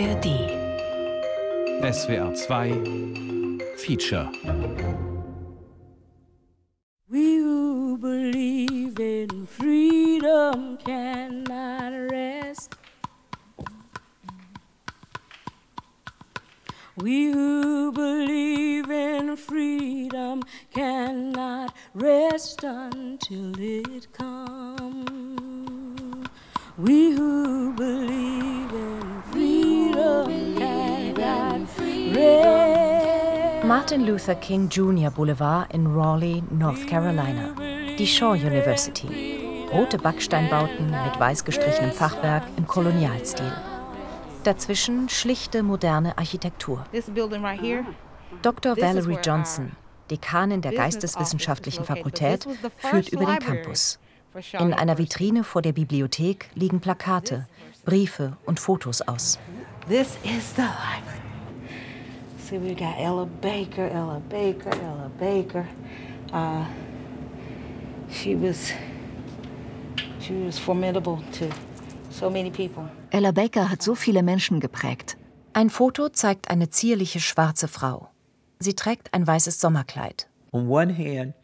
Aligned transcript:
ARD. 0.00 0.26
SWR 1.82 2.30
2 2.46 3.76
Feature. 3.78 4.30
We 7.10 7.38
who 7.38 7.98
believe 7.98 9.00
in 9.00 9.46
freedom 9.46 10.76
cannot 10.76 12.12
rest. 12.12 12.76
We 16.96 17.32
who 17.32 17.90
believe 17.90 18.88
in 18.88 19.36
freedom 19.36 20.44
cannot 20.72 21.74
rest 21.94 22.62
until 22.62 23.52
it 23.58 24.12
comes. 24.12 25.08
We 26.76 27.10
who 27.10 27.72
believe 27.72 28.37
Martin 33.64 34.04
Luther 34.04 34.34
King 34.34 34.68
Jr. 34.68 35.10
Boulevard 35.10 35.72
in 35.72 35.86
Raleigh, 35.86 36.42
North 36.50 36.84
Carolina. 36.88 37.54
Die 37.96 38.06
Shaw 38.06 38.32
University. 38.32 39.68
Rote 39.72 39.98
Backsteinbauten 39.98 40.90
mit 40.90 41.20
weiß 41.20 41.44
gestrichenem 41.44 41.92
Fachwerk 41.92 42.42
im 42.56 42.66
Kolonialstil. 42.66 43.52
Dazwischen 44.42 45.08
schlichte, 45.08 45.62
moderne 45.62 46.18
Architektur. 46.18 46.84
Dr. 48.42 48.76
Valerie 48.76 49.18
Johnson, 49.22 49.72
Dekanin 50.10 50.60
der 50.60 50.72
Geisteswissenschaftlichen 50.72 51.84
Fakultät, 51.84 52.48
führt 52.78 53.10
über 53.10 53.26
den 53.26 53.38
Campus. 53.38 54.00
In 54.58 54.74
einer 54.74 54.98
Vitrine 54.98 55.44
vor 55.44 55.62
der 55.62 55.72
Bibliothek 55.72 56.50
liegen 56.54 56.80
Plakate, 56.80 57.46
Briefe 57.84 58.36
und 58.44 58.58
Fotos 58.58 59.02
aus. 59.02 59.38
This 59.88 60.16
is 60.24 60.54
the 60.56 60.62
library. 60.62 61.27
See, 62.48 62.56
we 62.56 62.74
got 62.74 62.94
Ella 62.98 63.26
Baker, 63.26 63.90
Ella 63.92 64.22
Baker, 64.30 64.70
Ella 64.70 65.10
Baker. 65.20 65.66
Uh, 66.32 66.64
she 68.10 68.34
was, 68.34 68.72
she 70.18 70.32
was 70.32 70.58
formidable 70.58 71.22
to 71.32 71.50
so 72.10 72.30
many 72.30 72.50
people. 72.50 72.88
Ella 73.12 73.32
Baker 73.32 73.68
hat 73.68 73.82
so 73.82 73.94
viele 73.94 74.22
Menschen 74.22 74.60
geprägt. 74.60 75.18
Ein 75.52 75.68
Foto 75.68 76.08
zeigt 76.08 76.50
eine 76.50 76.70
zierliche 76.70 77.20
schwarze 77.20 77.68
Frau. 77.68 78.08
Sie 78.60 78.72
trägt 78.72 79.12
ein 79.12 79.26
weißes 79.26 79.60
Sommerkleid. 79.60 80.26
On 80.52 80.68
one 80.70 80.90
hand, 80.96 81.34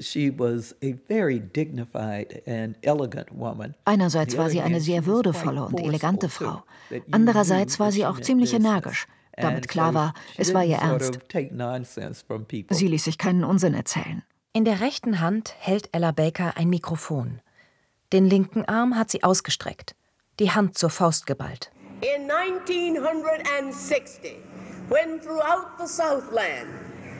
she 0.00 0.30
was 0.30 0.74
a 0.82 0.94
very 1.06 1.38
dignified 1.38 2.42
and 2.46 2.76
elegant 2.80 3.28
woman. 3.30 3.74
Einerseits 3.84 4.38
war 4.38 4.48
sie 4.48 4.62
eine 4.62 4.80
sehr 4.80 5.04
würdevolle 5.04 5.66
und 5.66 5.78
elegante 5.80 6.30
Frau. 6.30 6.62
Andererseits 7.10 7.78
war 7.78 7.92
sie 7.92 8.06
auch 8.06 8.20
ziemlich 8.20 8.54
energisch. 8.54 9.06
Damit 9.36 9.68
klar 9.68 9.94
war, 9.94 10.14
es 10.36 10.52
war 10.54 10.64
ihr 10.64 10.78
Ernst. 10.78 11.20
Sie 12.70 12.88
ließ 12.88 13.04
sich 13.04 13.18
keinen 13.18 13.44
Unsinn 13.44 13.74
erzählen. 13.74 14.24
In 14.52 14.64
der 14.64 14.80
rechten 14.80 15.20
Hand 15.20 15.54
hält 15.58 15.90
Ella 15.92 16.10
Baker 16.12 16.56
ein 16.56 16.70
Mikrofon. 16.70 17.42
Den 18.12 18.24
linken 18.24 18.64
Arm 18.64 18.96
hat 18.96 19.10
sie 19.10 19.22
ausgestreckt, 19.22 19.94
die 20.38 20.52
Hand 20.52 20.78
zur 20.78 20.88
Faust 20.90 21.26
geballt. 21.26 21.70
In 22.00 22.30
1960, 22.30 24.36
when 24.88 25.20
throughout 25.20 25.76
the 25.78 25.86
Southland, 25.86 26.68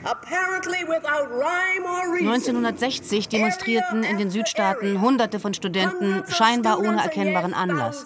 apparently 0.07 0.83
without 0.87 1.29
rhyme 1.29 1.85
or 1.85 2.13
reason, 2.13 2.29
1960 2.29 3.27
demonstrierten 3.29 4.03
in 4.03 4.17
den 4.17 4.29
Südstaaten 4.29 5.01
Hunderte 5.01 5.39
von 5.39 5.53
Studenten 5.53 6.23
scheinbar 6.29 6.79
ohne 6.79 7.01
erkennbaren 7.03 7.53
Anlass. 7.53 8.05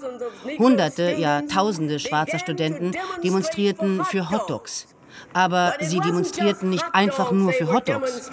Hunderte, 0.57 1.15
ja 1.17 1.41
Tausende 1.43 1.99
schwarzer 1.99 2.39
Studenten 2.39 2.93
demonstrierten 3.23 4.03
für 4.05 4.29
Hotdogs. 4.29 4.87
Aber 5.33 5.75
sie 5.79 5.99
demonstrierten 5.99 6.69
nicht 6.69 6.85
einfach 6.93 7.31
nur 7.31 7.53
für 7.53 7.71
Hotdogs. 7.71 8.29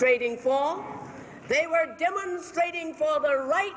They 1.49 1.67
were 1.67 1.97
demonstrating 1.99 2.93
for 2.93 3.23
the 3.23 3.49
right 3.49 3.73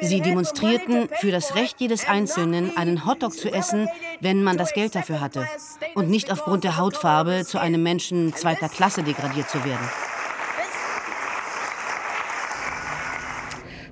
Sie 0.00 0.20
demonstrierten 0.20 1.08
für 1.20 1.30
das 1.30 1.54
Recht 1.54 1.80
jedes 1.80 2.06
Einzelnen, 2.06 2.76
einen 2.76 3.06
Hotdog 3.06 3.32
zu 3.32 3.52
essen, 3.52 3.88
wenn 4.20 4.42
man 4.42 4.56
das 4.56 4.72
Geld 4.72 4.94
dafür 4.94 5.20
hatte, 5.20 5.46
und 5.94 6.10
nicht 6.10 6.30
aufgrund 6.30 6.64
der 6.64 6.76
Hautfarbe 6.76 7.44
zu 7.44 7.58
einem 7.58 7.82
Menschen 7.82 8.34
zweiter 8.34 8.68
Klasse 8.68 9.02
degradiert 9.02 9.48
zu 9.48 9.64
werden. 9.64 9.88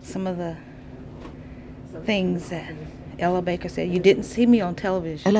Some 0.02 0.28
of 0.28 0.36
the 0.36 0.56
things 2.04 2.48
that 2.48 2.64
Ella 3.20 3.40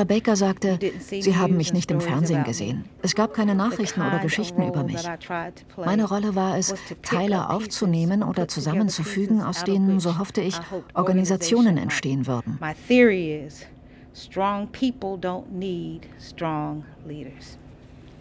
Baker 0.03 0.35
sagte, 0.35 0.79
Sie 1.09 1.35
haben 1.35 1.57
mich 1.57 1.73
nicht 1.73 1.89
im 1.89 1.99
Fernsehen 1.99 2.43
gesehen. 2.43 2.85
Es 3.01 3.15
gab 3.15 3.33
keine 3.33 3.55
Nachrichten 3.55 4.01
oder 4.01 4.19
Geschichten 4.19 4.61
über 4.67 4.83
mich. 4.83 5.03
Meine 5.77 6.05
Rolle 6.05 6.35
war 6.35 6.57
es, 6.57 6.75
Teile 7.01 7.49
aufzunehmen 7.49 8.21
oder 8.23 8.47
zusammenzufügen, 8.47 9.41
aus 9.41 9.63
denen, 9.63 9.99
so 9.99 10.19
hoffte 10.19 10.41
ich, 10.41 10.55
Organisationen 10.93 11.77
entstehen 11.77 12.27
würden. 12.27 12.59
My 12.61 12.73
theory 12.87 13.45
is, 13.45 13.65
strong 14.13 14.67
people 14.67 15.17
don't 15.17 15.51
need 15.51 16.01
strong 16.19 16.83
leaders. 17.07 17.57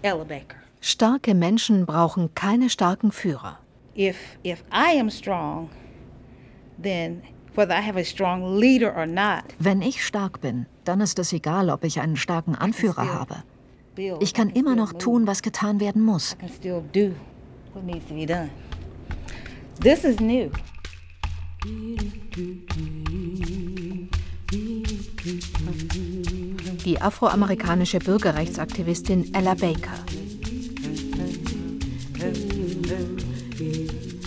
Ella 0.02 0.24
Baker. 0.24 0.56
Starke 0.80 1.34
Menschen 1.34 1.84
brauchen 1.84 2.34
keine 2.34 2.70
starken 2.70 3.12
Führer. 3.12 3.58
If, 3.94 4.16
if 4.42 4.64
I 4.72 4.98
am 4.98 5.10
strong, 5.10 5.68
then 6.82 7.20
whether 7.54 7.74
I 7.74 7.80
have 7.80 7.98
a 7.98 8.04
strong 8.04 8.58
leader 8.58 8.94
or 8.96 9.06
not. 9.06 9.44
Wenn 9.58 9.82
ich 9.82 10.04
stark 10.04 10.40
bin, 10.40 10.66
dann 10.84 11.00
ist 11.00 11.18
es 11.18 11.32
egal, 11.32 11.70
ob 11.70 11.84
ich 11.84 12.00
einen 12.00 12.16
starken 12.16 12.54
Anführer 12.54 13.12
habe. 13.12 13.42
Ich 14.20 14.34
kann 14.34 14.50
immer 14.50 14.76
noch 14.76 14.92
tun, 14.92 15.26
was 15.26 15.42
getan 15.42 15.80
werden 15.80 16.02
muss. 16.02 16.36
This 19.80 20.04
is 20.04 20.20
new. 20.20 20.50
Die 26.84 27.00
afroamerikanische 27.00 27.98
Bürgerrechtsaktivistin 27.98 29.34
Ella 29.34 29.54
Baker. 29.54 30.04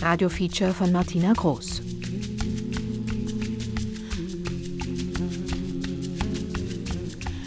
Radiofeature 0.00 0.72
von 0.72 0.92
Martina 0.92 1.32
Groß. 1.32 1.83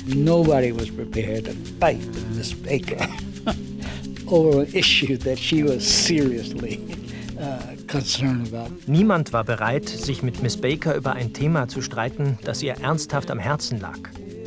Nobody 0.07 0.71
was 0.71 0.89
prepared 0.89 1.45
to 1.45 1.53
fight 1.79 1.99
with 1.99 2.35
Miss 2.35 2.53
Baker 2.53 3.05
over 4.27 4.61
an 4.61 4.73
issue 4.73 5.17
that 5.17 5.37
she 5.37 5.63
was 5.63 5.85
seriously 5.85 6.79
uh, 7.39 7.75
concerned 7.87 8.47
about. 8.47 8.71
Niemand 8.87 9.33
war 9.33 9.43
bereit, 9.43 9.89
sich 9.89 10.23
mit 10.23 10.41
Miss 10.41 10.55
Baker 10.55 10.95
über 10.95 11.13
ein 11.13 11.33
Thema 11.33 11.67
zu 11.67 11.81
streiten, 11.81 12.37
das 12.45 12.63
ihr 12.63 12.75
ernsthaft 12.75 13.29
am 13.31 13.39
Herzen 13.39 13.81
lag. 13.81 13.99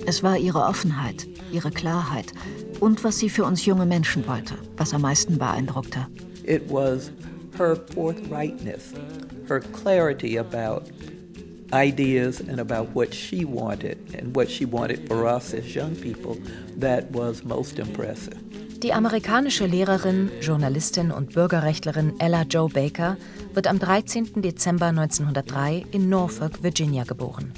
Es 0.06 0.22
war 0.22 0.38
ihre 0.38 0.64
Offenheit, 0.64 1.26
ihre 1.52 1.70
Klarheit 1.70 2.32
und 2.80 3.04
was 3.04 3.18
sie 3.18 3.28
für 3.28 3.44
uns 3.44 3.66
junge 3.66 3.84
Menschen 3.84 4.26
wollte, 4.26 4.54
was 4.78 4.94
am 4.94 5.02
meisten 5.02 5.36
beeindruckte. 5.36 6.06
It 6.44 6.62
was 6.70 7.12
her 7.58 7.76
forthrightness, 7.94 8.94
her 9.46 9.60
clarity 9.60 10.38
about 10.38 10.84
ideas 11.72 12.40
and 12.40 12.60
about 12.60 12.94
what 12.94 13.14
she 13.14 13.44
wanted 13.44 13.98
and 14.18 14.34
what 14.34 14.50
she 14.50 14.64
wanted 14.64 15.06
for 15.06 15.26
us 15.26 15.54
as 15.54 15.74
young 15.74 15.94
people 15.96 16.36
that 16.78 17.04
was 17.12 17.44
most 17.44 17.78
impressive. 17.78 18.36
Die 18.82 18.94
amerikanische 18.94 19.66
Lehrerin, 19.66 20.30
Journalistin 20.40 21.10
und 21.10 21.34
Bürgerrechtlerin 21.34 22.18
Ella 22.18 22.44
Jo 22.48 22.68
Baker 22.68 23.18
wird 23.52 23.66
am 23.66 23.78
13. 23.78 24.40
Dezember 24.40 24.86
1903 24.86 25.84
in 25.90 26.08
Norfolk, 26.08 26.62
Virginia 26.62 27.04
geboren. 27.04 27.52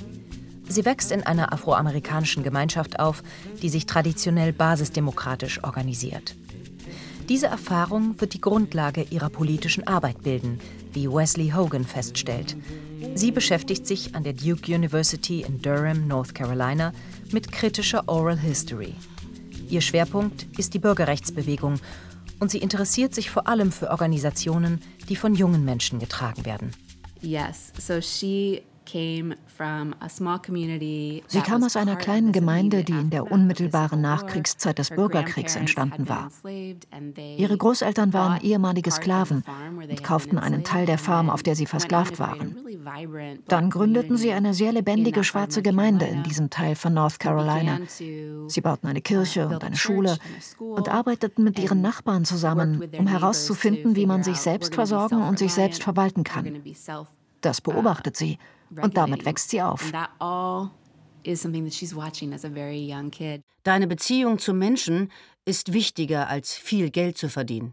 Sie 0.69 0.85
wächst 0.85 1.13
in 1.13 1.23
einer 1.23 1.53
afroamerikanischen 1.53 2.43
Gemeinschaft 2.43 2.99
auf, 2.99 3.23
die 3.63 3.69
sich 3.69 3.87
traditionell 3.87 4.53
basisdemokratisch 4.53 5.63
organisiert. 5.63 6.35
Diese 7.29 7.47
Erfahrung 7.47 8.21
wird 8.21 8.35
die 8.35 8.41
Grundlage 8.41 9.07
ihrer 9.11 9.31
politischen 9.31 9.87
Arbeit 9.87 10.23
bilden, 10.23 10.59
wie 10.93 11.09
Wesley 11.09 11.51
Hogan 11.51 11.85
feststellt. 11.85 12.57
Sie 13.15 13.31
beschäftigt 13.31 13.87
sich 13.87 14.15
an 14.15 14.25
der 14.25 14.33
Duke 14.33 14.75
University 14.75 15.43
in 15.43 15.61
Durham, 15.61 16.07
North 16.09 16.35
Carolina, 16.35 16.93
mit 17.31 17.53
kritischer 17.53 18.05
Oral 18.09 18.39
History. 18.39 18.95
Ihr 19.69 19.81
Schwerpunkt 19.81 20.47
ist 20.59 20.75
die 20.75 20.79
Bürgerrechtsbewegung 20.79 21.81
und 22.41 22.51
sie 22.51 22.59
interessiert 22.59 23.15
sich 23.15 23.31
vor 23.31 23.47
allem 23.47 23.73
für 23.73 23.91
Organisationen, 23.91 24.81
die 25.09 25.17
von 25.17 25.35
jungen 25.35 25.65
Menschen 25.65 25.99
getragen 25.99 26.45
werden. 26.45 26.73
Yes, 27.21 27.73
so 27.79 28.01
she 28.01 28.63
Sie 31.29 31.41
kam 31.41 31.63
aus 31.65 31.77
einer 31.77 31.97
kleinen 31.97 32.33
Gemeinde, 32.33 32.85
die 32.85 32.93
in 32.93 33.11
der 33.11 33.31
unmittelbaren 33.31 34.01
Nachkriegszeit 34.01 34.79
des 34.79 34.91
Bürgerkriegs 34.91 35.57
entstanden 35.57 36.09
war. 36.09 36.31
Ihre 37.37 37.57
Großeltern 37.57 38.13
waren 38.13 38.41
ehemalige 38.41 38.91
Sklaven 38.91 39.45
und 39.89 40.03
kauften 40.03 40.39
einen 40.39 40.65
Teil 40.65 40.87
der 40.87 40.99
Farm, 40.99 41.31
auf 41.31 41.43
der 41.43 41.57
sie 41.57 41.67
versklavt 41.67 42.19
waren. 42.19 42.57
Dann 43.47 43.71
gründeten 43.71 44.17
sie 44.17 44.33
eine 44.33 44.55
sehr 44.55 44.73
lebendige 44.73 45.25
schwarze 45.25 45.63
Gemeinde 45.63 46.07
in 46.07 46.23
diesem 46.23 46.51
Teil 46.51 46.75
von 46.75 46.95
North 46.95 47.21
Carolina. 47.21 47.79
Sie 47.89 48.61
bauten 48.61 48.87
eine 48.89 49.01
Kirche 49.01 49.49
und 49.49 49.63
eine 49.65 49.77
Schule 49.77 50.19
und 50.59 50.89
arbeiteten 50.89 51.45
mit 51.45 51.59
ihren 51.59 51.81
Nachbarn 51.81 52.25
zusammen, 52.25 52.83
um 52.99 53.07
herauszufinden, 53.07 53.97
wie 53.97 54.07
man 54.07 54.23
sich 54.23 54.39
selbst 54.39 54.75
versorgen 54.75 55.23
und 55.23 55.39
sich 55.39 55.53
selbst 55.53 55.83
verwalten 55.83 56.25
kann. 56.25 56.63
Das 57.41 57.61
beobachtet 57.61 58.17
sie 58.17 58.39
und 58.81 58.97
damit 58.97 59.25
wächst 59.25 59.51
sie 59.51 59.63
auf. 59.63 59.93
Deine 63.63 63.87
Beziehung 63.87 64.39
zu 64.39 64.55
Menschen 64.55 65.13
ist 65.45 65.73
wichtiger 65.73 66.29
als 66.29 66.55
viel 66.55 66.91
Geld 66.91 67.19
zu 67.19 67.29
verdienen. 67.29 67.73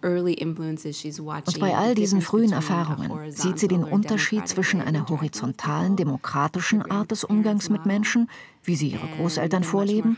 Und 0.00 1.60
bei 1.60 1.76
all 1.76 1.94
diesen 1.94 2.20
frühen 2.20 2.52
Erfahrungen 2.52 3.32
sieht 3.32 3.58
sie 3.58 3.68
den 3.68 3.82
Unterschied 3.82 4.46
zwischen 4.46 4.80
einer 4.80 5.08
horizontalen, 5.08 5.96
demokratischen 5.96 6.88
Art 6.88 7.10
des 7.10 7.24
Umgangs 7.24 7.68
mit 7.68 7.84
Menschen, 7.84 8.30
wie 8.62 8.76
sie 8.76 8.90
ihre 8.90 9.08
Großeltern 9.16 9.64
vorleben, 9.64 10.16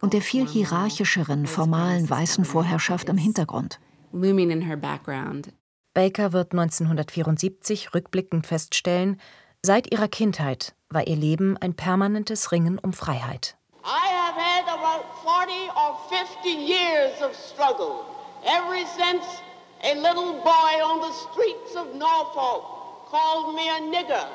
und 0.00 0.14
der 0.14 0.22
viel 0.22 0.46
hierarchischeren, 0.46 1.46
formalen 1.46 2.08
weißen 2.08 2.44
Vorherrschaft 2.44 3.08
im 3.10 3.18
Hintergrund. 3.18 3.80
Baker 5.94 6.32
wird 6.32 6.52
1974 6.52 7.94
rückblickend 7.94 8.46
feststellen, 8.46 9.20
seit 9.62 9.92
ihrer 9.92 10.08
Kindheit 10.08 10.74
war 10.90 11.06
ihr 11.06 11.16
Leben 11.16 11.56
ein 11.58 11.74
permanentes 11.74 12.52
Ringen 12.52 12.78
um 12.78 12.92
Freiheit. 12.92 13.56
I 13.84 14.08
have 14.12 14.36
had 14.38 14.64
about 14.68 15.04
40 15.22 15.70
or 15.74 15.98
50 16.08 16.48
years 16.48 17.20
of 17.22 17.34
struggle 17.34 18.04
ever 18.44 18.86
since 18.96 19.24
a 19.82 19.94
little 19.94 20.40
boy 20.42 20.82
on 20.84 21.00
the 21.00 21.12
streets 21.12 21.76
of 21.76 21.94
Norfolk 21.94 22.64
called 23.10 23.54
me 23.54 23.68
a 23.70 23.80
nigger. 23.80 24.26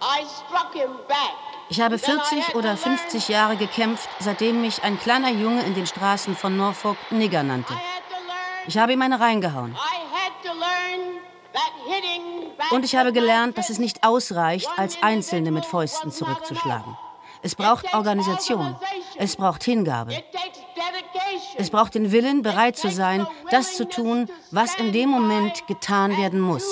I 0.00 0.24
struck 0.24 0.72
him 0.74 0.90
back. 1.08 1.34
Ich 1.70 1.80
habe 1.80 1.98
40 1.98 2.54
oder 2.56 2.76
50 2.76 3.28
Jahre 3.28 3.56
gekämpft, 3.56 4.08
seitdem 4.20 4.60
mich 4.60 4.82
ein 4.82 4.98
kleiner 5.00 5.30
Junge 5.30 5.62
in 5.64 5.74
den 5.74 5.86
Straßen 5.86 6.36
von 6.36 6.56
Norfolk 6.56 6.98
Nigger 7.10 7.42
nannte. 7.42 7.74
Ich 8.66 8.78
habe 8.78 8.92
ihm 8.92 9.02
eine 9.02 9.20
reingehauen. 9.20 9.76
Und 12.70 12.84
ich 12.84 12.96
habe 12.96 13.12
gelernt, 13.12 13.58
dass 13.58 13.70
es 13.70 13.78
nicht 13.78 14.04
ausreicht, 14.04 14.68
als 14.76 15.02
Einzelne 15.02 15.50
mit 15.50 15.64
Fäusten 15.64 16.10
zurückzuschlagen. 16.10 16.96
Es 17.42 17.54
braucht 17.54 17.92
Organisation. 17.92 18.76
Es 19.16 19.36
braucht 19.36 19.64
Hingabe. 19.64 20.16
Es 21.56 21.70
braucht 21.70 21.94
den 21.94 22.10
Willen, 22.10 22.42
bereit 22.42 22.76
zu 22.76 22.88
sein, 22.90 23.26
das 23.50 23.76
zu 23.76 23.86
tun, 23.86 24.28
was 24.50 24.74
in 24.76 24.92
dem 24.92 25.10
Moment 25.10 25.66
getan 25.66 26.16
werden 26.16 26.40
muss. 26.40 26.64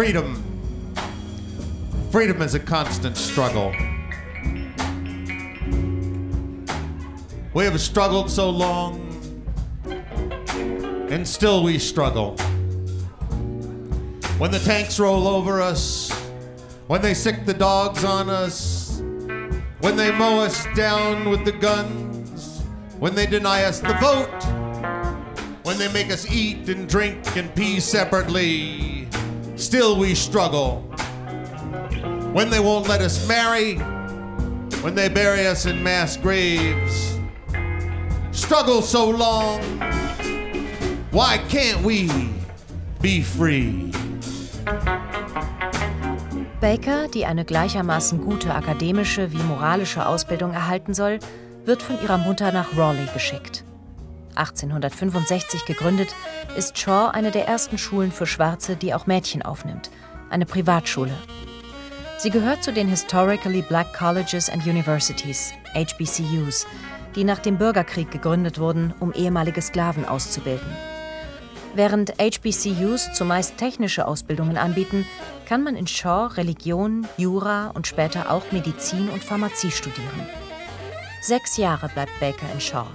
Freedom. 0.00 0.42
Freedom 2.10 2.40
is 2.40 2.54
a 2.54 2.58
constant 2.58 3.18
struggle. 3.18 3.70
We 7.52 7.64
have 7.64 7.78
struggled 7.78 8.30
so 8.30 8.48
long 8.48 8.98
and 11.10 11.28
still 11.28 11.62
we 11.62 11.78
struggle. 11.78 12.34
When 14.38 14.50
the 14.50 14.62
tanks 14.64 14.98
roll 14.98 15.28
over 15.28 15.60
us, 15.60 16.10
when 16.86 17.02
they 17.02 17.12
sick 17.12 17.44
the 17.44 17.52
dogs 17.52 18.02
on 18.02 18.30
us, 18.30 19.02
when 19.80 19.96
they 19.96 20.10
mow 20.12 20.40
us 20.40 20.66
down 20.74 21.28
with 21.28 21.44
the 21.44 21.52
guns, 21.52 22.62
when 22.98 23.14
they 23.14 23.26
deny 23.26 23.64
us 23.64 23.80
the 23.80 23.92
vote, 24.00 24.44
when 25.64 25.76
they 25.76 25.92
make 25.92 26.10
us 26.10 26.24
eat 26.32 26.70
and 26.70 26.88
drink 26.88 27.36
and 27.36 27.54
pee 27.54 27.80
separately, 27.80 28.99
still 29.60 29.98
we 29.98 30.14
struggle. 30.14 30.80
When 32.32 32.50
they 32.50 32.60
won't 32.60 32.88
let 32.88 33.00
us 33.00 33.26
marry, 33.28 33.76
when 34.82 34.94
they 34.94 35.08
bury 35.08 35.46
us 35.46 35.66
in 35.66 35.82
mass 35.82 36.16
graves, 36.16 37.18
struggle 38.32 38.82
so 38.82 39.10
long 39.10 39.60
Why 41.12 41.38
can't 41.48 41.82
we 41.82 42.08
be 43.02 43.20
free? 43.20 43.90
Baker, 46.60 47.08
die 47.08 47.26
eine 47.26 47.44
gleichermaßen 47.44 48.20
gute 48.20 48.54
akademische 48.54 49.32
wie 49.32 49.42
moralische 49.42 50.06
Ausbildung 50.06 50.52
erhalten 50.52 50.94
soll, 50.94 51.18
wird 51.64 51.82
von 51.82 52.00
ihrer 52.00 52.18
Mutter 52.18 52.52
nach 52.52 52.76
Raleigh 52.76 53.12
geschickt. 53.12 53.64
1865 54.40 55.64
gegründet, 55.66 56.14
ist 56.56 56.78
Shaw 56.78 57.10
eine 57.12 57.30
der 57.30 57.46
ersten 57.46 57.78
Schulen 57.78 58.10
für 58.10 58.26
Schwarze, 58.26 58.76
die 58.76 58.94
auch 58.94 59.06
Mädchen 59.06 59.42
aufnimmt, 59.42 59.90
eine 60.30 60.46
Privatschule. 60.46 61.14
Sie 62.18 62.30
gehört 62.30 62.62
zu 62.62 62.72
den 62.72 62.88
Historically 62.88 63.62
Black 63.62 63.94
Colleges 63.96 64.50
and 64.50 64.66
Universities, 64.66 65.52
HBCUs, 65.74 66.66
die 67.14 67.24
nach 67.24 67.38
dem 67.38 67.56
Bürgerkrieg 67.56 68.10
gegründet 68.10 68.58
wurden, 68.58 68.92
um 69.00 69.12
ehemalige 69.12 69.62
Sklaven 69.62 70.04
auszubilden. 70.04 70.76
Während 71.74 72.14
HBCUs 72.20 73.12
zumeist 73.12 73.56
technische 73.56 74.06
Ausbildungen 74.06 74.56
anbieten, 74.56 75.06
kann 75.46 75.62
man 75.62 75.76
in 75.76 75.86
Shaw 75.86 76.26
Religion, 76.36 77.06
Jura 77.16 77.68
und 77.68 77.86
später 77.86 78.30
auch 78.30 78.50
Medizin 78.52 79.08
und 79.08 79.22
Pharmazie 79.22 79.70
studieren. 79.70 80.26
Sechs 81.22 81.56
Jahre 81.56 81.88
bleibt 81.88 82.18
Baker 82.18 82.50
in 82.52 82.60
Shaw. 82.60 82.86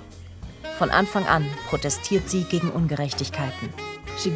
Von 0.77 0.89
Anfang 0.89 1.25
an 1.25 1.45
protestiert 1.69 2.29
sie 2.29 2.43
gegen 2.43 2.69
Ungerechtigkeiten. 2.69 3.69
Für 4.17 4.29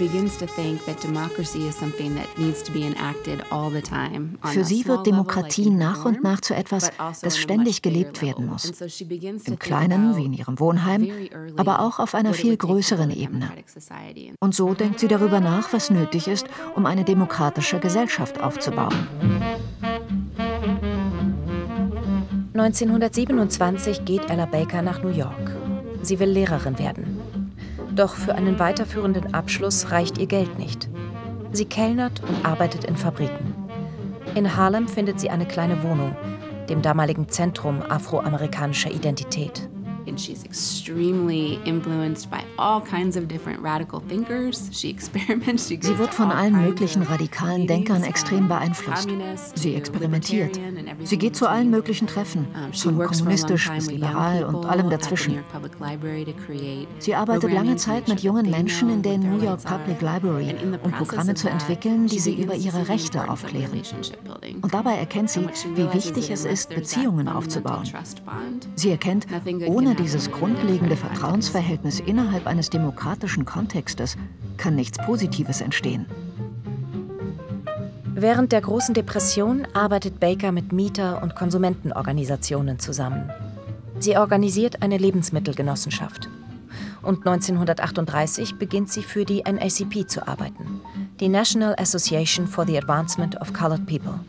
sie 4.64 4.86
wird 4.86 5.08
Demokratie 5.08 5.70
nach 5.70 6.06
und 6.06 6.24
nach 6.24 6.42
zu 6.42 6.54
etwas, 6.56 6.92
also 6.98 7.22
das 7.24 7.38
ständig 7.38 7.82
gelebt 7.82 8.22
werden 8.22 8.46
muss. 8.48 8.72
Im 9.46 9.60
Kleinen, 9.60 10.18
wie 10.18 10.26
in 10.26 10.34
ihrem 10.34 10.60
Wohnheim, 10.60 11.10
aber 11.58 11.82
auch 11.82 12.00
auf 12.00 12.16
einer 12.16 12.34
viel 12.34 12.56
größeren 12.58 13.12
Ebene. 13.12 13.52
Und 14.40 14.56
so 14.56 14.74
denkt 14.74 15.00
sie 15.00 15.08
darüber 15.08 15.40
nach, 15.40 15.72
was 15.74 15.90
nötig 15.90 16.28
ist, 16.28 16.46
um 16.76 16.86
eine 16.86 17.04
demokratische 17.04 17.80
Gesellschaft 17.80 18.42
aufzubauen. 18.42 19.08
1927 22.54 24.04
geht 24.04 24.30
Ella 24.30 24.46
Baker 24.46 24.82
nach 24.82 25.02
New 25.02 25.10
York. 25.10 25.59
Sie 26.02 26.20
will 26.20 26.30
Lehrerin 26.30 26.80
werden. 26.80 27.54
Doch 27.96 28.16
für 28.16 28.36
einen 28.36 28.60
weiterführenden 28.60 29.34
Abschluss 29.34 29.92
reicht 29.92 30.18
ihr 30.18 30.28
Geld 30.28 30.58
nicht. 30.60 30.90
Sie 31.52 31.66
kellnert 31.66 32.22
und 32.22 32.46
arbeitet 32.46 32.86
in 32.86 32.96
Fabriken. 32.96 33.54
In 34.36 34.56
Harlem 34.56 34.88
findet 34.88 35.20
sie 35.20 35.30
eine 35.30 35.46
kleine 35.46 35.84
Wohnung, 35.84 36.16
dem 36.70 36.82
damaligen 36.82 37.30
Zentrum 37.30 37.82
afroamerikanischer 37.82 38.92
Identität 38.92 39.70
and 40.10 40.20
she's 40.20 40.44
extremely 40.44 41.60
influenced 41.66 42.30
by 42.30 42.44
all 42.58 42.82
kinds 42.82 43.16
of 43.16 43.28
different 43.28 43.62
radical 43.62 44.02
thinkers. 44.02 44.70
She 44.74 44.90
experiments. 44.98 45.68
She 45.68 45.80
Sie 45.82 45.98
wird 45.98 46.14
von 46.14 46.32
allen 46.32 46.60
möglichen 46.62 47.04
radikalen 47.04 47.68
Denkern 47.68 48.04
extrem 48.04 48.48
beeinflusst. 48.48 49.08
Sie 49.56 49.76
experimentiert. 49.76 50.60
Sie 51.04 51.18
geht 51.18 51.36
zu 51.36 51.48
allen 51.48 51.70
möglichen 51.70 52.08
Treffen, 52.08 52.48
von 52.74 52.98
kommunistisch 52.98 53.70
bis 53.70 53.92
liberal 53.92 54.44
und 54.44 54.66
allem 54.66 54.90
dazwischen. 54.90 55.40
Sie 57.00 57.16
arbeitet 57.16 57.54
lange 57.54 57.76
Zeit 57.76 58.08
mit 58.08 58.22
jungen 58.22 58.50
Menschen 58.50 58.90
in 58.90 59.02
der 59.02 59.18
New 59.18 59.42
York 59.42 59.64
Public 59.64 60.02
Library, 60.02 60.56
um 60.84 60.92
Programme 60.92 61.36
zu 61.36 61.50
entwickeln, 61.50 62.08
die 62.08 62.20
sie 62.20 62.34
über 62.34 62.56
ihre 62.56 62.90
Rechte 62.90 63.30
aufklären. 63.30 63.72
Und 64.62 64.74
dabei 64.74 64.96
erkennt 64.96 65.30
sie, 65.30 65.48
wie 65.76 65.94
wichtig 65.94 66.32
es 66.32 66.46
ist, 66.46 66.70
Beziehungen 66.74 67.28
aufzubauen. 67.28 67.84
Sie 68.76 68.90
erkennt, 68.90 69.28
ohne 69.68 69.99
dieses 70.00 70.32
grundlegende 70.32 70.96
Vertrauensverhältnis 70.96 72.00
innerhalb 72.00 72.48
eines 72.48 72.70
demokratischen 72.70 73.44
Kontextes 73.44 74.16
kann 74.58 74.76
nichts 74.76 74.98
Positives 74.98 75.60
entstehen. 75.60 76.06
Während 78.16 78.52
der 78.52 78.62
Großen 78.62 78.94
Depression 78.94 79.68
arbeitet 79.74 80.20
Baker 80.20 80.52
mit 80.52 80.72
Mieter- 80.72 81.22
und 81.22 81.36
Konsumentenorganisationen 81.36 82.80
zusammen. 82.80 83.30
Sie 84.00 84.18
organisiert 84.18 84.82
eine 84.82 84.98
Lebensmittelgenossenschaft. 84.98 86.30
Und 87.02 87.26
1938 87.26 88.56
beginnt 88.56 88.92
sie 88.92 89.04
für 89.04 89.24
die 89.26 89.44
NACP 89.44 90.08
zu 90.08 90.28
arbeiten, 90.28 90.82
die 91.20 91.30
National 91.30 91.76
Association 91.78 92.48
for 92.48 92.66
the 92.66 92.78
Advancement 92.78 93.40
of 93.40 93.54
Colored 93.54 93.86
People, 93.86 94.20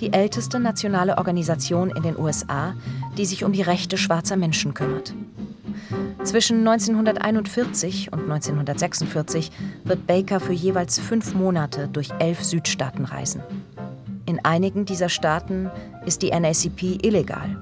die 0.00 0.12
älteste 0.12 0.58
nationale 0.58 1.16
Organisation 1.16 1.90
in 1.90 2.02
den 2.02 2.18
USA, 2.18 2.74
die 3.16 3.24
sich 3.24 3.44
um 3.44 3.52
die 3.52 3.62
Rechte 3.62 3.96
schwarzer 3.96 4.36
Menschen 4.36 4.74
kümmert. 4.74 5.14
Zwischen 6.24 6.66
1941 6.66 8.12
und 8.12 8.22
1946 8.22 9.50
wird 9.84 10.06
Baker 10.06 10.40
für 10.40 10.52
jeweils 10.52 10.98
fünf 10.98 11.34
Monate 11.34 11.88
durch 11.88 12.10
elf 12.18 12.42
Südstaaten 12.42 13.04
reisen. 13.04 13.42
In 14.26 14.44
einigen 14.44 14.84
dieser 14.84 15.08
Staaten 15.08 15.70
ist 16.04 16.22
die 16.22 16.30
NACP 16.30 16.98
illegal. 17.02 17.56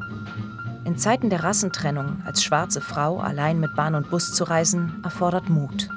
In 0.87 0.97
Zeiten 0.97 1.31
der 1.31 1.43
Rassentrennung 1.43 2.23
als 2.25 2.45
schwarze 2.45 2.81
Frau 2.81 3.19
allein 3.19 3.59
mit 3.59 3.75
Bahn 3.75 3.97
und 3.97 4.09
Bus 4.09 4.33
zu 4.33 4.45
reisen, 4.45 5.01
erfordert 5.03 5.49
Mut. 5.49 5.89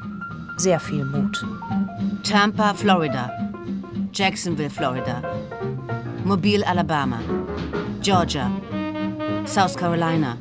Sehr 0.58 0.80
viel 0.80 1.06
Mut. 1.06 1.46
Tampa, 2.24 2.74
Florida. 2.74 3.32
Jacksonville, 4.12 4.72
Florida. 4.72 5.22
Mobile, 6.26 6.68
Alabama. 6.68 7.20
Georgia. 8.02 8.50
South 9.46 9.78
Carolina. 9.78 10.38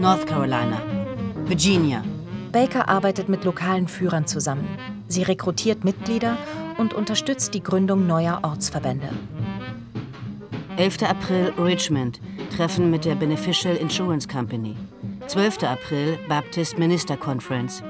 North 0.00 0.26
Carolina. 0.26 0.80
Virginia. 1.44 2.02
Baker 2.50 2.88
arbeitet 2.88 3.28
mit 3.28 3.44
lokalen 3.44 3.88
Führern 3.88 4.26
zusammen. 4.26 4.66
Sie 5.08 5.22
rekrutiert 5.22 5.84
Mitglieder 5.84 6.38
und 6.78 6.94
unterstützt 6.94 7.52
die 7.52 7.62
Gründung 7.62 8.06
neuer 8.06 8.40
Ortsverbände. 8.42 9.10
11. 10.78 11.02
April 11.02 11.52
Richmond, 11.58 12.22
Treffen 12.56 12.90
mit 12.90 13.06
der 13.06 13.14
Beneficial 13.14 13.76
Insurance 13.76 14.28
Company. 14.28 14.76
12. 15.26 15.62
April 15.62 16.18
Baptist 16.28 16.78
Minister 16.78 17.16
Conference. 17.16 17.82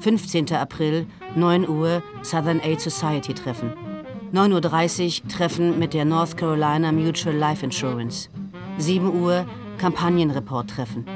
15. 0.00 0.52
April 0.52 1.06
9 1.34 1.66
Uhr 1.66 2.02
Southern 2.22 2.60
Aid 2.60 2.82
Society 2.82 3.32
Treffen. 3.32 3.72
9.30 4.34 5.22
Uhr 5.22 5.28
Treffen 5.30 5.78
mit 5.78 5.94
der 5.94 6.04
North 6.04 6.36
Carolina 6.36 6.92
Mutual 6.92 7.34
Life 7.34 7.64
Insurance. 7.64 8.28
7 8.76 9.22
Uhr 9.22 9.46
Kampagnenreport 9.78 10.68
Treffen. 10.68 11.06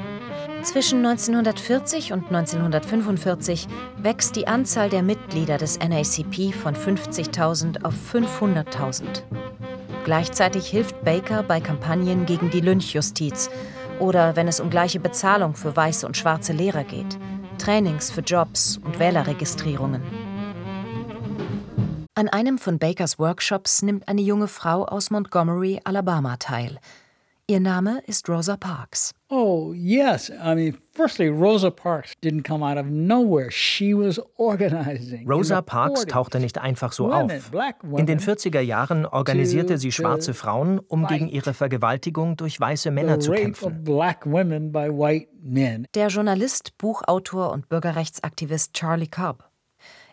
Zwischen 0.63 1.05
1940 1.05 2.11
und 2.11 2.25
1945 2.25 3.67
wächst 4.01 4.35
die 4.35 4.47
Anzahl 4.47 4.89
der 4.89 5.03
Mitglieder 5.03 5.59
des 5.59 5.77
NACP 5.77 6.53
von 6.53 6.75
50.000 6.75 7.83
auf 7.83 7.93
500.000. 8.11 9.21
Gleichzeitig 10.05 10.67
hilft 10.67 11.03
Baker 11.03 11.43
bei 11.43 11.59
Kampagnen 11.59 12.25
gegen 12.25 12.49
die 12.49 12.61
Lynchjustiz 12.61 13.49
oder 13.99 14.35
wenn 14.35 14.47
es 14.47 14.59
um 14.59 14.69
gleiche 14.69 14.99
Bezahlung 14.99 15.55
für 15.55 15.75
weiße 15.75 16.05
und 16.07 16.17
schwarze 16.17 16.53
Lehrer 16.53 16.83
geht, 16.83 17.17
Trainings 17.57 18.09
für 18.09 18.21
Jobs 18.21 18.77
und 18.77 18.99
Wählerregistrierungen. 18.99 20.01
An 22.15 22.27
einem 22.27 22.57
von 22.57 22.79
Bakers 22.79 23.19
Workshops 23.19 23.81
nimmt 23.81 24.07
eine 24.07 24.21
junge 24.21 24.47
Frau 24.47 24.85
aus 24.85 25.09
Montgomery, 25.09 25.79
Alabama 25.83 26.37
teil. 26.37 26.79
Ihr 27.49 27.59
Name 27.59 28.03
ist 28.05 28.29
Rosa 28.29 28.57
Parks. 28.57 29.11
Oh, 29.27 29.73
yes. 29.73 30.29
I 30.29 30.53
mean, 30.53 30.77
firstly, 30.93 31.29
Rosa 31.29 31.71
Parks 31.71 32.13
didn't 32.23 32.43
come 32.43 32.63
out 32.63 32.77
of 32.77 32.85
nowhere. 32.85 33.49
She 33.49 33.95
was 33.95 34.21
organizing. 34.37 35.27
Rosa 35.27 35.63
Parks 35.63 36.05
tauchte 36.05 36.39
nicht 36.39 36.59
einfach 36.59 36.91
so 36.91 37.11
auf. 37.11 37.31
In 37.97 38.05
den 38.05 38.19
40er 38.19 38.59
Jahren 38.59 39.07
organisierte 39.07 39.79
sie 39.79 39.91
schwarze 39.91 40.35
Frauen, 40.35 40.77
um 40.77 41.07
gegen 41.07 41.27
ihre 41.27 41.55
Vergewaltigung 41.55 42.37
durch 42.37 42.59
weiße 42.59 42.91
Männer 42.91 43.19
zu 43.19 43.31
kämpfen. 43.31 43.83
Der 45.95 46.07
Journalist, 46.09 46.77
Buchautor 46.77 47.51
und 47.51 47.67
Bürgerrechtsaktivist 47.67 48.73
Charlie 48.73 49.07
Cobb. 49.07 49.49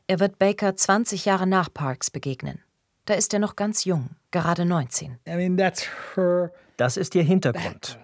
Er 0.07 0.21
wird 0.21 0.39
Baker 0.39 0.75
20 0.75 1.27
Jahre 1.27 1.47
nach 1.47 1.69
Parks 1.71 2.11
begegnen. 2.11 2.61
Da 3.05 3.13
ist 3.13 3.35
er 3.35 3.41
noch 3.41 3.57
ganz 3.57 3.85
jung, 3.85 4.09
gerade 4.43 4.65
19. 4.65 5.19
I 5.27 5.37
mean, 5.37 5.57
that's 5.57 5.87
her 6.15 6.51
das 6.77 6.97
ist 6.97 7.15
ihr 7.15 7.23
Hintergrund. 7.23 7.99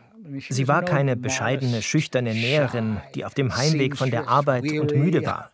Sie 0.49 0.69
war 0.69 0.83
keine 0.83 1.17
bescheidene, 1.17 1.83
schüchterne 1.83 2.33
Näherin, 2.33 3.01
die 3.15 3.25
auf 3.25 3.35
dem 3.35 3.57
Heimweg 3.57 3.97
von 3.97 4.11
der 4.11 4.29
Arbeit 4.29 4.71
und 4.71 4.95
müde 4.95 5.27
war. 5.27 5.51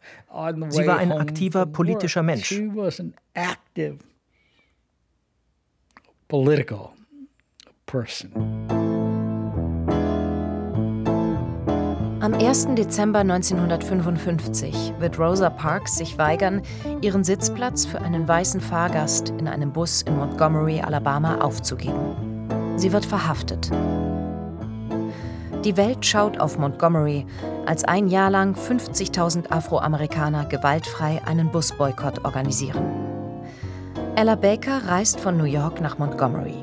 Sie 0.69 0.87
war 0.87 0.99
ein 0.99 1.11
aktiver 1.11 1.67
politischer 1.67 2.23
Mensch. 2.23 2.55
Am 12.29 12.35
1. 12.35 12.75
Dezember 12.75 13.21
1955 13.21 14.93
wird 14.99 15.19
Rosa 15.19 15.49
Parks 15.49 15.97
sich 15.97 16.19
weigern, 16.19 16.61
ihren 17.01 17.25
Sitzplatz 17.25 17.87
für 17.87 18.03
einen 18.03 18.29
weißen 18.29 18.61
Fahrgast 18.61 19.31
in 19.39 19.49
einem 19.49 19.73
Bus 19.73 20.03
in 20.03 20.19
Montgomery, 20.19 20.83
Alabama 20.83 21.41
aufzugeben. 21.41 22.77
Sie 22.77 22.93
wird 22.93 23.07
verhaftet. 23.07 23.71
Die 25.65 25.79
Welt 25.79 26.05
schaut 26.05 26.39
auf 26.39 26.59
Montgomery, 26.59 27.25
als 27.65 27.85
ein 27.85 28.09
Jahr 28.09 28.29
lang 28.29 28.55
50.000 28.55 29.51
Afroamerikaner 29.51 30.45
gewaltfrei 30.45 31.23
einen 31.25 31.51
Busboykott 31.51 32.27
organisieren. 32.27 32.85
Ella 34.17 34.35
Baker 34.35 34.83
reist 34.87 35.19
von 35.19 35.39
New 35.39 35.45
York 35.45 35.81
nach 35.81 35.97
Montgomery. 35.97 36.63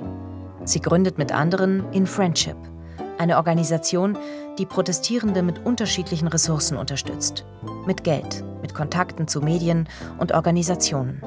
Sie 0.64 0.80
gründet 0.80 1.18
mit 1.18 1.32
anderen 1.32 1.92
In 1.92 2.06
Friendship, 2.06 2.58
eine 3.18 3.38
Organisation, 3.38 4.16
die 4.58 4.66
Protestierende 4.66 5.44
mit 5.44 5.66
unterschiedlichen 5.66 6.28
Ressourcen 6.28 6.78
unterstützt. 6.78 7.46
Mit 7.86 8.04
Geld, 8.04 8.44
mit 8.62 8.74
Kontakten 8.74 9.28
zu 9.28 9.42
Medien 9.42 9.88
und 10.18 10.32
Organisationen. 10.32 11.22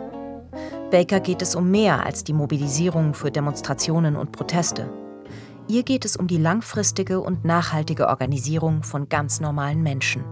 Baker 0.90 1.20
geht 1.20 1.42
es 1.42 1.54
um 1.54 1.70
mehr 1.70 2.06
als 2.06 2.24
die 2.24 2.32
Mobilisierung 2.32 3.12
für 3.12 3.30
Demonstrationen 3.30 4.16
und 4.16 4.32
Proteste. 4.32 4.88
Ihr 5.68 5.82
geht 5.82 6.06
es 6.06 6.16
um 6.16 6.26
die 6.26 6.38
langfristige 6.38 7.20
und 7.20 7.44
nachhaltige 7.44 8.08
Organisierung 8.08 8.82
von 8.82 9.10
ganz 9.10 9.40
normalen 9.40 9.82
Menschen. 9.82 10.24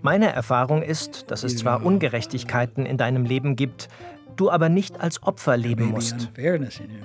Meine 0.00 0.32
Erfahrung 0.32 0.82
ist, 0.82 1.30
dass 1.30 1.44
es 1.44 1.56
zwar 1.56 1.84
Ungerechtigkeiten 1.84 2.84
in 2.84 2.98
deinem 2.98 3.24
Leben 3.24 3.56
gibt, 3.56 3.88
du 4.36 4.50
aber 4.50 4.68
nicht 4.68 5.00
als 5.00 5.22
Opfer 5.22 5.56
leben 5.56 5.86
musst. 5.86 6.30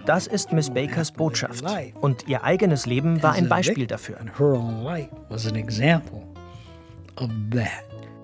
Das 0.06 0.28
ist 0.28 0.52
Miss 0.52 0.70
Bakers 0.70 1.12
Botschaft. 1.12 1.64
Und 2.02 2.28
ihr 2.28 2.44
eigenes 2.44 2.86
Leben 2.86 3.22
war 3.24 3.34
ein 3.34 3.50
Beispiel 3.50 3.88
dafür. 3.88 4.18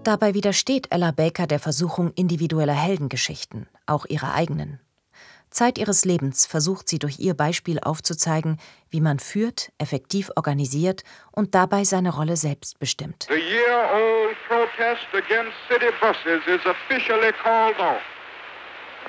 Dabei 0.04 0.34
widersteht 0.34 0.88
Ella 0.92 1.12
Baker 1.12 1.48
der 1.48 1.60
Versuchung 1.60 2.12
individueller 2.16 2.74
Heldengeschichten, 2.74 3.68
auch 3.86 4.06
ihrer 4.06 4.34
eigenen. 4.34 4.80
Zeit 5.50 5.78
ihres 5.78 6.04
Lebens 6.04 6.46
versucht 6.46 6.90
sie 6.90 7.00
durch 7.00 7.20
ihr 7.20 7.34
Beispiel 7.34 7.80
aufzuzeigen, 7.80 8.60
wie 8.90 9.00
man 9.00 9.20
führt, 9.20 9.72
effektiv 9.78 10.30
organisiert 10.36 11.04
und 11.32 11.56
dabei 11.56 11.86
seine 11.86 12.14
Rolle 12.14 12.36
selbst 12.36 12.78
bestimmt. 12.78 13.28
The 13.30 13.36
year-old 13.36 14.36
protest 14.50 15.08
against 15.14 15.56
city 15.70 15.92
buses 16.02 16.42
is 16.46 16.60
officially 16.66 17.32
called 17.42 17.80
off. 17.80 18.02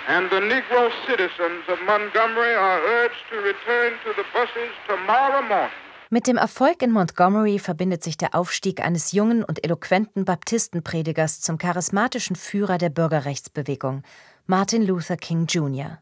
And 0.09 0.31
the 0.31 0.37
Negro 0.37 0.91
citizens 1.07 1.65
of 1.69 1.79
Montgomery 1.87 2.55
are 2.55 2.81
urged 2.81 3.23
to 3.31 3.37
return 3.41 3.93
to 4.05 4.13
the 4.17 4.25
buses 4.33 4.71
tomorrow 4.87 5.43
morning. 5.43 5.71
Mit 6.09 6.29
dem 6.29 6.37
Erfolg 6.37 6.83
in 6.83 6.93
Montgomery 6.93 7.59
verbindet 7.59 8.05
sich 8.05 8.17
der 8.17 8.37
Aufstieg 8.37 8.81
eines 8.81 9.11
jungen 9.11 9.43
und 9.43 9.65
eloquenten 9.65 10.25
Baptistenpredigers 10.25 11.41
zum 11.41 11.59
charismatischen 11.59 12.37
Führer 12.37 12.79
der 12.79 12.91
Bürgerrechtsbewegung, 12.91 14.03
Martin 14.47 14.87
Luther 14.87 15.17
King 15.17 15.47
Jr., 15.47 15.99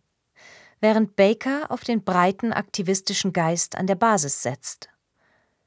während 0.80 1.16
Baker 1.16 1.70
auf 1.70 1.84
den 1.84 2.04
breiten 2.04 2.52
aktivistischen 2.52 3.32
Geist 3.32 3.78
an 3.78 3.86
der 3.86 3.94
Basis 3.94 4.42
setzt. 4.42 4.90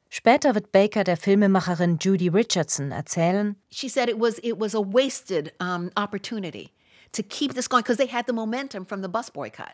Später 0.09 0.53
wird 0.53 0.71
Baker 0.71 1.03
der 1.03 1.17
Filmemacherin 1.17 1.97
Judy 1.99 2.27
Richardson 2.27 2.91
erzählen, 2.91 3.55
She 3.71 3.89
said 3.89 4.07
it 4.07 4.19
was, 4.19 4.37
it 4.43 4.59
was 4.59 4.75
a 4.75 4.79
wasted 4.79 5.51
um, 5.59 5.89
opportunity. 5.95 6.69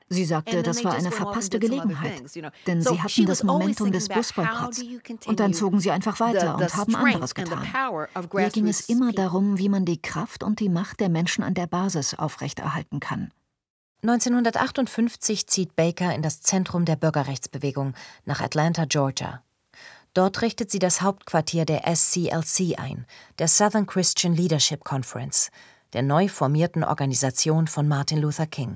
Sie 0.09 0.25
sagte, 0.25 0.63
das 0.63 0.83
war 0.83 0.93
eine 0.93 1.11
verpasste 1.11 1.59
Gelegenheit, 1.59 2.23
denn 2.67 2.81
sie 2.81 3.01
hatten 3.01 3.25
das 3.25 3.43
Momentum 3.43 3.91
des 3.91 4.09
Busboykotts. 4.09 4.83
Und 5.25 5.39
dann 5.39 5.53
zogen 5.53 5.79
sie 5.79 5.91
einfach 5.91 6.19
weiter 6.19 6.57
und 6.57 6.75
haben 6.75 6.95
anderes 6.95 7.35
getan. 7.35 7.63
Hier 8.31 8.49
ging 8.49 8.67
es 8.67 8.89
immer 8.89 9.11
darum, 9.11 9.57
wie 9.57 9.69
man 9.69 9.85
die 9.85 10.01
Kraft 10.01 10.43
und 10.43 10.59
die 10.59 10.69
Macht 10.69 10.99
der 10.99 11.09
Menschen 11.09 11.43
an 11.43 11.53
der 11.53 11.67
Basis 11.67 12.13
aufrechterhalten 12.13 12.99
kann. 12.99 13.31
1958 14.03 15.47
zieht 15.47 15.77
Baker 15.77 16.13
in 16.13 16.21
das 16.21 16.41
Zentrum 16.41 16.83
der 16.83 16.97
Bürgerrechtsbewegung 16.97 17.93
nach 18.25 18.41
Atlanta, 18.41 18.83
Georgia. 18.83 19.41
Dort 20.13 20.41
richtet 20.41 20.69
sie 20.69 20.79
das 20.79 21.01
Hauptquartier 21.01 21.65
der 21.65 21.83
SCLC 21.87 22.77
ein, 22.77 23.05
der 23.39 23.47
Southern 23.47 23.87
Christian 23.87 24.35
Leadership 24.35 24.83
Conference, 24.83 25.51
der 25.93 26.01
neu 26.01 26.27
formierten 26.27 26.83
Organisation 26.83 27.67
von 27.67 27.87
Martin 27.87 28.19
Luther 28.19 28.45
King. 28.47 28.75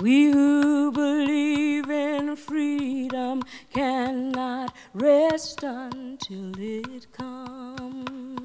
We 0.00 0.30
who 0.32 0.92
believe 0.92 1.90
in 1.90 2.36
freedom 2.36 3.42
cannot 3.74 4.72
rest 4.94 5.64
until 5.64 6.52
it 6.56 7.08
comes. 7.12 8.38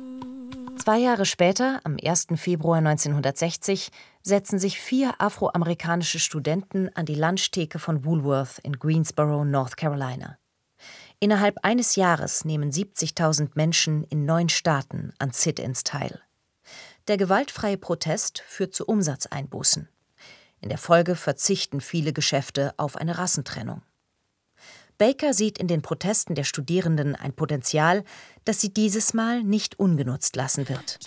Zwei 0.83 0.97
Jahre 0.97 1.25
später, 1.25 1.79
am 1.85 1.97
1. 2.03 2.27
Februar 2.35 2.79
1960, 2.79 3.89
setzen 4.23 4.57
sich 4.57 4.79
vier 4.79 5.19
afroamerikanische 5.19 6.19
Studenten 6.19 6.89
an 6.95 7.05
die 7.05 7.15
Lunchtheke 7.15 7.77
von 7.77 8.05
Woolworth 8.05 8.59
in 8.63 8.79
Greensboro, 8.79 9.43
North 9.45 9.77
Carolina. 9.77 10.37
Innerhalb 11.19 11.59
eines 11.63 11.95
Jahres 11.95 12.43
nehmen 12.43 12.71
70.000 12.71 13.51
Menschen 13.53 14.03
in 14.05 14.25
neun 14.25 14.49
Staaten 14.49 15.13
an 15.19 15.31
Sit-ins 15.31 15.83
teil. 15.83 16.19
Der 17.07 17.17
gewaltfreie 17.17 17.77
Protest 17.77 18.39
führt 18.47 18.73
zu 18.73 18.85
Umsatzeinbußen. 18.85 19.89
In 20.61 20.69
der 20.69 20.77
Folge 20.77 21.15
verzichten 21.15 21.81
viele 21.81 22.13
Geschäfte 22.13 22.73
auf 22.77 22.95
eine 22.95 23.17
Rassentrennung. 23.17 23.81
Baker 24.97 25.33
sieht 25.33 25.57
in 25.57 25.67
den 25.67 25.81
Protesten 25.81 26.35
der 26.35 26.45
Studierenden 26.45 27.15
ein 27.15 27.33
Potenzial, 27.33 28.05
das 28.45 28.61
sie 28.61 28.73
dieses 28.73 29.13
Mal 29.13 29.43
nicht 29.43 29.79
ungenutzt 29.79 30.35
lassen 30.35 30.69
wird. 30.69 30.99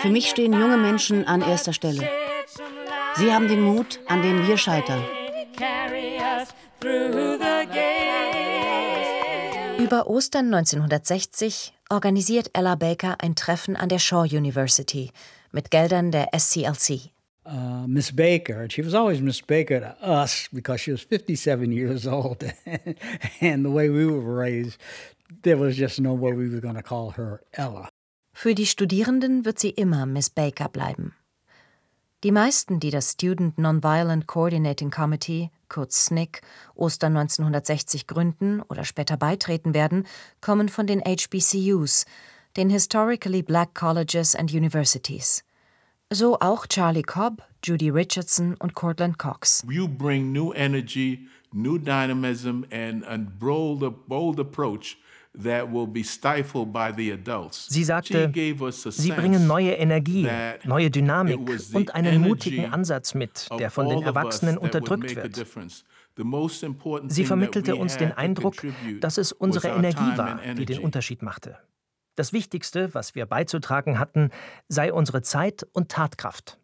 Für 0.00 0.08
mich 0.08 0.30
stehen 0.30 0.52
junge 0.52 0.76
Menschen 0.76 1.26
an 1.26 1.42
erster 1.42 1.72
Stelle. 1.72 2.08
Sie 3.14 3.32
haben 3.32 3.48
den 3.48 3.62
Mut, 3.62 4.00
an 4.06 4.22
dem 4.22 4.46
wir 4.46 4.56
scheitern. 4.56 5.02
Über 9.78 10.06
Ostern 10.08 10.52
1960 10.52 11.72
organisiert 11.90 12.50
Ella 12.52 12.74
Baker 12.74 13.16
ein 13.20 13.36
Treffen 13.36 13.76
an 13.76 13.88
der 13.88 13.98
Shaw 13.98 14.22
University 14.24 15.12
mit 15.52 15.70
Geldern 15.70 16.10
der 16.10 16.28
SCLC. 16.36 17.15
Uh, 17.46 17.86
Miss 17.86 18.10
Baker, 18.10 18.62
and 18.62 18.72
she 18.72 18.82
was 18.82 18.92
always 18.92 19.20
Miss 19.20 19.40
Baker 19.40 19.78
to 19.78 19.96
us 20.02 20.48
because 20.52 20.80
she 20.80 20.90
was 20.90 21.02
57 21.02 21.70
years 21.70 22.04
old, 22.06 22.42
and 23.40 23.64
the 23.64 23.70
way 23.70 23.88
we 23.88 24.04
were 24.04 24.20
raised, 24.20 24.78
there 25.42 25.56
was 25.56 25.76
just 25.76 26.00
no 26.00 26.12
way 26.12 26.32
we 26.32 26.48
were 26.48 26.60
going 26.60 26.74
to 26.74 26.82
call 26.82 27.10
her 27.10 27.40
Ella. 27.52 27.88
Für 28.32 28.54
die 28.54 28.66
Studierenden 28.66 29.44
wird 29.44 29.60
sie 29.60 29.70
immer 29.70 30.06
Miss 30.06 30.28
Baker 30.28 30.68
bleiben. 30.68 31.14
Die 32.24 32.32
meisten, 32.32 32.80
die 32.80 32.90
das 32.90 33.12
Student 33.12 33.56
Nonviolent 33.56 34.26
Coordinating 34.26 34.90
Committee, 34.90 35.50
kurz 35.68 36.06
SNCC, 36.06 36.40
Ostern 36.74 37.16
1960 37.16 38.08
gründen 38.08 38.60
oder 38.62 38.84
später 38.84 39.16
beitreten 39.16 39.72
werden, 39.72 40.06
kommen 40.40 40.68
von 40.68 40.88
den 40.88 41.00
HBCUs, 41.00 42.06
den 42.56 42.70
Historically 42.70 43.42
Black 43.42 43.74
Colleges 43.74 44.34
and 44.34 44.52
Universities. 44.52 45.44
So 46.12 46.38
auch 46.38 46.66
Charlie 46.68 47.02
Cobb, 47.02 47.42
Judy 47.64 47.90
Richardson 47.90 48.54
und 48.60 48.74
Cortland 48.74 49.18
Cox. 49.18 49.64
You 49.68 49.88
bring 49.88 50.32
new 50.32 50.52
energy, 50.52 51.26
new 51.52 51.78
dynamism 51.78 52.62
and 52.70 53.04
a 53.06 53.18
bold, 53.18 54.06
bold 54.06 54.38
approach 54.38 54.98
Sie 57.68 57.84
sagte, 57.84 58.32
sie 58.88 59.10
bringen 59.10 59.46
neue 59.46 59.72
Energie, 59.72 60.26
neue 60.64 60.90
Dynamik 60.90 61.40
und 61.74 61.94
einen 61.94 62.22
mutigen 62.22 62.72
Ansatz 62.72 63.12
mit, 63.14 63.46
der 63.58 63.70
von 63.70 63.88
den 63.88 64.02
Erwachsenen 64.02 64.56
unterdrückt 64.56 65.14
wird. 65.14 65.46
Sie 67.08 67.24
vermittelte 67.24 67.76
uns 67.76 67.98
den 67.98 68.12
Eindruck, 68.12 68.54
dass 69.00 69.18
es 69.18 69.32
unsere 69.32 69.68
Energie 69.68 70.16
war, 70.16 70.40
die 70.56 70.64
den 70.64 70.78
Unterschied 70.78 71.20
machte. 71.22 71.58
Das 72.16 72.32
Wichtigste, 72.32 72.94
was 72.94 73.14
wir 73.14 73.26
beizutragen 73.26 73.98
hatten, 73.98 74.30
sei 74.68 74.92
unsere 74.92 75.22
Zeit 75.22 75.66
und 75.72 75.90
Tatkraft. 75.90 76.58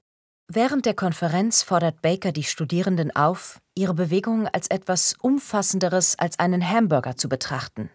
Während 0.49 0.87
der 0.87 0.95
Konferenz 0.95 1.63
fordert 1.63 2.03
Baker 2.03 2.33
die 2.33 2.43
Studierenden 2.43 3.15
auf, 3.15 3.61
ihre 3.75 3.95
Bewegung 3.95 4.49
als 4.49 4.69
etwas 4.69 5.15
Umfassenderes 5.21 6.19
als 6.19 6.39
einen 6.39 6.69
Hamburger 6.69 7.17
zu 7.17 7.29
betrachten. 7.29 7.91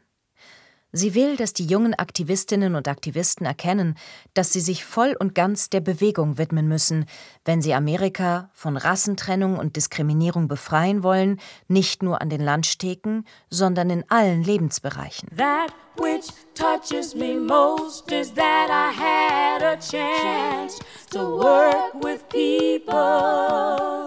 Sie 0.93 1.15
will, 1.15 1.35
dass 1.35 1.51
die 1.51 1.65
jungen 1.65 1.93
Aktivistinnen 1.93 2.75
und 2.75 2.87
Aktivisten 2.87 3.45
erkennen, 3.45 3.95
dass 4.33 4.53
sie 4.53 4.61
sich 4.61 4.85
voll 4.85 5.17
und 5.19 5.35
ganz 5.35 5.69
der 5.69 5.81
Bewegung 5.81 6.37
widmen 6.37 6.69
müssen, 6.69 7.05
wenn 7.43 7.61
sie 7.61 7.73
Amerika 7.73 8.49
von 8.53 8.77
Rassentrennung 8.77 9.57
und 9.57 9.75
Diskriminierung 9.75 10.47
befreien 10.47 11.03
wollen, 11.03 11.41
nicht 11.67 12.03
nur 12.03 12.21
an 12.21 12.29
den 12.29 12.41
Landsteken, 12.41 13.25
sondern 13.49 13.89
in 13.89 14.09
allen 14.09 14.43
Lebensbereichen. 14.43 15.27
That 15.35 15.73
which 15.97 16.29
touches 16.55 17.13
me 17.13 17.35
most 17.35 18.09
is 18.09 18.31
that 18.35 18.69
I 18.69 18.93
had 18.97 19.63
a 19.63 19.75
chance 19.75 20.79
to 21.09 21.37
work 21.37 21.95
with 22.01 22.29
people, 22.29 24.05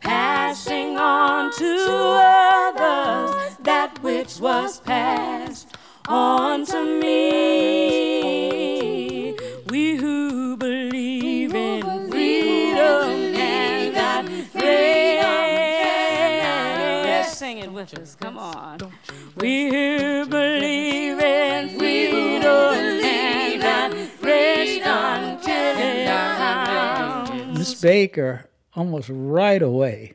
passing 0.00 0.98
on 0.98 1.50
to 1.52 2.20
others 2.20 3.56
that 3.64 3.98
which 4.02 4.38
was 4.40 4.80
past 4.80 5.75
on 6.08 6.64
to 6.66 7.00
me. 7.00 8.16
We 9.68 9.96
who 9.96 10.56
believe 10.56 11.54
in 11.54 11.82
freedom 12.10 13.34
and 13.36 13.94
got 13.94 14.24
freedom. 14.24 14.66
Sing 17.28 17.58
it 17.58 17.70
with 17.72 17.98
us, 17.98 18.14
come 18.14 18.38
on. 18.38 18.78
We 19.36 19.68
who 19.68 20.26
believe 20.26 21.18
in 21.18 21.78
freedom 21.78 22.44
and 23.04 23.60
got 23.60 23.92
freedom 23.92 24.36
Miss 27.54 27.80
Baker, 27.80 28.48
almost 28.74 29.08
right 29.10 29.62
away, 29.62 30.14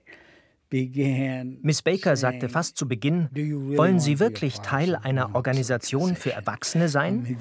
Miss 0.73 1.81
Baker 1.81 2.15
sagte 2.15 2.47
fast 2.49 2.77
zu 2.77 2.87
Beginn, 2.87 3.29
wollen 3.75 3.99
Sie 3.99 4.19
wirklich 4.19 4.59
Teil 4.61 4.95
einer 4.95 5.35
Organisation 5.35 6.15
für 6.15 6.31
Erwachsene 6.31 6.87
sein? 6.87 7.37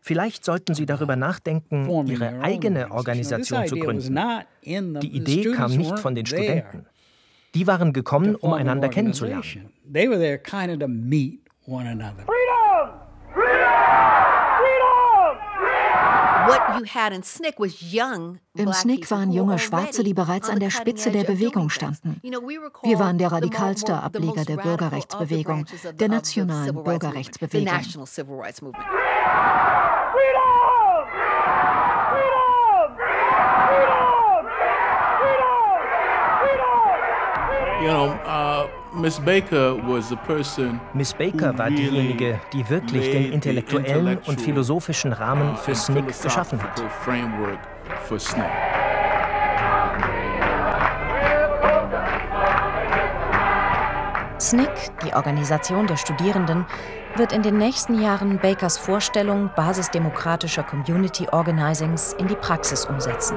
Vielleicht 0.00 0.44
sollten 0.44 0.74
Sie 0.74 0.84
darüber 0.86 1.16
nachdenken, 1.16 1.88
Ihre 2.08 2.40
eigene 2.40 2.90
Organisation 2.90 3.66
zu 3.66 3.76
gründen. 3.76 4.18
Die 4.64 5.16
Idee 5.16 5.52
kam 5.52 5.72
nicht 5.76 5.98
von 5.98 6.14
den 6.14 6.26
Studenten. 6.26 6.86
Die 7.54 7.66
waren 7.66 7.92
gekommen, 7.92 8.34
um 8.34 8.52
einander 8.52 8.88
kennenzulernen. 8.88 9.70
Im 18.56 18.72
SNCC 18.72 19.10
waren 19.10 19.32
junge 19.32 19.58
Schwarze, 19.58 20.04
die 20.04 20.14
bereits 20.14 20.48
an 20.48 20.60
der 20.60 20.70
Spitze 20.70 21.10
der 21.10 21.24
Bewegung 21.24 21.70
standen. 21.70 22.20
Wir 22.22 22.98
waren 22.98 23.18
der 23.18 23.32
radikalste 23.32 23.94
Ableger 23.94 24.44
der 24.44 24.56
Bürgerrechtsbewegung, 24.56 25.66
der 25.98 26.08
nationalen 26.08 26.82
Bürgerrechtsbewegung. 26.82 27.84
You 37.82 37.90
know, 37.90 38.06
uh 38.24 38.66
Miss 40.94 41.12
Baker 41.12 41.58
war 41.58 41.68
diejenige, 41.68 42.40
die 42.54 42.66
wirklich 42.70 43.10
den 43.10 43.32
intellektuellen 43.32 44.16
und 44.26 44.40
philosophischen 44.40 45.12
Rahmen 45.12 45.58
für 45.58 45.74
SNCC 45.74 46.22
geschaffen 46.22 46.62
hat. 46.62 46.82
SNCC, 54.38 54.90
die 55.04 55.12
Organisation 55.12 55.86
der 55.86 55.98
Studierenden, 55.98 56.64
wird 57.16 57.34
in 57.34 57.42
den 57.42 57.58
nächsten 57.58 58.00
Jahren 58.00 58.38
Bakers 58.38 58.78
Vorstellung 58.78 59.50
basisdemokratischer 59.54 60.62
Community 60.62 61.28
Organizings 61.30 62.14
in 62.14 62.26
die 62.26 62.36
Praxis 62.36 62.86
umsetzen. 62.86 63.36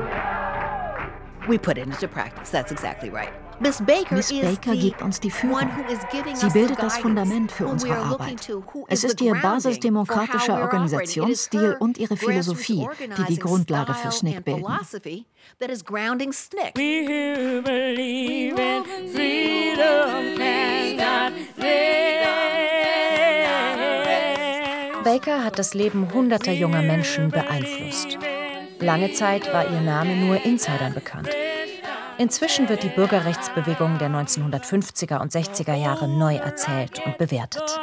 We 1.48 1.58
put 1.58 1.78
it 1.78 1.86
into 1.86 2.08
practice. 2.08 2.50
That's 2.52 2.72
exactly 2.72 3.10
right. 3.10 3.32
Miss 3.60 3.82
Baker, 3.82 4.76
gibt 4.76 5.02
uns 5.02 5.20
die 5.20 5.32
Führung. 5.32 5.70
Sie 6.36 6.50
bildet 6.50 6.82
das 6.82 6.98
Fundament 6.98 7.52
für 7.52 7.66
unsere 7.66 7.98
Arbeit. 7.98 8.52
Es 8.88 9.04
ist 9.04 9.20
ihr 9.22 9.34
basisdemokratischer 9.34 10.62
Organisationsstil 10.62 11.76
und 11.80 11.98
ihre 11.98 12.18
Philosophie, 12.18 12.88
die 13.18 13.24
die 13.24 13.40
Grundlage 13.40 13.94
für 13.94 14.12
SNCC 14.12 14.44
bilden. 14.44 14.66
Baker 25.04 25.44
hat 25.44 25.58
das 25.58 25.74
Leben 25.74 26.14
hunderter 26.14 26.52
junger 26.52 26.82
Menschen 26.82 27.32
beeinflusst. 27.32 28.18
Lange 28.80 29.12
Zeit 29.14 29.52
war 29.54 29.70
ihr 29.70 29.82
Name 29.82 30.16
nur 30.16 30.44
Insidern 30.46 30.94
bekannt. 30.94 31.30
Inzwischen 32.18 32.70
wird 32.70 32.84
die 32.84 32.90
Bürgerrechtsbewegung 32.90 33.98
der 33.98 34.10
1950er 34.10 35.20
und 35.20 35.32
60er 35.32 35.76
Jahre 35.76 36.08
neu 36.08 36.36
erzählt 36.36 37.02
und 37.06 37.18
bewertet. 37.18 37.80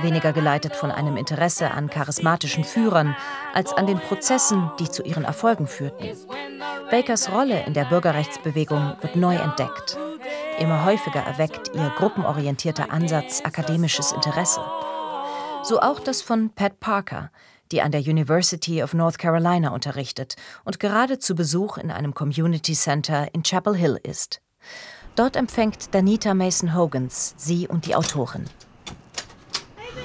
Weniger 0.00 0.32
geleitet 0.32 0.74
von 0.74 0.90
einem 0.90 1.16
Interesse 1.16 1.70
an 1.70 1.90
charismatischen 1.90 2.64
Führern 2.64 3.14
als 3.52 3.72
an 3.72 3.86
den 3.86 3.98
Prozessen, 3.98 4.70
die 4.78 4.88
zu 4.88 5.02
ihren 5.02 5.24
Erfolgen 5.24 5.66
führten. 5.66 6.16
Bakers 6.90 7.30
Rolle 7.30 7.64
in 7.66 7.74
der 7.74 7.84
Bürgerrechtsbewegung 7.84 8.96
wird 9.00 9.16
neu 9.16 9.36
entdeckt. 9.36 9.98
Immer 10.58 10.84
häufiger 10.84 11.20
erweckt 11.20 11.70
ihr 11.74 11.92
gruppenorientierter 11.96 12.90
Ansatz 12.90 13.42
akademisches 13.44 14.12
Interesse. 14.12 14.60
So 15.62 15.80
auch 15.80 16.00
das 16.00 16.22
von 16.22 16.50
Pat 16.50 16.80
Parker, 16.80 17.30
die 17.72 17.82
an 17.82 17.90
der 17.90 18.02
University 18.02 18.82
of 18.82 18.94
North 18.94 19.18
Carolina 19.18 19.70
unterrichtet 19.70 20.36
und 20.64 20.78
gerade 20.78 21.18
zu 21.18 21.34
Besuch 21.34 21.78
in 21.78 21.90
einem 21.90 22.14
Community 22.14 22.74
Center 22.74 23.28
in 23.34 23.42
Chapel 23.42 23.74
Hill 23.74 23.98
ist. 24.02 24.40
Dort 25.16 25.36
empfängt 25.36 25.94
Danita 25.94 26.34
Mason 26.34 26.74
Hogans 26.74 27.34
sie 27.36 27.66
und 27.66 27.86
die 27.86 27.94
Autorin. 27.94 28.44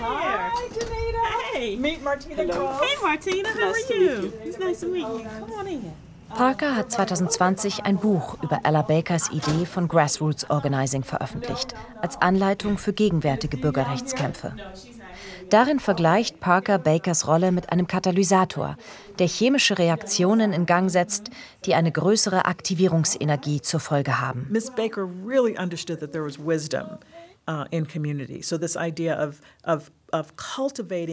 Hi, 0.01 0.69
Danita. 0.69 0.97
Hey, 1.53 1.75
meet 1.75 2.03
Martina. 2.03 2.35
Hello. 2.35 2.69
Hey, 2.79 2.97
Martina. 3.01 3.49
How 3.49 3.73
are 3.73 3.95
you? 3.95 4.31
It's 4.45 4.59
nice 4.59 4.79
to 4.81 4.87
meet 4.87 5.01
you. 5.01 5.25
Come 5.39 5.53
on 5.59 5.67
in. 5.67 5.91
Parker 6.29 6.75
hat 6.75 6.91
2020 6.91 7.85
ein 7.85 7.97
Buch 7.97 8.37
über 8.43 8.59
Ella 8.63 8.81
Bakers 8.81 9.31
Idee 9.31 9.65
von 9.65 9.87
Grassroots 9.87 10.49
Organizing 10.49 11.03
veröffentlicht, 11.03 11.73
als 12.01 12.21
Anleitung 12.21 12.77
für 12.77 12.93
gegenwärtige 12.93 13.57
Bürgerrechtskämpfe. 13.57 14.53
Darin 15.49 15.79
vergleicht 15.79 16.41
Parker 16.41 16.77
Bakers 16.77 17.25
Rolle 17.25 17.53
mit 17.53 17.71
einem 17.71 17.87
Katalysator, 17.87 18.75
der 19.17 19.27
chemische 19.27 19.77
Reaktionen 19.77 20.51
in 20.51 20.65
Gang 20.65 20.91
setzt, 20.91 21.29
die 21.65 21.73
eine 21.73 21.91
größere 21.91 22.45
Aktivierungsenergie 22.45 23.61
zur 23.61 23.79
Folge 23.79 24.19
haben. 24.19 24.47
Miss 24.49 24.69
Baker 24.69 25.07
really 25.25 25.57
understood 25.57 25.99
that 26.01 26.11
there 26.11 26.25
was 26.25 26.37
wisdom 26.37 26.97
uh, 27.47 27.65
in 27.71 27.85
community. 27.85 28.41
So 28.41 28.57
this 28.57 28.75
idea 28.75 29.15
of, 29.15 29.41
of 29.63 29.91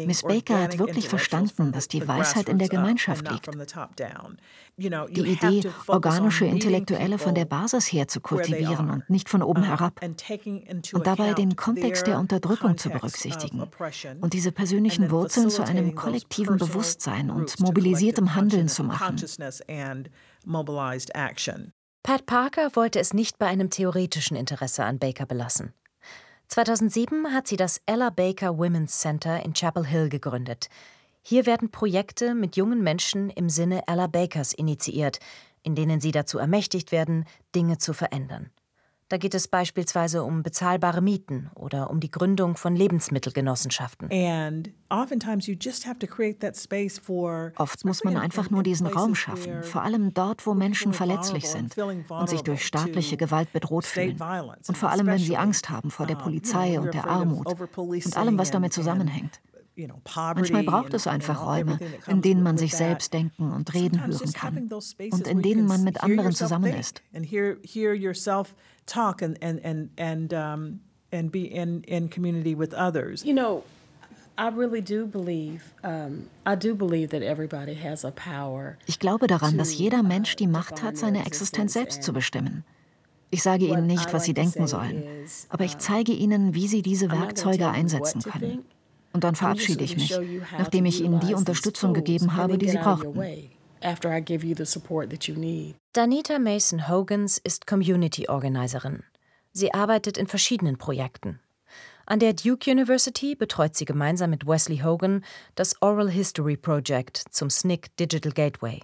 Miss 0.06 0.22
Baker 0.22 0.62
hat 0.62 0.78
wirklich 0.78 1.08
verstanden, 1.08 1.72
dass 1.72 1.88
die 1.88 2.06
Weisheit 2.06 2.48
in 2.48 2.58
der 2.58 2.68
Gemeinschaft 2.68 3.28
liegt. 3.28 3.50
Die 4.76 5.20
Idee, 5.20 5.62
organische 5.88 6.44
Intellektuelle 6.44 7.18
von 7.18 7.34
der 7.34 7.44
Basis 7.44 7.92
her 7.92 8.06
zu 8.06 8.20
kultivieren 8.20 8.90
und 8.90 9.10
nicht 9.10 9.28
von 9.28 9.42
oben 9.42 9.64
herab. 9.64 10.00
Und 10.02 11.06
dabei 11.06 11.34
den 11.34 11.56
Kontext 11.56 12.06
der 12.06 12.20
Unterdrückung 12.20 12.78
zu 12.78 12.90
berücksichtigen. 12.90 13.64
Und 14.20 14.32
diese 14.32 14.52
persönlichen 14.52 15.10
Wurzeln 15.10 15.50
zu 15.50 15.64
einem 15.64 15.94
kollektiven 15.94 16.56
Bewusstsein 16.56 17.30
und 17.30 17.58
mobilisiertem 17.60 18.34
Handeln 18.34 18.68
zu 18.68 18.84
machen. 18.84 19.16
Pat 22.04 22.26
Parker 22.26 22.76
wollte 22.76 23.00
es 23.00 23.14
nicht 23.14 23.38
bei 23.38 23.46
einem 23.46 23.70
theoretischen 23.70 24.36
Interesse 24.36 24.84
an 24.84 24.98
Baker 24.98 25.26
belassen. 25.26 25.72
2007 26.48 27.32
hat 27.32 27.46
sie 27.46 27.56
das 27.56 27.80
Ella 27.86 28.10
Baker 28.10 28.58
Women's 28.58 29.00
Center 29.00 29.44
in 29.44 29.54
Chapel 29.54 29.86
Hill 29.86 30.08
gegründet. 30.08 30.68
Hier 31.22 31.46
werden 31.46 31.70
Projekte 31.70 32.34
mit 32.34 32.56
jungen 32.56 32.82
Menschen 32.82 33.30
im 33.30 33.48
Sinne 33.48 33.82
Ella 33.86 34.06
Bakers 34.06 34.52
initiiert, 34.52 35.20
in 35.62 35.74
denen 35.74 36.00
sie 36.00 36.12
dazu 36.12 36.38
ermächtigt 36.38 36.92
werden, 36.92 37.24
Dinge 37.54 37.78
zu 37.78 37.94
verändern. 37.94 38.50
Da 39.14 39.18
geht 39.18 39.34
es 39.34 39.46
beispielsweise 39.46 40.24
um 40.24 40.42
bezahlbare 40.42 41.00
Mieten 41.00 41.48
oder 41.54 41.88
um 41.88 42.00
die 42.00 42.10
Gründung 42.10 42.56
von 42.56 42.74
Lebensmittelgenossenschaften. 42.74 44.10
Oft 47.56 47.84
muss 47.84 48.02
man 48.02 48.16
einfach 48.16 48.50
nur 48.50 48.64
diesen 48.64 48.88
Raum 48.88 49.14
schaffen, 49.14 49.62
vor 49.62 49.82
allem 49.82 50.14
dort, 50.14 50.44
wo 50.48 50.54
Menschen 50.54 50.92
verletzlich 50.92 51.48
sind 51.48 51.78
und 51.78 52.28
sich 52.28 52.42
durch 52.42 52.66
staatliche 52.66 53.16
Gewalt 53.16 53.52
bedroht 53.52 53.86
fühlen. 53.86 54.20
Und 54.66 54.76
vor 54.76 54.90
allem, 54.90 55.06
wenn 55.06 55.18
sie 55.18 55.36
Angst 55.36 55.70
haben 55.70 55.92
vor 55.92 56.08
der 56.08 56.16
Polizei 56.16 56.80
und 56.80 56.92
der 56.92 57.06
Armut 57.06 57.46
und 57.46 58.16
allem, 58.16 58.36
was 58.36 58.50
damit 58.50 58.72
zusammenhängt. 58.72 59.40
Manchmal 59.76 60.62
braucht 60.62 60.94
es 60.94 61.06
einfach 61.06 61.44
Räume, 61.44 61.78
in 62.06 62.22
denen 62.22 62.42
man 62.42 62.56
sich 62.58 62.76
selbst 62.76 63.12
denken 63.12 63.52
und 63.52 63.74
reden 63.74 64.06
hören 64.06 64.32
kann 64.32 64.70
und 65.10 65.26
in 65.26 65.42
denen 65.42 65.66
man 65.66 65.82
mit 65.82 66.02
anderen 66.02 66.32
zusammen 66.32 66.72
ist. 66.72 67.02
Talk 68.86 69.22
and, 69.22 69.42
and, 69.42 69.64
and, 69.64 69.98
and, 69.98 70.80
and 71.10 71.32
be 71.32 71.46
in, 71.46 71.82
in 71.84 72.10
community 72.10 72.54
with 72.54 72.74
others. 72.74 73.24
You 73.24 73.32
know, 73.32 73.64
I 74.36 74.48
really 74.48 74.82
do 74.82 75.06
believe, 75.06 75.62
I 75.82 76.56
do 76.56 76.74
believe 76.74 77.10
that 77.10 77.22
everybody 77.22 77.74
has 77.74 78.04
a 78.04 78.10
power. 78.10 78.76
Ich 78.86 78.98
glaube 78.98 79.26
daran, 79.26 79.56
dass 79.56 79.76
jeder 79.78 80.02
Mensch 80.02 80.36
die 80.36 80.46
Macht 80.46 80.82
hat, 80.82 80.96
seine 80.96 81.24
Existenz 81.24 81.72
selbst 81.72 82.02
zu 82.02 82.12
bestimmen. 82.12 82.64
Ich 83.30 83.42
sage 83.42 83.66
ihnen 83.66 83.86
nicht, 83.86 84.12
was 84.12 84.24
sie 84.24 84.34
denken 84.34 84.66
sollen, 84.66 85.02
aber 85.48 85.64
ich 85.64 85.78
zeige 85.78 86.12
ihnen, 86.12 86.54
wie 86.54 86.68
sie 86.68 86.82
diese 86.82 87.10
Werkzeuge 87.10 87.68
einsetzen 87.68 88.22
können. 88.22 88.64
Und 89.14 89.22
dann 89.22 89.36
verabschiede 89.36 89.84
ich 89.84 89.96
mich, 89.96 90.12
nachdem 90.58 90.86
ich 90.86 91.00
ihnen 91.00 91.20
die 91.20 91.34
Unterstützung 91.34 91.94
gegeben 91.94 92.34
habe, 92.36 92.58
die 92.58 92.68
sie 92.68 92.78
brauchten. 92.78 93.14
Danita 95.92 96.38
Mason 96.40 96.88
Hogans 96.88 97.38
ist 97.38 97.66
Community 97.66 98.28
Organizerin. 98.28 99.04
Sie 99.52 99.72
arbeitet 99.72 100.18
in 100.18 100.26
verschiedenen 100.26 100.78
Projekten. 100.78 101.38
An 102.06 102.18
der 102.18 102.32
Duke 102.32 102.68
University 102.68 103.36
betreut 103.36 103.76
sie 103.76 103.84
gemeinsam 103.84 104.30
mit 104.30 104.46
Wesley 104.46 104.78
Hogan 104.78 105.24
das 105.54 105.80
Oral 105.80 106.10
History 106.10 106.56
Project 106.56 107.22
zum 107.30 107.50
SNCC 107.50 107.96
Digital 107.96 108.32
Gateway. 108.32 108.82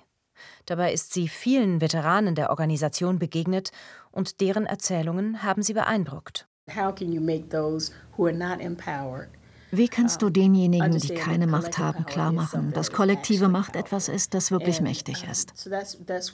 Dabei 0.65 0.93
ist 0.93 1.13
sie 1.13 1.29
vielen 1.29 1.81
Veteranen 1.81 2.37
der 2.37 2.51
Organisation 2.51 3.19
begegnet 3.19 3.73
und 4.13 4.41
deren 4.41 4.65
Erzählungen 4.65 5.43
haben 5.43 5.63
sie 5.63 5.75
beeindruckt. 5.75 6.47
How 6.75 6.95
can 6.95 7.13
you 7.13 7.21
make 7.21 7.49
those 7.49 7.91
who 8.17 8.27
are 8.27 8.37
not 8.37 8.61
empowered 8.61 9.31
wie 9.71 9.89
kannst 9.89 10.23
du 10.23 10.31
denjenigen, 10.31 10.99
die 10.99 11.15
keine 11.15 11.47
Macht 11.47 11.79
haben, 11.79 12.05
klarmachen, 12.07 12.73
dass 12.73 12.91
kollektive 12.93 13.49
Macht 13.49 13.77
etwas 13.77 14.09
ist, 14.09 14.35
das 14.35 14.51
wirklich 14.51 14.81
mächtig 14.81 15.25
ist? 15.31 15.53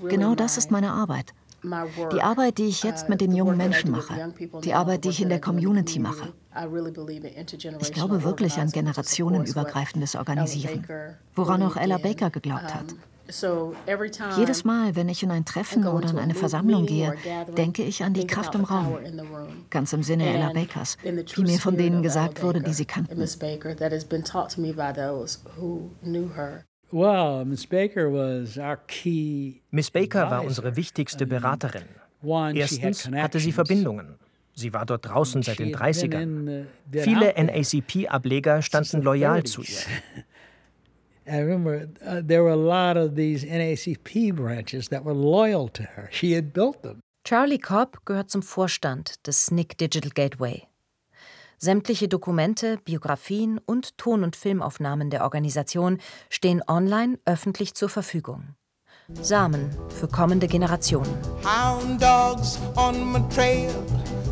Genau 0.08 0.34
das 0.34 0.56
ist 0.56 0.70
meine 0.70 0.92
Arbeit. 0.92 1.32
Die 2.12 2.22
Arbeit, 2.22 2.58
die 2.58 2.66
ich 2.66 2.82
jetzt 2.82 3.08
mit 3.08 3.20
den 3.20 3.34
jungen 3.34 3.56
Menschen 3.56 3.90
mache, 3.90 4.32
die 4.62 4.74
Arbeit, 4.74 5.04
die 5.04 5.08
ich 5.08 5.20
in 5.20 5.28
der 5.28 5.40
Community 5.40 5.98
mache. 5.98 6.32
Ich 7.80 7.92
glaube 7.92 8.22
wirklich 8.22 8.58
an 8.58 8.70
generationenübergreifendes 8.70 10.16
Organisieren, 10.16 10.86
woran 11.34 11.62
auch 11.62 11.76
Ella 11.76 11.98
Baker 11.98 12.30
geglaubt 12.30 12.74
hat. 12.74 12.94
Jedes 14.36 14.64
Mal, 14.64 14.96
wenn 14.96 15.08
ich 15.08 15.22
in 15.22 15.30
ein 15.30 15.44
Treffen 15.44 15.86
oder 15.86 16.10
in 16.10 16.18
eine 16.18 16.34
Versammlung 16.34 16.86
gehe, 16.86 17.14
denke 17.56 17.82
ich 17.82 18.04
an 18.04 18.14
die 18.14 18.26
Kraft 18.26 18.54
im 18.54 18.64
Raum. 18.64 18.98
Ganz 19.70 19.92
im 19.92 20.02
Sinne 20.02 20.32
Ella 20.32 20.52
Bakers, 20.52 20.96
wie 21.02 21.42
mir 21.42 21.58
von 21.58 21.76
denen 21.76 22.02
gesagt 22.02 22.42
wurde, 22.42 22.60
die 22.60 22.72
sie 22.72 22.84
kannten. 22.84 23.18
Miss 23.18 23.36
Baker 29.90 30.30
war 30.30 30.44
unsere 30.44 30.76
wichtigste 30.76 31.26
Beraterin. 31.26 31.84
Erstens 32.54 33.10
hatte 33.10 33.40
sie 33.40 33.52
Verbindungen. 33.52 34.16
Sie 34.58 34.72
war 34.72 34.86
dort 34.86 35.04
draußen 35.06 35.42
seit 35.42 35.58
den 35.58 35.74
30ern. 35.76 36.64
Viele 36.90 37.34
NACP-Ableger 37.36 38.62
standen 38.62 39.02
loyal 39.02 39.42
zu 39.42 39.62
ihr. 39.62 39.66
I 41.28 41.38
remember 41.38 41.88
uh, 42.06 42.22
there 42.24 42.42
were 42.42 42.52
a 42.52 42.56
lot 42.56 42.96
of 42.96 43.16
these 43.16 43.44
NACP 43.44 44.34
branches 44.34 44.88
that 44.88 45.04
were 45.04 45.14
loyal 45.14 45.68
to 45.70 45.82
her. 45.82 46.08
She 46.12 46.34
had 46.34 46.52
built 46.52 46.82
them. 46.82 47.00
Charlie 47.24 47.58
Cobb 47.58 48.04
gehört 48.04 48.30
zum 48.30 48.42
Vorstand 48.42 49.26
des 49.26 49.46
SNCC 49.46 49.76
Digital 49.76 50.10
Gateway. 50.14 50.68
Sämtliche 51.58 52.06
Dokumente, 52.06 52.78
Biografien 52.84 53.58
und 53.66 53.98
Ton- 53.98 54.22
und 54.22 54.36
Filmaufnahmen 54.36 55.10
der 55.10 55.24
Organisation 55.24 55.98
stehen 56.30 56.62
online 56.68 57.18
öffentlich 57.24 57.74
zur 57.74 57.88
Verfügung. 57.88 58.54
Samen 59.22 59.70
für 59.88 60.06
kommende 60.06 60.46
Generationen. 60.46 61.12
Hound 61.44 62.00
dogs 62.00 62.58
on 62.76 63.12
my 63.12 63.20
trail, 63.34 63.72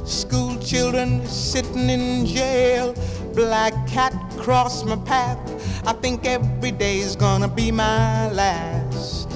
school 0.04 0.56
children 0.60 1.20
sitting 1.26 1.88
in 1.88 2.26
jail, 2.26 2.94
black 3.34 3.73
cat 3.94 4.12
cross 4.36 4.84
my 4.84 4.96
path. 5.06 5.38
I 5.86 5.92
think 5.92 6.26
every 6.26 6.72
day's 6.72 7.14
gonna 7.14 7.46
be 7.46 7.70
my 7.70 8.28
last. 8.32 9.28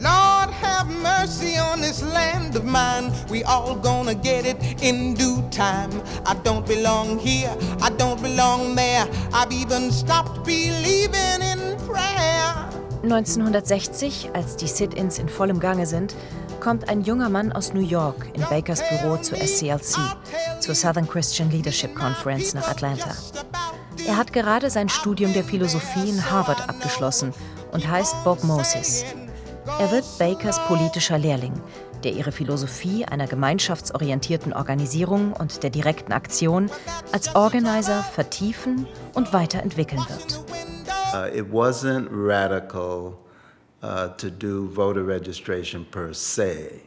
Lord, 0.00 0.50
have 0.62 0.86
mercy 1.02 1.58
on 1.58 1.80
this 1.80 2.00
land 2.00 2.54
of 2.54 2.64
mine. 2.64 3.10
We 3.28 3.42
all 3.42 3.74
gonna 3.74 4.14
get 4.14 4.46
it 4.46 4.58
in 4.80 5.14
due 5.14 5.42
time. 5.50 5.90
I 6.24 6.34
don't 6.44 6.64
belong 6.64 7.18
here, 7.18 7.54
I 7.82 7.90
don't 7.90 8.22
belong 8.22 8.76
there. 8.76 9.04
I've 9.32 9.50
even 9.50 9.90
stopped 9.90 10.44
believing 10.44 11.40
in 11.52 11.76
prayer. 11.88 12.54
1960, 13.02 14.30
als 14.32 14.56
die 14.56 14.68
Sit-ins 14.68 15.18
in 15.18 15.28
vollem 15.28 15.58
Gange 15.58 15.86
sind, 15.86 16.14
kommt 16.60 16.88
ein 16.88 17.02
junger 17.02 17.28
Mann 17.28 17.52
aus 17.52 17.72
New 17.72 17.80
York 17.80 18.30
in 18.34 18.42
Bakers 18.42 18.82
Büro 18.88 19.16
zur 19.16 19.38
SCLC, 19.38 19.96
zur 20.60 20.74
Southern 20.74 21.08
Christian 21.08 21.50
Leadership 21.50 21.94
Conference 21.94 22.54
nach 22.54 22.68
Atlanta. 22.68 23.14
Er 24.06 24.16
hat 24.16 24.32
gerade 24.32 24.70
sein 24.70 24.88
Studium 24.88 25.32
der 25.32 25.44
Philosophie 25.44 26.08
in 26.08 26.30
Harvard 26.30 26.68
abgeschlossen 26.68 27.32
und 27.72 27.88
heißt 27.88 28.14
Bob 28.24 28.42
Moses. 28.44 29.04
Er 29.78 29.90
wird 29.90 30.04
Bakers 30.18 30.58
politischer 30.66 31.18
Lehrling, 31.18 31.52
der 32.04 32.12
ihre 32.12 32.32
Philosophie 32.32 33.04
einer 33.04 33.26
gemeinschaftsorientierten 33.26 34.52
Organisierung 34.52 35.32
und 35.32 35.62
der 35.62 35.70
direkten 35.70 36.12
Aktion 36.12 36.70
als 37.12 37.34
Organizer 37.34 38.02
vertiefen 38.02 38.86
und 39.14 39.32
weiterentwickeln 39.32 40.02
wird. 40.08 40.40
Uh, 41.14 41.26
it 41.34 41.50
wasn't 41.52 42.08
radical 42.10 43.16
uh, 43.82 44.08
to 44.16 44.30
do 44.30 44.68
voter 44.68 45.04
registration 45.04 45.84
per 45.84 46.12
se. 46.12 46.82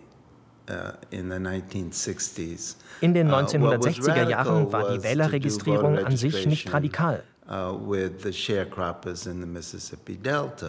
uh, 0.72 0.92
in 1.10 1.30
the 1.30 1.38
1960s. 1.38 2.76
In 3.02 3.14
den 3.14 3.30
1960er 3.30 4.30
Jahren 4.30 4.72
war 4.72 4.92
die 4.94 5.04
Wählerregistrierung 5.04 5.98
an 5.98 6.16
sich 6.18 6.46
nicht 6.46 6.74
radikal. 6.74 7.24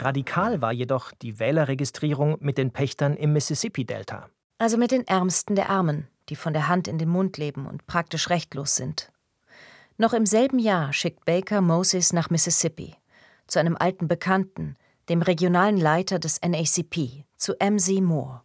Radikal 0.00 0.60
war 0.62 0.72
jedoch 0.72 1.12
die 1.12 1.38
Wählerregistrierung 1.38 2.38
mit 2.40 2.58
den 2.58 2.72
Pächtern 2.72 3.16
im 3.16 3.32
Mississippi-Delta. 3.34 4.28
Also 4.58 4.78
mit 4.78 4.90
den 4.90 5.06
Ärmsten 5.06 5.54
der 5.54 5.70
Armen, 5.70 6.08
die 6.28 6.34
von 6.34 6.52
der 6.52 6.66
Hand 6.68 6.88
in 6.88 6.98
den 6.98 7.08
Mund 7.08 7.38
leben 7.38 7.66
und 7.66 7.86
praktisch 7.86 8.30
rechtlos 8.30 8.74
sind. 8.74 9.12
Noch 9.96 10.12
im 10.12 10.26
selben 10.26 10.58
Jahr 10.58 10.92
schickt 10.92 11.24
Baker 11.24 11.60
Moses 11.60 12.12
nach 12.12 12.30
Mississippi, 12.30 12.96
zu 13.46 13.60
einem 13.60 13.76
alten 13.76 14.08
Bekannten, 14.08 14.76
dem 15.08 15.22
regionalen 15.22 15.76
Leiter 15.76 16.18
des 16.18 16.40
NACP, 16.42 17.24
zu 17.36 17.54
MC 17.54 18.00
Moore. 18.00 18.42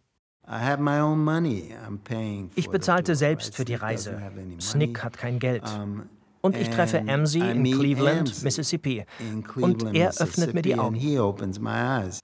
Ich 2.54 2.70
bezahlte 2.70 3.14
selbst 3.14 3.54
für 3.54 3.64
die 3.64 3.74
Reise. 3.74 4.18
Snick 4.60 5.04
hat 5.04 5.18
kein 5.18 5.38
Geld. 5.38 5.64
Und 6.40 6.56
ich 6.56 6.70
treffe 6.70 7.04
Amsey 7.06 7.50
in 7.50 7.64
Cleveland, 7.64 8.42
Mississippi. 8.42 9.04
Und 9.56 9.94
er 9.94 10.10
öffnet 10.18 10.54
mir 10.54 10.62
die 10.62 10.76
Augen. 10.76 10.98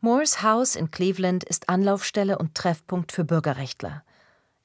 Moores 0.00 0.42
Haus 0.42 0.76
in 0.76 0.90
Cleveland 0.90 1.44
ist 1.44 1.68
Anlaufstelle 1.68 2.38
und 2.38 2.54
Treffpunkt 2.54 3.12
für 3.12 3.24
Bürgerrechtler. 3.24 4.04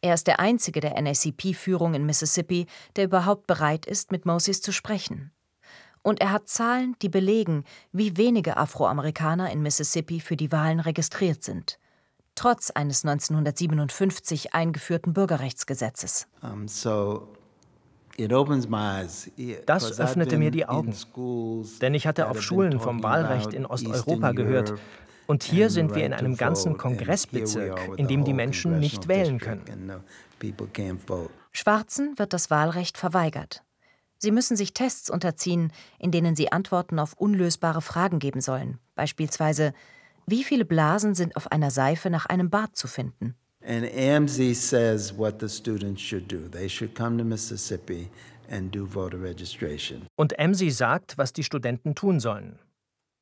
Er 0.02 0.14
ist 0.14 0.28
der 0.28 0.40
einzige 0.40 0.80
der 0.80 1.02
NACP-Führung 1.02 1.94
in 1.94 2.06
Mississippi, 2.06 2.68
der 2.96 3.06
überhaupt 3.06 3.48
bereit 3.48 3.86
ist, 3.86 4.12
mit 4.12 4.26
Moses 4.26 4.62
zu 4.62 4.72
sprechen. 4.72 5.32
Und 6.02 6.22
er 6.22 6.32
hat 6.32 6.48
Zahlen, 6.48 6.96
die 7.02 7.10
belegen, 7.10 7.66
wie 7.92 8.18
wenige 8.18 8.58
Afroamerikaner 8.58 9.52
in 9.52 9.62
Mississippi 9.62 10.20
für 10.20 10.36
die 10.36 10.52
Wahlen 10.52 10.80
registriert 10.80 11.44
sind 11.44 11.80
trotz 12.40 12.72
eines 12.72 13.04
1957 13.04 14.54
eingeführten 14.54 15.14
Bürgerrechtsgesetzes. 15.14 16.28
Das 19.66 20.00
öffnete 20.00 20.38
mir 20.38 20.52
die 20.52 20.66
Augen, 20.66 20.96
denn 21.82 21.94
ich 21.94 22.08
hatte 22.08 22.30
auf 22.30 22.42
Schulen 22.42 22.80
vom 22.80 23.04
Wahlrecht 23.04 23.54
in 23.54 23.66
Osteuropa 23.66 24.32
gehört. 24.32 24.74
Und 25.28 25.44
hier 25.44 25.70
sind 25.70 25.94
wir 25.94 26.06
in 26.06 26.14
einem 26.14 26.38
ganzen 26.38 26.78
Kongressbezirk, 26.78 27.98
in 27.98 28.08
dem 28.08 28.24
die 28.24 28.34
Menschen 28.34 28.80
nicht 28.80 29.10
wählen 29.10 29.40
können. 29.40 29.92
Schwarzen 31.52 32.18
wird 32.18 32.32
das 32.34 32.50
Wahlrecht 32.50 32.98
verweigert. 32.98 33.64
Sie 34.20 34.32
müssen 34.32 34.58
sich 34.58 34.74
Tests 34.74 35.10
unterziehen, 35.10 35.72
in 35.98 36.12
denen 36.12 36.36
sie 36.36 36.52
Antworten 36.52 37.00
auf 37.00 37.14
unlösbare 37.14 37.82
Fragen 37.82 38.20
geben 38.20 38.42
sollen, 38.42 38.78
beispielsweise 38.96 39.74
wie 40.28 40.44
viele 40.44 40.66
Blasen 40.66 41.16
sind 41.16 41.36
auf 41.36 41.52
einer 41.52 41.72
Seife 41.72 42.12
nach 42.12 42.28
einem 42.28 42.52
Bad 42.52 42.76
zu 42.76 42.88
finden? 42.88 43.34
And 43.66 43.84
AMZ 43.84 44.38
says 44.56 45.18
what 45.18 45.40
the 45.40 45.50
students 45.50 46.02
should 46.02 46.32
do. 46.32 46.48
They 46.52 46.70
should 46.70 46.94
come 46.94 47.18
to 47.18 47.24
Mississippi 47.24 48.10
and 48.50 48.74
do 48.76 48.86
voter 48.86 49.22
registration. 49.22 50.06
Und 50.16 50.38
AMSI 50.40 50.70
sagt, 50.70 51.18
was 51.18 51.34
die 51.34 51.44
Studenten 51.44 51.96
tun 51.96 52.20
sollen. 52.20 52.60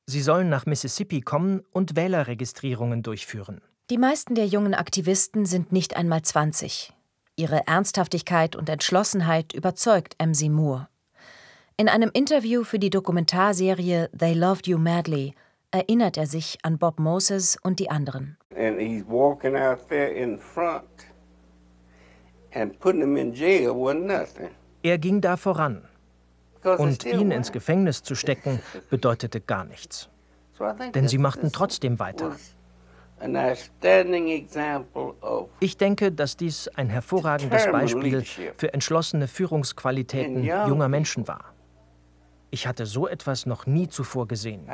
Sie 0.06 0.22
sollen 0.22 0.50
nach 0.50 0.66
Mississippi 0.66 1.22
kommen 1.22 1.64
und 1.72 1.96
Wählerregistrierungen 1.96 3.04
durchführen. 3.04 3.62
Die 3.90 3.98
meisten 3.98 4.36
der 4.36 4.48
jungen 4.48 4.74
Aktivisten 4.74 5.46
sind 5.46 5.72
nicht 5.72 5.96
einmal 5.96 6.22
20. 6.22 6.94
Ihre 7.40 7.68
Ernsthaftigkeit 7.68 8.56
und 8.56 8.68
Entschlossenheit 8.68 9.54
überzeugt 9.54 10.16
MC 10.20 10.50
Moore. 10.50 10.88
In 11.78 11.88
einem 11.88 12.10
Interview 12.12 12.64
für 12.64 12.80
die 12.80 12.90
Dokumentarserie 12.90 14.10
They 14.18 14.34
Loved 14.34 14.66
You 14.66 14.80
Madly 14.80 15.36
erinnert 15.70 16.18
er 16.18 16.26
sich 16.26 16.58
an 16.64 16.80
Bob 16.80 16.98
Moses 17.00 17.56
und 17.62 17.78
die 17.78 17.92
anderen. 17.92 18.38
Er 24.82 24.98
ging 24.98 25.22
da 25.22 25.38
voran. 25.38 25.88
Und 26.64 27.06
ihn 27.06 27.30
ins 27.30 27.52
Gefängnis 27.52 28.02
zu 28.02 28.16
stecken, 28.16 28.60
bedeutete 28.90 29.42
gar 29.42 29.64
nichts. 29.64 30.10
Denn 30.96 31.08
sie 31.08 31.20
machten 31.20 31.52
trotzdem 31.52 32.00
weiter. 32.00 32.36
Ich 35.60 35.78
denke, 35.78 36.12
dass 36.12 36.38
dies 36.38 36.68
ein 36.70 36.90
hervorragendes 36.90 37.72
Beispiel 37.72 38.24
für 38.58 38.74
entschlossene 38.74 39.28
Führungsqualitäten 39.28 40.44
junger 40.44 40.88
Menschen 40.88 41.28
war. 41.28 41.54
Ich 42.50 42.68
hatte 42.68 42.86
so 42.86 43.08
etwas 43.08 43.46
noch 43.46 43.66
nie 43.66 43.90
zuvor 43.90 44.28
gesehen. 44.28 44.68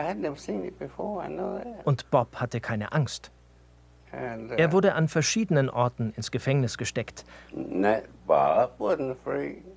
Und 1.83 2.11
Bob 2.11 2.35
hatte 2.35 2.61
keine 2.61 2.91
Angst. 2.91 3.31
Uh, 4.13 4.53
er 4.57 4.71
wurde 4.71 4.93
an 4.93 5.07
verschiedenen 5.07 5.71
Orten 5.71 6.13
ins 6.15 6.29
Gefängnis 6.29 6.77
gesteckt. 6.77 7.25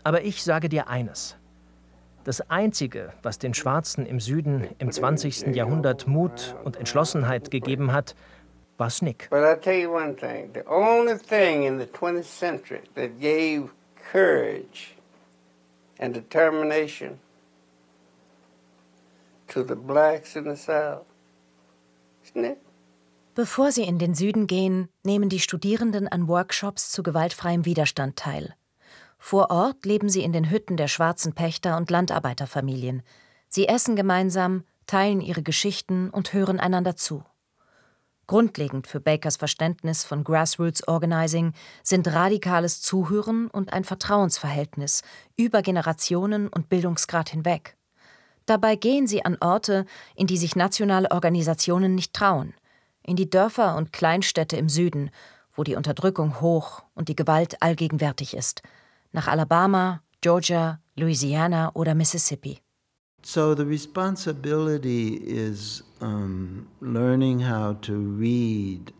Aber 0.05 0.22
ich 0.24 0.44
sage 0.44 0.68
dir 0.68 0.88
eines. 0.88 1.38
Das 2.24 2.50
Einzige, 2.50 3.12
was 3.22 3.38
den 3.38 3.55
Schwarzen 3.55 4.05
im 4.05 4.20
Süden 4.20 4.68
im 4.79 4.92
20. 4.92 5.55
Jahrhundert 5.55 6.07
Mut 6.07 6.55
und 6.64 6.76
Entschlossenheit 6.76 7.50
gegeben 7.50 7.92
hat, 7.92 8.14
war 8.78 8.90
Snick. 8.90 9.28
But 9.30 9.44
I 9.44 9.60
tell 9.60 9.78
you 9.78 9.92
one 9.92 10.14
thing, 10.14 10.52
the 10.52 10.64
only 10.66 11.18
thing 11.18 11.64
in 11.64 11.78
the 11.78 11.86
20th 11.86 12.24
century 12.24 12.82
that 12.94 13.20
gave 13.20 13.70
courage 14.12 14.94
and 15.98 16.14
determination 16.14 17.18
to 19.48 19.62
the 19.62 19.76
blacks 19.76 20.36
in 20.36 20.44
the 20.44 20.56
South. 20.56 21.04
Bevor 23.34 23.70
sie 23.70 23.84
in 23.84 23.98
den 23.98 24.14
Süden 24.14 24.46
gehen, 24.46 24.88
nehmen 25.04 25.28
die 25.28 25.38
Studierenden 25.38 26.08
an 26.08 26.28
Workshops 26.28 26.90
zu 26.90 27.02
gewaltfreiem 27.02 27.64
Widerstand 27.64 28.16
teil. 28.16 28.54
Vor 29.18 29.50
Ort 29.50 29.84
leben 29.84 30.08
sie 30.08 30.22
in 30.22 30.32
den 30.32 30.50
Hütten 30.50 30.76
der 30.76 30.88
schwarzen 30.88 31.34
Pächter 31.34 31.76
und 31.76 31.90
Landarbeiterfamilien. 31.90 33.02
Sie 33.48 33.68
essen 33.68 33.96
gemeinsam, 33.96 34.64
teilen 34.86 35.20
ihre 35.20 35.42
Geschichten 35.42 36.10
und 36.10 36.32
hören 36.32 36.60
einander 36.60 36.96
zu. 36.96 37.24
Grundlegend 38.26 38.88
für 38.88 38.98
Bakers 38.98 39.36
Verständnis 39.36 40.02
von 40.02 40.24
Grassroots 40.24 40.88
Organizing 40.88 41.52
sind 41.84 42.08
radikales 42.08 42.82
Zuhören 42.82 43.48
und 43.48 43.72
ein 43.72 43.84
Vertrauensverhältnis 43.84 45.02
über 45.36 45.62
Generationen 45.62 46.48
und 46.48 46.68
Bildungsgrad 46.68 47.30
hinweg. 47.30 47.76
Dabei 48.44 48.76
gehen 48.76 49.06
sie 49.06 49.24
an 49.24 49.36
Orte, 49.40 49.86
in 50.16 50.26
die 50.26 50.38
sich 50.38 50.56
nationale 50.56 51.10
Organisationen 51.10 51.94
nicht 51.94 52.14
trauen, 52.14 52.54
in 53.04 53.16
die 53.16 53.30
Dörfer 53.30 53.76
und 53.76 53.92
Kleinstädte 53.92 54.56
im 54.56 54.68
Süden, 54.68 55.10
wo 55.52 55.62
die 55.62 55.76
Unterdrückung 55.76 56.40
hoch 56.40 56.82
und 56.94 57.08
die 57.08 57.16
Gewalt 57.16 57.62
allgegenwärtig 57.62 58.34
ist, 58.34 58.62
nach 59.12 59.28
Alabama, 59.28 60.02
Georgia, 60.20 60.80
Louisiana 60.96 61.70
oder 61.74 61.94
Mississippi. 61.94 62.60
So 63.22 63.54
the 63.54 63.64
responsibility 63.64 65.14
is 65.14 65.82
um, 66.00 66.66
learning 66.80 67.40
how 67.48 67.74
to 67.80 67.94
read 68.18 68.92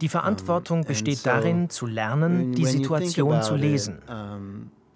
die 0.00 0.08
Verantwortung 0.08 0.84
besteht 0.84 1.24
darin, 1.24 1.70
zu 1.70 1.86
lernen, 1.86 2.52
die 2.52 2.66
Situation 2.66 3.42
zu 3.42 3.54
lesen. 3.56 4.02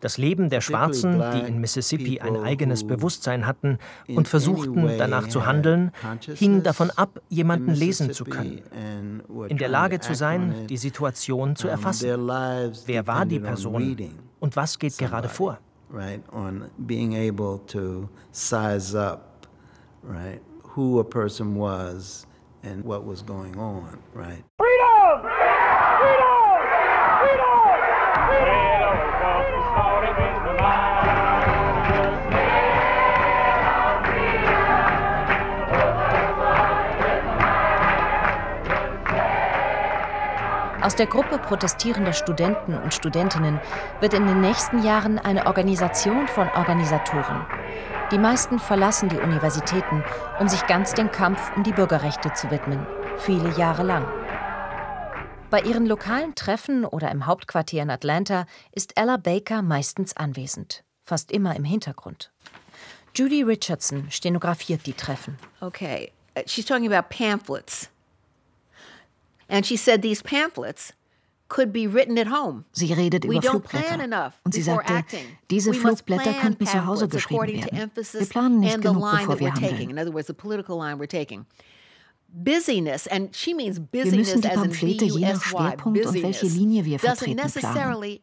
Das 0.01 0.19
Leben 0.19 0.51
der 0.51 0.61
Schwarzen, 0.61 1.23
die 1.35 1.49
in 1.49 1.63
Mississippi 1.63 2.21
ein 2.21 2.37
eigenes 2.37 2.87
Bewusstsein 2.87 3.47
hatten 3.47 3.79
und 4.07 4.29
versuchten 4.29 4.99
danach 4.99 5.29
zu 5.29 5.47
handeln, 5.47 5.93
hing 6.35 6.63
davon 6.63 6.91
ab, 6.91 7.23
jemanden 7.31 7.73
lesen 7.73 8.13
zu 8.13 8.27
können, 8.27 9.23
in 9.49 9.57
der 9.57 9.69
Lage 9.69 10.01
zu 10.01 10.15
sein, 10.15 10.67
die 10.69 10.77
Situation 10.77 11.57
zu 11.57 11.69
erfassen. 11.69 12.07
Wer 12.87 13.07
war 13.07 13.25
die 13.25 13.41
Person 13.41 13.97
und 14.41 14.57
was 14.57 14.79
geht 14.79 14.99
gerade 14.99 15.31
vor? 15.31 15.59
Who 20.63 20.99
a 20.99 21.05
person 21.05 21.55
was 21.55 22.27
and 22.65 22.85
what 22.85 23.05
was 23.05 23.23
going 23.23 23.57
on, 23.59 23.99
right? 24.13 24.43
Freedom! 24.59 25.23
Freedom! 25.23 25.55
Freedom! 27.21 27.65
Freedom! 28.29 28.74
Aus 40.85 40.95
der 40.95 41.07
Gruppe 41.07 41.39
protestierender 41.39 42.13
Studenten 42.13 42.77
und 42.77 42.93
Studentinnen 42.93 43.59
wird 44.01 44.13
in 44.13 44.27
den 44.27 44.43
nächsten 44.43 44.83
Jahren 44.83 45.19
eine 45.19 45.47
Organisation 45.47 46.29
von 46.29 46.47
Organisatoren. 46.51 47.47
Die 48.11 48.19
meisten 48.19 48.59
verlassen 48.59 49.09
die 49.09 49.17
Universitäten, 49.17 50.05
um 50.39 50.47
sich 50.47 50.67
ganz 50.67 50.93
dem 50.93 51.11
Kampf 51.11 51.57
um 51.57 51.63
die 51.63 51.73
Bürgerrechte 51.73 52.35
zu 52.35 52.51
widmen, 52.51 52.87
viele 53.17 53.49
Jahre 53.57 53.83
lang. 53.83 54.07
Bei 55.49 55.63
ihren 55.63 55.87
lokalen 55.87 56.35
Treffen 56.35 56.85
oder 56.85 57.11
im 57.11 57.25
Hauptquartier 57.25 57.83
in 57.83 57.89
Atlanta 57.89 58.45
ist 58.71 58.93
Ella 59.01 59.17
Baker 59.17 59.63
meistens 59.63 60.15
anwesend, 60.15 60.85
fast 61.01 61.33
immer 61.33 61.57
im 61.57 61.65
Hintergrund. 61.65 62.31
Judy 63.17 63.43
Richardson 63.43 64.11
stenografiert 64.11 64.85
die 64.85 64.93
Treffen. 64.93 65.39
Okay, 65.63 66.13
she's 66.45 66.67
talking 66.67 66.93
about 66.93 67.09
pamphlets. 67.09 67.89
And 69.49 69.67
she 69.67 69.77
said 69.77 70.03
these 70.03 70.23
pamphlets 70.23 70.93
could 71.49 71.73
be 71.73 71.87
written 71.87 72.19
at 72.19 72.29
home. 72.29 72.65
Sie 72.73 72.93
redet 72.93 73.25
über 73.25 73.43
Flugblätter. 73.43 74.33
Und 74.45 74.55
sie 74.55 74.63
sagte, 74.63 75.05
diese 75.51 75.73
Flugblätter 75.75 76.33
könnten 76.35 76.67
zu 76.67 76.87
Hause 76.87 77.09
geschrieben 77.09 77.65
werden. 77.65 77.91
Wir 77.95 78.27
planen 78.27 78.61
nicht 78.61 78.81
genug, 78.81 79.11
bevor 79.11 79.39
wir 79.39 79.53
handeln. 79.53 81.47
Busyness, 82.37 83.07
and 83.07 83.33
she 83.33 83.55
means 83.55 83.81
wir 83.93 84.07
müssen 84.07 84.41
die 84.41 84.49
Pamphlete 84.49 85.05
je 85.05 85.21
nach 85.21 85.41
Schwerpunkt 85.41 86.05
und 86.05 86.21
welche 86.21 86.47
Linie 86.47 86.85
wir 86.85 86.99
vertreten 86.99 87.37
planen. 87.53 88.19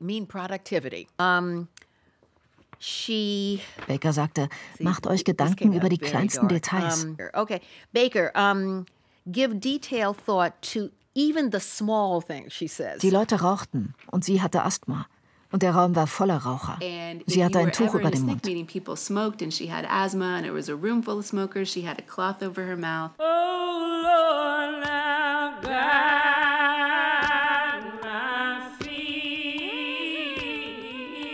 Baker 3.87 4.11
sagte, 4.11 4.49
macht 4.79 5.07
euch 5.07 5.23
Gedanken 5.23 5.71
über 5.71 5.87
die 5.87 5.97
kleinsten 5.97 6.49
Details. 6.49 7.07
Okay, 7.31 7.61
Baker, 7.93 8.83
give 9.31 9.55
detailed 9.55 10.17
thought 10.25 10.61
to 10.61 10.89
even 11.13 11.51
the 11.51 11.59
small 11.59 12.21
things, 12.21 12.53
she 12.53 12.67
says. 12.67 12.99
Die 12.99 13.09
Leute 13.09 13.41
rauchten 13.41 13.93
und 14.11 14.23
sie 14.23 14.41
hatte 14.41 14.63
Asthma. 14.63 15.07
Und 15.51 15.63
der 15.63 15.75
Raum 15.75 15.95
war 15.97 16.07
voller 16.07 16.37
Raucher. 16.37 16.79
Sie 17.25 17.43
hatte 17.43 17.59
ein 17.59 17.73
Tuch 17.73 17.93
über 17.93 18.09
dem 18.09 18.25
Mund. 18.25 18.41
People 18.67 18.95
smoked 18.95 19.41
and 19.41 19.53
she 19.53 19.69
had 19.69 19.85
asthma 19.85 20.37
and 20.37 20.45
it 20.45 20.53
was 20.53 20.69
a 20.69 20.73
room 20.73 21.03
full 21.03 21.19
of 21.19 21.25
smokers. 21.25 21.69
She 21.69 21.85
had 21.85 21.99
a 21.99 22.03
cloth 22.03 22.41
over 22.41 22.63
her 22.63 22.77
mouth. 22.77 23.11
Oh 23.19 23.51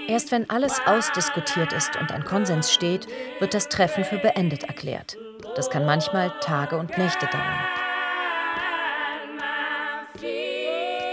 Erst 0.07 0.31
wenn 0.31 0.49
alles 0.49 0.79
ausdiskutiert 0.85 1.73
ist 1.73 1.95
und 1.97 2.11
ein 2.11 2.23
Konsens 2.23 2.71
steht, 2.71 3.07
wird 3.39 3.53
das 3.53 3.67
Treffen 3.67 4.05
für 4.05 4.17
beendet 4.17 4.63
erklärt. 4.63 5.17
Das 5.55 5.69
kann 5.69 5.85
manchmal 5.85 6.33
Tage 6.39 6.77
und 6.77 6.97
Nächte 6.97 7.27
dauern. 7.27 7.86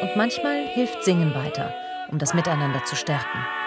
Und 0.05 0.17
manchmal 0.17 0.67
hilft 0.67 1.03
Singen 1.03 1.35
weiter 1.35 1.73
um 2.11 2.19
das 2.19 2.35
Miteinander 2.35 2.85
zu 2.85 2.97
stärken. 2.97 3.64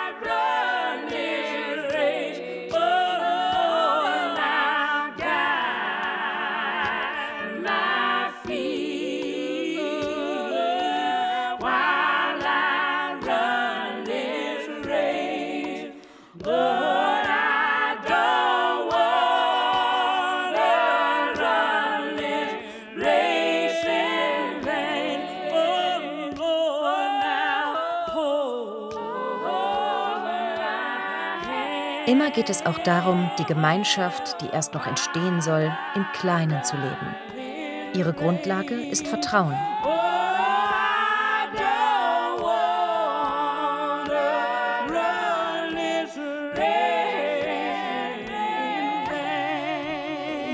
Immer 32.08 32.32
geht 32.32 32.50
es 32.50 32.66
auch 32.66 32.80
darum, 32.80 33.30
die 33.38 33.44
Gemeinschaft, 33.44 34.42
die 34.42 34.48
erst 34.48 34.74
noch 34.74 34.88
entstehen 34.88 35.42
soll, 35.42 35.70
im 35.94 36.06
Kleinen 36.14 36.64
zu 36.64 36.78
leben. 36.78 37.94
Ihre 37.94 38.14
Grundlage 38.14 38.76
ist 38.76 39.06
Vertrauen. 39.06 39.58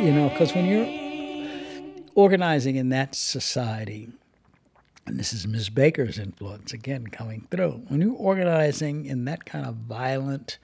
You 0.03 0.11
know, 0.11 0.29
because 0.29 0.55
when 0.55 0.65
you're 0.65 0.87
organizing 2.15 2.77
in 2.77 2.89
that 2.89 3.13
society, 3.13 4.09
and 5.05 5.19
this 5.19 5.31
is 5.31 5.45
Ms. 5.45 5.69
Baker's 5.69 6.17
influence 6.17 6.73
again 6.73 7.09
coming 7.11 7.45
through, 7.51 7.83
when 7.89 8.01
you're 8.01 8.17
organizing 8.17 9.05
in 9.05 9.25
that 9.25 9.45
kind 9.45 9.67
of 9.67 9.75
violent, 9.87 10.57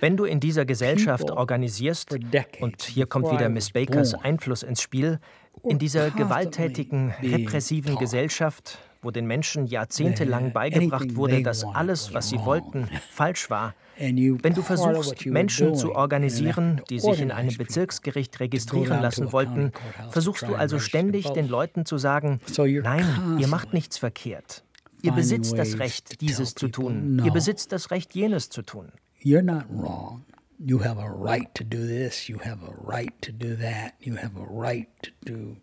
wenn 0.00 0.16
du 0.16 0.24
in 0.24 0.40
dieser 0.40 0.66
Gesellschaft 0.66 1.30
organisierst, 1.30 2.18
und 2.60 2.82
hier 2.82 3.06
kommt 3.06 3.30
wieder 3.32 3.48
Miss 3.48 3.70
Bakers 3.70 4.14
Einfluss 4.14 4.62
ins 4.62 4.82
Spiel, 4.82 5.20
in 5.62 5.78
dieser 5.78 6.10
gewalttätigen, 6.10 7.14
repressiven 7.22 7.96
Gesellschaft, 7.96 8.78
wo 9.02 9.10
den 9.10 9.26
Menschen 9.26 9.66
jahrzehntelang 9.66 10.52
beigebracht 10.52 11.16
wurde, 11.16 11.42
dass 11.42 11.64
alles, 11.64 12.12
was 12.12 12.28
sie 12.28 12.38
wollten, 12.38 12.88
falsch 13.10 13.48
war, 13.48 13.74
wenn 13.96 14.54
du 14.54 14.62
versuchst, 14.62 15.26
Menschen 15.26 15.74
zu 15.74 15.94
organisieren, 15.94 16.80
die 16.88 17.00
sich 17.00 17.20
in 17.20 17.30
einem 17.30 17.56
Bezirksgericht 17.56 18.40
registrieren 18.40 19.02
lassen 19.02 19.32
wollten, 19.32 19.72
versuchst 20.10 20.42
du 20.48 20.54
also 20.54 20.78
ständig 20.78 21.28
den 21.30 21.48
Leuten 21.48 21.84
zu 21.84 21.98
sagen, 21.98 22.40
nein, 22.56 23.38
ihr 23.38 23.48
macht 23.48 23.74
nichts 23.74 23.98
verkehrt. 23.98 24.64
Ihr 25.02 25.12
besitzt 25.12 25.56
das 25.56 25.78
Recht, 25.78 26.20
dieses 26.20 26.54
zu 26.54 26.68
tun. 26.68 27.16
No. 27.16 27.24
Ihr 27.24 27.32
besitzt 27.32 27.72
das 27.72 27.90
Recht, 27.90 28.14
jenes 28.14 28.48
zu 28.50 28.62
tun. 28.62 28.92
You're 29.22 29.42
not 29.42 29.64
wrong. 29.70 30.24
You 30.58 30.82
have 30.84 31.00
a 31.00 31.08
right 31.08 31.48
to 31.54 31.64
do 31.64 31.86
this. 31.86 32.28
You 32.28 32.38
have 32.40 32.62
a 32.62 32.72
right 32.86 33.12
to 33.22 33.32
do 33.32 33.56
that. 33.56 33.94
You 34.00 34.16
have 34.16 34.36
a 34.36 34.44
right 34.44 34.88
to 35.02 35.10
do 35.24 35.56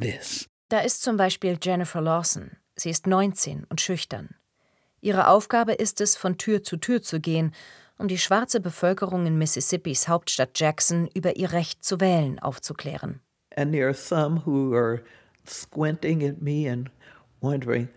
this. 0.00 0.48
Da 0.70 0.80
ist 0.80 1.02
zum 1.02 1.16
Beispiel 1.16 1.58
Jennifer 1.60 2.00
Lawson. 2.00 2.52
Sie 2.76 2.90
ist 2.90 3.06
19 3.06 3.64
und 3.68 3.80
schüchtern. 3.80 4.34
Ihre 5.00 5.28
Aufgabe 5.28 5.72
ist 5.72 6.00
es, 6.00 6.16
von 6.16 6.38
Tür 6.38 6.62
zu 6.62 6.76
Tür 6.76 7.02
zu 7.02 7.20
gehen, 7.20 7.52
um 7.98 8.08
die 8.08 8.18
schwarze 8.18 8.60
Bevölkerung 8.60 9.26
in 9.26 9.36
Mississippis 9.38 10.08
Hauptstadt 10.08 10.58
Jackson 10.58 11.08
über 11.14 11.36
ihr 11.36 11.52
Recht 11.52 11.84
zu 11.84 12.00
wählen 12.00 12.38
aufzuklären. 12.38 13.20
And 13.56 13.72
there 13.72 13.86
are 13.86 13.94
some 13.94 14.46
who 14.46 14.74
are 14.74 15.02
squinting 15.46 16.22
at 16.22 16.40
me 16.40 16.70
and 16.70 16.90
wondering, 17.40 17.88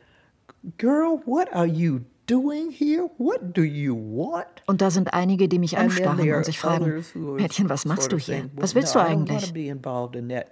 Girl, 0.78 1.21
what 1.26 1.52
are 1.54 1.65
you 1.65 2.02
doing 2.28 2.69
here? 2.71 3.10
What 3.17 3.58
do 3.58 3.63
you 3.63 3.95
want? 3.95 4.45
Und 4.67 4.82
da 4.82 4.91
sind 4.91 5.13
einige, 5.13 5.47
die 5.47 5.58
mich 5.60 5.78
anstarren 5.78 6.32
und 6.32 6.45
sich 6.45 6.60
fragen, 6.60 7.04
Mädchen, 7.15 7.67
was 7.69 7.86
machst 7.86 8.12
du 8.12 8.17
hier? 8.17 8.50
Was 8.56 8.76
willst 8.76 8.93
du 8.95 9.00
eigentlich? 9.00 9.54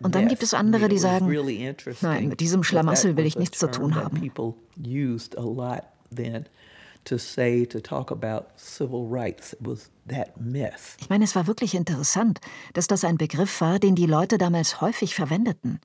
Und 0.01 0.15
dann 0.15 0.27
gibt 0.27 0.43
es 0.43 0.53
andere, 0.53 0.89
die 0.89 0.97
sagen, 0.97 1.31
nein, 2.01 2.29
mit 2.29 2.39
diesem 2.39 2.63
Schlamassel 2.63 3.17
will 3.17 3.25
ich 3.25 3.37
nichts 3.37 3.59
zu 3.59 3.69
tun 3.69 3.95
haben. 3.95 4.19
To 7.05 7.17
say, 7.17 7.65
to 7.65 7.79
talk 7.79 8.11
about 8.11 8.47
civil 8.57 9.07
rights. 9.09 9.53
It 9.53 9.59
was 9.61 9.89
that 10.09 10.35
myth. 10.37 10.97
Ich 10.99 11.09
meine, 11.09 11.23
es 11.23 11.33
war 11.33 11.47
wirklich 11.47 11.73
interessant, 11.73 12.41
dass 12.73 12.87
das 12.87 13.05
ein 13.05 13.17
Begriff 13.17 13.61
war, 13.61 13.79
den 13.79 13.95
die 13.95 14.05
Leute 14.05 14.37
damals 14.37 14.81
häufig 14.81 15.15
verwendeten. 15.15 15.79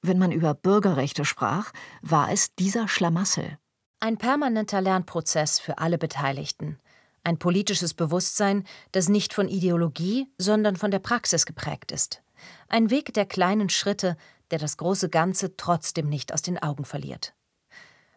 Wenn 0.00 0.18
man 0.18 0.32
über 0.32 0.54
Bürgerrechte 0.54 1.26
sprach, 1.26 1.70
war 2.00 2.32
es 2.32 2.54
dieser 2.54 2.88
Schlamassel. 2.88 3.58
Ein 4.04 4.18
permanenter 4.18 4.82
Lernprozess 4.82 5.58
für 5.58 5.78
alle 5.78 5.96
Beteiligten. 5.96 6.78
Ein 7.22 7.38
politisches 7.38 7.94
Bewusstsein, 7.94 8.64
das 8.92 9.08
nicht 9.08 9.32
von 9.32 9.48
Ideologie, 9.48 10.26
sondern 10.36 10.76
von 10.76 10.90
der 10.90 10.98
Praxis 10.98 11.46
geprägt 11.46 11.90
ist. 11.90 12.22
Ein 12.68 12.90
Weg 12.90 13.14
der 13.14 13.24
kleinen 13.24 13.70
Schritte, 13.70 14.18
der 14.50 14.58
das 14.58 14.76
große 14.76 15.08
Ganze 15.08 15.56
trotzdem 15.56 16.10
nicht 16.10 16.34
aus 16.34 16.42
den 16.42 16.58
Augen 16.58 16.84
verliert. 16.84 17.32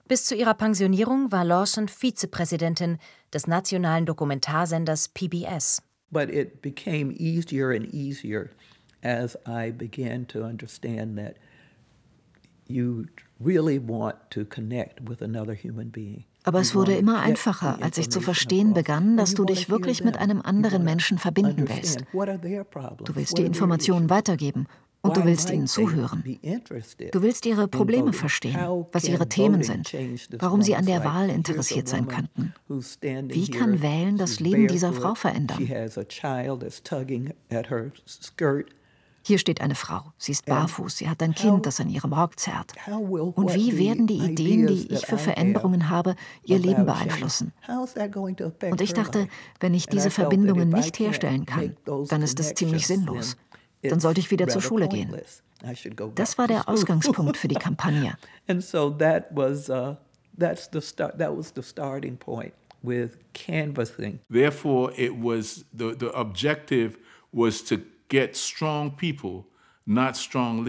Bis 0.10 0.26
zu 0.26 0.36
ihrer 0.36 0.56
Pensionierung 0.56 1.32
war 1.32 1.46
Lawson 1.46 1.88
Vizepräsidentin 1.88 2.98
des 3.34 3.48
nationalen 3.48 4.06
Dokumentarsenders 4.06 5.08
PBS. 5.08 5.82
But 6.12 6.30
it 6.30 6.62
became 6.62 7.14
easier 7.14 7.70
and 7.70 7.94
easier 7.94 8.50
as 9.02 9.38
I 9.48 9.72
began 9.72 10.28
to 10.28 10.44
understand 10.44 11.18
that 11.18 11.36
Aber 16.44 16.60
es 16.62 16.76
wurde 16.76 16.96
immer 16.96 17.20
einfacher, 17.20 17.78
als 17.82 17.98
ich 17.98 18.10
zu 18.10 18.22
verstehen 18.22 18.74
begann, 18.74 19.18
dass 19.18 19.34
du 19.34 19.44
dich 19.44 19.70
wirklich 19.70 20.04
mit 20.04 20.18
einem 20.18 20.42
anderen 20.42 20.84
Menschen 20.84 21.18
verbinden 21.18 21.68
willst. 21.68 22.06
Du 22.14 23.16
willst 23.16 23.38
die 23.38 23.44
Informationen 23.44 24.10
weitergeben 24.10 24.68
und 25.02 25.18
du 25.18 25.26
willst 25.26 25.50
ihnen 25.52 25.68
zuhören. 25.68 26.24
Du 27.12 27.22
willst 27.22 27.46
ihre 27.46 27.68
Probleme 27.68 28.14
verstehen, 28.14 28.58
was 28.92 29.04
ihre 29.06 29.28
Themen 29.28 29.64
sind, 29.64 29.94
warum 30.40 30.62
sie 30.62 30.76
an 30.76 30.86
der 30.86 31.04
Wahl 31.04 31.30
interessiert 31.30 31.88
sein 31.88 32.08
könnten. 32.08 32.54
Wie 32.68 33.52
kann 33.52 33.82
Wählen 33.82 34.18
das 34.18 34.40
Leben 34.40 34.68
dieser 34.68 34.94
Frau 34.94 35.16
verändern? 35.16 35.60
Hier 39.28 39.40
steht 39.40 39.60
eine 39.60 39.76
Frau. 39.76 40.14
Sie 40.18 40.32
ist 40.32 40.46
barfuß. 40.46 40.96
Sie 40.96 41.10
hat 41.10 41.22
ein 41.22 41.36
Kind, 41.36 41.66
das 41.66 41.82
an 41.82 41.90
ihrem 41.90 42.14
Rock 42.14 42.40
zerrt. 42.40 42.72
Und 42.88 43.54
wie 43.54 43.78
werden 43.78 44.08
die 44.08 44.20
Ideen, 44.20 44.68
die 44.68 44.88
ich 44.90 45.06
für 45.06 45.18
Veränderungen 45.18 45.90
habe, 45.90 46.16
ihr 46.46 46.58
Leben 46.58 46.86
beeinflussen? 46.86 47.52
Und 47.68 48.80
ich 48.80 48.94
dachte, 48.94 49.28
wenn 49.60 49.74
ich 49.74 49.88
diese 49.88 50.12
Verbindungen 50.12 50.70
nicht 50.70 50.98
herstellen 50.98 51.46
kann, 51.46 51.76
dann 52.08 52.22
ist 52.22 52.40
es 52.40 52.54
ziemlich 52.54 52.88
sinnlos. 52.88 53.36
Dann 53.82 54.00
sollte 54.00 54.22
ich 54.22 54.32
wieder 54.32 54.48
zur 54.48 54.62
Schule 54.62 54.88
gehen. 54.88 55.14
Das 56.16 56.38
war 56.38 56.48
der 56.48 56.70
Ausgangspunkt 56.70 57.36
für 57.36 57.50
die 57.50 57.56
Kampagne. 57.56 58.18
And 58.48 58.64
so 58.64 58.92
that 58.92 59.26
was 59.32 59.70
uh, 59.70 59.96
that's 60.40 60.70
the 60.72 60.80
start. 60.80 61.20
That 61.20 61.36
was 61.36 61.52
the 61.54 61.62
starting 61.62 62.16
point 62.16 62.54
with 62.82 63.18
canvassing. 63.34 64.20
Therefore, 64.30 64.94
it 64.96 65.12
was 65.12 65.66
the 65.78 65.94
the 66.00 66.12
objective 66.14 66.98
was 67.34 67.62
to 67.66 67.80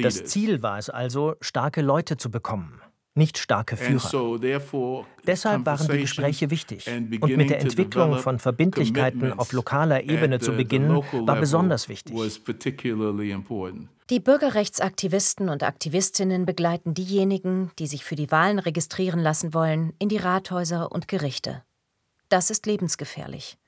Das 0.03 0.25
Ziel 0.25 0.63
war 0.63 0.79
es 0.79 0.91
also, 0.91 1.35
starke 1.41 1.83
Leute 1.83 2.17
zu 2.17 2.31
bekommen, 2.31 2.81
nicht 3.15 3.39
starke 3.39 3.77
Führer. 3.77 4.39
Deshalb 5.27 5.67
waren 5.67 5.89
die 5.89 5.99
Gespräche 5.99 6.51
wichtig. 6.51 6.87
Und 6.89 7.37
mit 7.37 7.51
der 7.51 7.61
Entwicklung 7.61 8.19
von 8.19 8.39
Verbindlichkeiten 8.39 9.33
auf 9.33 9.53
lokaler 9.53 10.05
Ebene 10.05 10.39
zu 10.39 10.53
beginnen, 10.53 10.97
war 10.97 11.37
besonders 11.37 11.89
wichtig. 11.89 12.17
Die 14.11 14.21
Bürgerrechtsaktivisten 14.21 15.49
und 15.51 15.63
Aktivistinnen 15.63 16.47
begleiten 16.47 16.95
diejenigen, 16.95 17.73
die 17.79 17.87
sich 17.87 18.05
für 18.05 18.15
die 18.17 18.31
Wahlen 18.31 18.59
registrieren 18.59 19.21
lassen 19.21 19.53
wollen, 19.53 19.93
in 19.99 20.09
die 20.09 20.17
Rathäuser 20.17 20.93
und 20.93 21.09
Gerichte. 21.09 21.63
Das 22.31 22.51
ist 22.51 22.67
lebensgefährlich. 22.67 23.59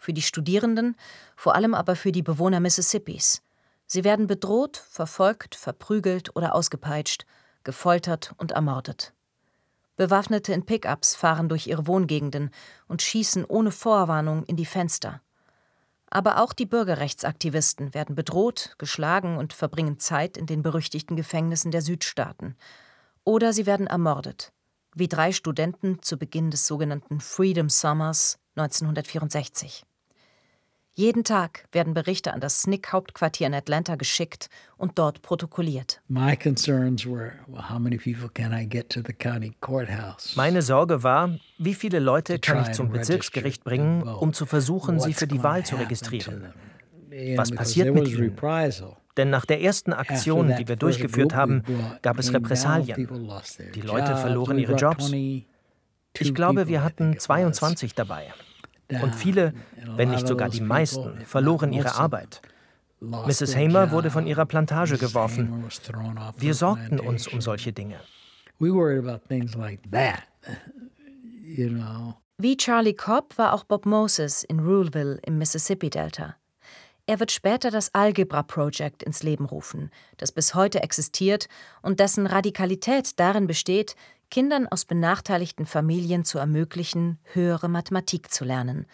Für 0.00 0.14
die 0.14 0.22
Studierenden, 0.22 0.96
vor 1.36 1.54
allem 1.54 1.74
aber 1.74 1.94
für 1.94 2.10
die 2.10 2.22
Bewohner 2.22 2.58
Mississippis. 2.58 3.42
Sie 3.86 4.02
werden 4.02 4.26
bedroht, 4.26 4.78
verfolgt, 4.88 5.54
verprügelt 5.54 6.34
oder 6.34 6.54
ausgepeitscht, 6.54 7.26
gefoltert 7.64 8.32
und 8.38 8.52
ermordet. 8.52 9.12
Bewaffnete 9.96 10.54
in 10.54 10.64
Pickups 10.64 11.14
fahren 11.14 11.50
durch 11.50 11.66
ihre 11.66 11.86
Wohngegenden 11.86 12.48
und 12.88 13.02
schießen 13.02 13.44
ohne 13.44 13.70
Vorwarnung 13.70 14.44
in 14.44 14.56
die 14.56 14.64
Fenster. 14.64 15.20
Aber 16.08 16.40
auch 16.40 16.54
die 16.54 16.64
Bürgerrechtsaktivisten 16.64 17.92
werden 17.92 18.14
bedroht, 18.14 18.76
geschlagen 18.78 19.36
und 19.36 19.52
verbringen 19.52 19.98
Zeit 19.98 20.38
in 20.38 20.46
den 20.46 20.62
berüchtigten 20.62 21.14
Gefängnissen 21.14 21.72
der 21.72 21.82
Südstaaten. 21.82 22.56
Oder 23.24 23.52
sie 23.52 23.66
werden 23.66 23.86
ermordet, 23.86 24.50
wie 24.94 25.08
drei 25.08 25.32
Studenten 25.32 26.00
zu 26.00 26.16
Beginn 26.16 26.50
des 26.50 26.66
sogenannten 26.66 27.20
Freedom 27.20 27.68
Summers 27.68 28.38
1964. 28.56 29.84
Jeden 31.00 31.24
Tag 31.24 31.64
werden 31.72 31.94
Berichte 31.94 32.34
an 32.34 32.40
das 32.40 32.60
SNCC-Hauptquartier 32.60 33.46
in 33.46 33.54
Atlanta 33.54 33.94
geschickt 33.94 34.50
und 34.76 34.98
dort 34.98 35.22
protokolliert. 35.22 36.02
Meine 36.08 36.52
Sorge 40.62 41.02
war, 41.02 41.38
wie 41.56 41.72
viele 41.72 42.00
Leute 42.00 42.38
kann 42.38 42.60
ich 42.60 42.72
zum 42.72 42.90
Bezirksgericht 42.90 43.64
bringen, 43.64 44.02
um 44.02 44.34
zu 44.34 44.44
versuchen, 44.44 45.00
sie 45.00 45.14
für 45.14 45.26
die 45.26 45.42
Wahl 45.42 45.64
zu 45.64 45.76
registrieren. 45.76 46.52
Was 47.34 47.50
passiert 47.50 47.94
mit 47.94 48.06
ihnen? 48.06 48.36
Denn 49.16 49.30
nach 49.30 49.46
der 49.46 49.62
ersten 49.62 49.94
Aktion, 49.94 50.54
die 50.58 50.68
wir 50.68 50.76
durchgeführt 50.76 51.34
haben, 51.34 51.62
gab 52.02 52.18
es 52.18 52.34
Repressalien. 52.34 53.08
Die 53.74 53.80
Leute 53.80 54.18
verloren 54.18 54.58
ihre 54.58 54.74
Jobs. 54.74 55.10
Ich 56.18 56.34
glaube, 56.34 56.68
wir 56.68 56.84
hatten 56.84 57.18
22 57.18 57.94
dabei. 57.94 58.34
Und 59.02 59.14
viele, 59.14 59.54
wenn 59.96 60.10
nicht 60.10 60.26
sogar 60.26 60.48
die 60.48 60.60
meisten, 60.60 61.20
verloren 61.24 61.72
ihre 61.72 61.94
Arbeit. 61.94 62.42
Mrs. 63.00 63.56
Hamer 63.56 63.92
wurde 63.92 64.10
von 64.10 64.26
ihrer 64.26 64.44
Plantage 64.44 64.98
geworfen. 64.98 65.64
Wir 66.36 66.54
sorgten 66.54 67.00
uns 67.00 67.28
um 67.28 67.40
solche 67.40 67.72
Dinge. 67.72 67.96
Wie 72.38 72.56
Charlie 72.56 72.94
Cobb 72.94 73.38
war 73.38 73.52
auch 73.54 73.64
Bob 73.64 73.86
Moses 73.86 74.44
in 74.44 74.60
Ruleville 74.60 75.18
im 75.24 75.38
Mississippi-Delta. 75.38 76.36
Er 77.06 77.18
wird 77.18 77.32
später 77.32 77.70
das 77.70 77.92
Algebra 77.94 78.42
Project 78.42 79.02
ins 79.02 79.22
Leben 79.22 79.44
rufen, 79.44 79.90
das 80.18 80.30
bis 80.30 80.54
heute 80.54 80.82
existiert 80.82 81.48
und 81.82 81.98
dessen 81.98 82.26
Radikalität 82.26 83.18
darin 83.18 83.46
besteht, 83.46 83.96
Kindern 84.30 84.68
aus 84.68 84.84
benachteiligten 84.84 85.66
Familien 85.66 86.24
zu 86.24 86.38
ermöglichen, 86.38 87.18
höhere 87.32 87.68
Mathematik 87.68 88.30
zu 88.30 88.44
lernen. 88.44 88.86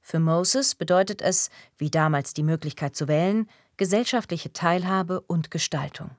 Für 0.00 0.20
Moses 0.20 0.74
bedeutet 0.74 1.22
es, 1.22 1.50
wie 1.78 1.90
damals 1.90 2.34
die 2.34 2.42
Möglichkeit 2.42 2.94
zu 2.94 3.08
wählen, 3.08 3.48
gesellschaftliche 3.76 4.52
Teilhabe 4.52 5.20
und 5.20 5.50
Gestaltung. 5.50 6.10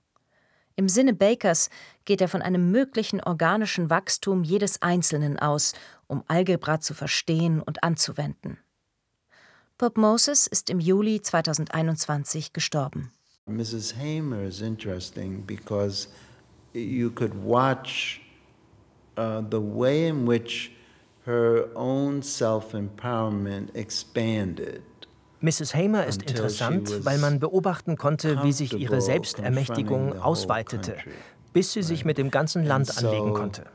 Im 0.75 0.89
Sinne 0.89 1.13
Bakers 1.13 1.69
geht 2.05 2.21
er 2.21 2.27
von 2.27 2.41
einem 2.41 2.69
möglichen 2.69 3.21
organischen 3.23 3.89
Wachstum 3.89 4.43
jedes 4.43 4.81
Einzelnen 4.81 5.39
aus, 5.39 5.73
um 6.07 6.23
Algebra 6.27 6.79
zu 6.79 6.93
verstehen 6.93 7.61
und 7.61 7.83
anzuwenden. 7.83 8.59
Bob 9.77 9.97
Moses 9.97 10.47
ist 10.47 10.69
im 10.69 10.79
Juli 10.79 11.21
2021 11.21 12.53
gestorben. 12.53 13.11
Mrs. 13.47 13.95
Hamer 13.95 14.43
is 14.43 14.61
interesting 14.61 15.45
because 15.45 16.09
you 16.73 17.09
could 17.09 17.33
watch 17.33 18.21
uh, 19.17 19.41
the 19.49 19.59
way 19.59 20.07
in 20.07 20.27
which 20.27 20.71
her 21.25 21.67
own 21.75 22.21
self-empowerment 22.21 23.75
expanded. 23.75 24.83
Mrs. 25.41 25.75
Hamer 25.75 26.05
ist 26.05 26.23
interessant, 26.23 27.05
weil 27.05 27.19
man 27.19 27.39
beobachten 27.39 27.95
konnte, 27.95 28.43
wie 28.43 28.53
sich 28.53 28.73
ihre 28.73 29.01
Selbstermächtigung 29.01 30.19
ausweitete, 30.19 30.95
bis 31.53 31.73
sie 31.73 31.83
sich 31.83 32.05
mit 32.05 32.17
dem 32.17 32.31
ganzen 32.31 32.65
Land 32.65 32.97
anlegen 32.97 33.33
konnte. 33.33 33.65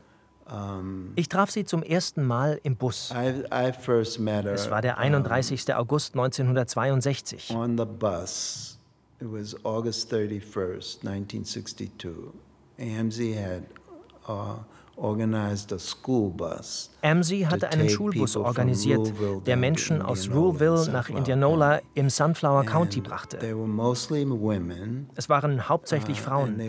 Ich 1.15 1.29
traf 1.29 1.51
sie 1.51 1.63
zum 1.63 1.83
ersten 1.83 2.25
Mal 2.25 2.59
im 2.63 2.75
Bus. 2.75 3.11
Es 3.11 4.69
war 4.69 4.81
der 4.81 4.97
31. 4.97 5.73
August 5.73 6.15
1962. 6.15 7.55
On 7.55 7.77
the 7.77 7.85
bus. 7.85 8.77
It 9.21 9.31
was 9.31 9.55
August 9.63 10.13
31st, 10.13 11.05
1962. 11.05 12.33
AMZ 12.77 13.19
had 13.35 13.63
uh, 14.27 14.57
Amsi 17.01 17.47
hatte 17.49 17.69
einen 17.69 17.89
Schulbus 17.89 18.35
organisiert, 18.35 19.11
der 19.45 19.57
Menschen 19.57 20.01
aus 20.01 20.29
Ruleville 20.29 20.89
nach 20.91 21.09
Indianola 21.09 21.81
im 21.95 22.09
Sunflower 22.09 22.63
County 22.63 23.01
brachte. 23.01 23.39
Es 25.15 25.29
waren 25.29 25.67
hauptsächlich 25.69 26.19
uh, 26.19 26.23
Frauen, 26.23 26.59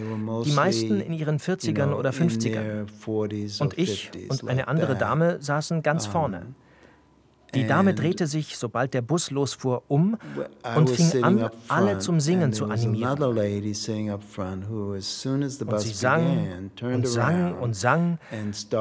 die 0.44 0.52
meisten 0.52 1.00
in 1.00 1.12
ihren 1.12 1.38
40ern 1.38 1.92
oder 1.92 2.10
50ern. 2.10 2.86
Und 3.60 3.78
ich 3.78 4.10
und 4.28 4.48
eine 4.48 4.68
andere 4.68 4.96
Dame 4.96 5.40
saßen 5.42 5.82
ganz 5.82 6.06
vorne. 6.06 6.54
Die 7.54 7.66
Dame 7.66 7.94
drehte 7.94 8.26
sich, 8.26 8.56
sobald 8.56 8.94
der 8.94 9.02
Bus 9.02 9.30
losfuhr, 9.30 9.82
um 9.88 10.16
und 10.76 10.90
fing 10.90 11.22
an, 11.22 11.50
alle 11.68 11.98
zum 11.98 12.20
Singen 12.20 12.52
zu 12.52 12.66
animieren. 12.66 13.22
Und 13.22 13.48
sie 15.80 15.92
sang 15.92 16.38
und 16.90 17.06
sang 17.06 17.58
und 17.60 17.74
sang. 17.76 18.18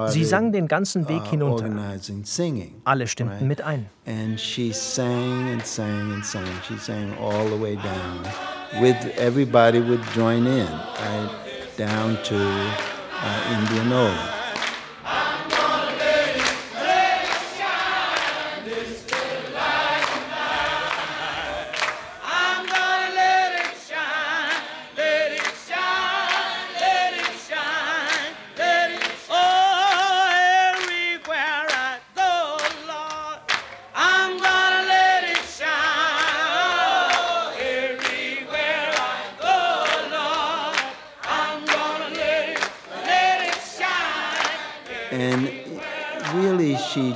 Sie 0.07 0.25
sang 0.25 0.51
den 0.51 0.67
ganzen 0.67 1.07
Weg 1.07 1.21
uh, 1.21 1.29
hinunter. 1.29 1.69
Alle 2.83 3.07
stimmten 3.07 3.47
mit 3.47 3.61
ein. 3.61 3.85
And 4.05 4.39
she 4.39 4.73
sang 4.73 5.49
and 5.53 5.65
sang 5.65 6.11
and 6.11 6.25
sang. 6.25 6.43
She 6.67 6.77
sang 6.77 7.13
all 7.19 7.47
the 7.47 7.61
way 7.61 7.75
down. 7.75 8.19
With 8.81 8.97
everybody 9.17 9.79
would 9.79 10.01
join 10.13 10.45
in, 10.45 10.67
right 10.67 11.29
down 11.77 12.17
to 12.23 12.35
uh, 12.35 13.59
Indianola. 13.59 14.42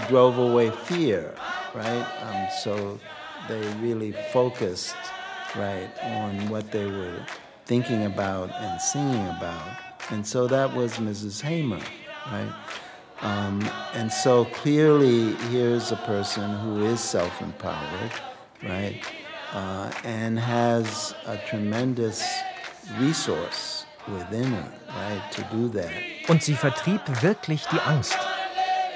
Drove 0.08 0.38
away 0.38 0.72
fear, 0.72 1.34
right? 1.74 2.05
Um, 2.24 2.47
so 2.64 2.99
they 3.47 3.62
really 3.80 4.14
focused, 4.32 4.95
right, 5.55 5.89
on 6.03 6.49
what 6.49 6.72
they 6.72 6.86
were 6.86 7.26
thinking 7.66 8.05
about 8.05 8.51
and 8.51 8.82
singing 8.82 9.28
about. 9.28 9.78
And 10.10 10.26
so 10.26 10.47
that 10.47 10.74
was 10.74 10.93
Mrs. 10.93 11.41
Hamer, 11.41 11.82
right? 12.32 12.53
Um, 13.22 13.68
and 13.93 14.12
so 14.12 14.45
clearly, 14.45 15.34
here's 15.49 15.91
a 15.91 15.95
person 15.97 16.49
who 16.60 16.86
is 16.86 16.99
self 16.99 17.41
empowered, 17.41 18.12
right? 18.64 19.01
Uh, 19.53 19.91
and 20.03 20.38
has 20.38 21.16
a 21.26 21.38
tremendous 21.38 22.24
resource 22.99 23.86
within 24.08 24.45
her, 24.45 24.72
right, 24.89 25.32
to 25.32 25.41
do 25.51 25.68
that. 25.70 25.91
Und 26.30 26.43
sie 26.43 26.55
vertrieb 26.55 27.01
wirklich 27.22 27.66
die 27.68 27.80
Angst. 27.80 28.18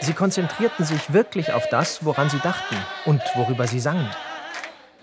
Sie 0.03 0.13
konzentrierten 0.13 0.83
sich 0.83 1.13
wirklich 1.13 1.53
auf 1.53 1.69
das, 1.69 2.03
woran 2.03 2.27
sie 2.29 2.39
dachten 2.39 2.75
und 3.05 3.21
worüber 3.35 3.67
sie 3.67 3.79
sangen. 3.79 4.09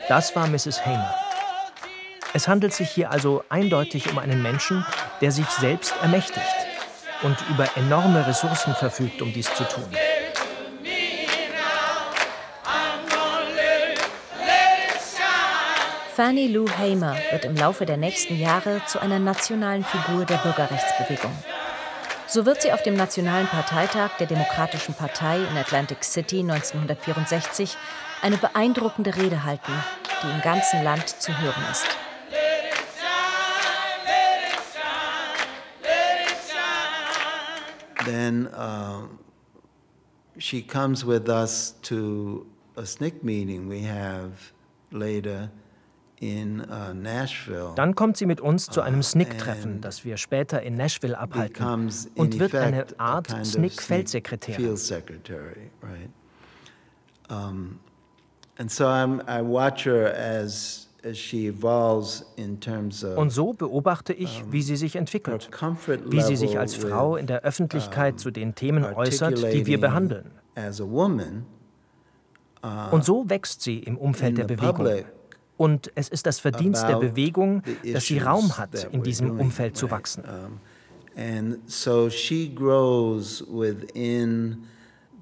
Das 0.08 0.34
war 0.34 0.48
Mrs. 0.48 0.84
Hamer. 0.84 1.14
Es 2.34 2.48
handelt 2.48 2.74
sich 2.74 2.90
hier 2.90 3.10
also 3.10 3.44
eindeutig 3.48 4.10
um 4.10 4.18
einen 4.18 4.42
Menschen, 4.42 4.84
der 5.20 5.30
sich 5.30 5.46
selbst 5.46 5.94
ermächtigt 6.02 6.44
und 7.22 7.36
über 7.48 7.68
enorme 7.76 8.26
Ressourcen 8.26 8.74
verfügt, 8.74 9.22
um 9.22 9.32
dies 9.32 9.52
zu 9.54 9.64
tun. 9.64 9.88
Fannie 16.16 16.48
Lou 16.48 16.66
Hamer 16.68 17.16
wird 17.30 17.44
im 17.44 17.54
Laufe 17.54 17.86
der 17.86 17.96
nächsten 17.96 18.36
Jahre 18.36 18.82
zu 18.86 18.98
einer 18.98 19.20
nationalen 19.20 19.84
Figur 19.84 20.24
der 20.24 20.38
Bürgerrechtsbewegung. 20.38 21.30
So 22.30 22.44
wird 22.44 22.60
sie 22.60 22.72
auf 22.72 22.82
dem 22.82 22.92
Nationalen 22.92 23.46
Parteitag 23.46 24.18
der 24.18 24.26
Demokratischen 24.26 24.92
Partei 24.92 25.38
in 25.38 25.56
Atlantic 25.56 26.04
City 26.04 26.40
1964 26.40 27.74
eine 28.20 28.36
beeindruckende 28.36 29.16
Rede 29.16 29.44
halten, 29.44 29.72
die 30.22 30.30
im 30.30 30.42
ganzen 30.42 30.84
Land 30.84 31.08
zu 31.08 31.32
hören 31.40 31.62
ist. 31.70 31.86
Then 38.04 38.48
uh, 38.48 39.08
she 40.36 40.60
comes 40.60 41.06
with 41.06 41.30
us 41.30 41.76
to 41.82 42.46
a 42.76 42.84
SNCC 42.84 43.22
meeting 43.22 43.70
we 43.70 43.82
have 43.82 44.52
later 44.90 45.50
Dann 46.20 47.94
kommt 47.94 48.16
sie 48.16 48.26
mit 48.26 48.40
uns 48.40 48.66
zu 48.66 48.80
einem 48.80 48.98
uh, 48.98 49.02
SNCC-Treffen, 49.02 49.80
das 49.80 50.04
wir 50.04 50.16
später 50.16 50.62
in 50.62 50.74
Nashville 50.74 51.16
abhalten, 51.16 51.90
und 52.16 52.38
wird 52.38 52.54
eine 52.54 52.86
Art 52.98 53.28
SNCC-Feldsekretär. 53.28 54.58
Und 63.16 63.30
so 63.30 63.52
beobachte 63.52 64.12
ich, 64.12 64.44
wie 64.50 64.62
sie 64.62 64.76
sich 64.76 64.96
entwickelt, 64.96 65.50
wie 66.06 66.20
sie 66.22 66.36
sich 66.36 66.58
als 66.58 66.74
Frau 66.74 67.16
in 67.16 67.26
der 67.26 67.42
Öffentlichkeit 67.42 68.18
zu 68.18 68.30
den 68.32 68.54
Themen 68.54 68.84
äußert, 68.84 69.52
die 69.52 69.66
wir 69.66 69.80
behandeln. 69.80 70.32
Uh, 72.60 72.90
und 72.90 73.04
so 73.04 73.30
wächst 73.30 73.62
sie 73.62 73.78
im 73.78 73.96
Umfeld 73.96 74.36
der 74.36 74.42
Bewegung. 74.42 75.04
Und 75.58 75.92
es 75.94 76.08
ist 76.08 76.24
das 76.24 76.40
Verdienst 76.40 76.88
der 76.88 76.96
Bewegung, 76.96 77.62
dass 77.92 78.06
sie 78.06 78.18
Raum 78.18 78.56
hat, 78.56 78.88
in 78.92 79.02
diesem 79.02 79.38
Umfeld 79.38 79.76
zu 79.76 79.90
wachsen. 79.90 80.24
And 81.16 81.58
so 81.68 82.08
she 82.08 82.48
grows 82.54 83.44
within 83.50 84.58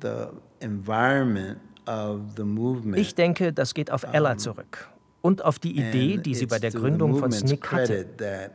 the 0.03 0.26
environment 0.61 1.59
of 1.87 2.20
the 2.37 2.43
movement. 2.43 2.99
Ich 2.99 3.14
denke, 3.14 3.53
das 3.53 3.72
geht 3.72 3.91
auf 3.91 4.05
Ella 4.12 4.37
zurück 4.37 4.91
und 5.22 5.43
auf 5.43 5.59
die 5.59 5.72
Idee, 5.72 6.18
die 6.18 6.34
sie 6.34 6.45
bei 6.45 6.59
der 6.59 6.70
Gründung 6.70 7.16
von 7.16 7.32
SNCC 7.32 7.66
hatte, 7.68 8.07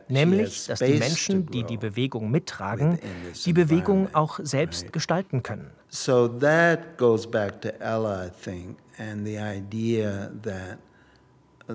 nämlich, 0.08 0.68
dass 0.68 0.80
die 0.80 1.00
Menschen, 1.00 1.48
die 1.48 1.64
die 1.64 1.78
Bewegung 1.78 2.30
mittragen, 2.30 3.00
die 3.46 3.54
Bewegung 3.54 4.14
auch 4.14 4.40
selbst 4.44 4.94
gestalten 4.94 5.42
können. 5.42 5.72
So 5.90 6.28
that 6.28 6.98
goes 6.98 7.30
back 7.30 7.60
to 7.62 7.70
Ella, 7.80 8.28
I 8.28 8.30
think, 8.30 8.78
and 9.00 9.26
the 9.26 9.38
idea 9.40 10.32
that 10.44 10.78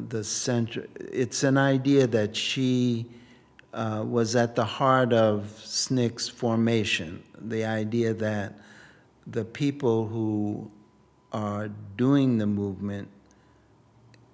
the 0.01 0.25
center. 0.25 0.87
It's 0.99 1.43
an 1.45 1.59
idea 1.59 2.07
that 2.07 2.37
she 2.37 3.07
uh, 3.73 4.05
was 4.07 4.35
at 4.37 4.55
the 4.55 4.65
heart 4.65 5.13
of 5.13 5.61
SNCC's 5.65 6.29
formation. 6.29 7.23
The 7.39 7.65
idea 7.65 8.15
that 8.15 8.55
the 9.27 9.45
people 9.45 10.07
who 10.07 10.71
are 11.33 11.69
doing 11.97 12.39
the 12.39 12.47
movement 12.47 13.09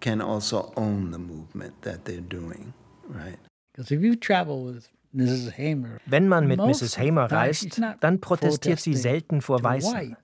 can 0.00 0.20
also 0.20 0.72
own 0.76 1.10
the 1.10 1.18
movement 1.18 1.80
that 1.82 2.04
they're 2.04 2.20
doing, 2.20 2.74
right? 3.08 3.38
Because 3.72 3.90
if 3.90 4.02
you 4.02 4.16
travel 4.16 4.64
with 4.64 4.88
Mrs. 5.14 5.52
Hamer, 5.52 6.00
Wenn 6.06 6.28
man 6.28 6.46
mit 6.46 6.58
Mrs. 6.58 6.98
Hamer 6.98 7.30
reist, 7.30 7.80
dann 8.00 8.20
protestiert 8.20 8.80
sie 8.80 8.94
selten 8.94 9.40
vor 9.40 9.62
Weißen. 9.62 10.16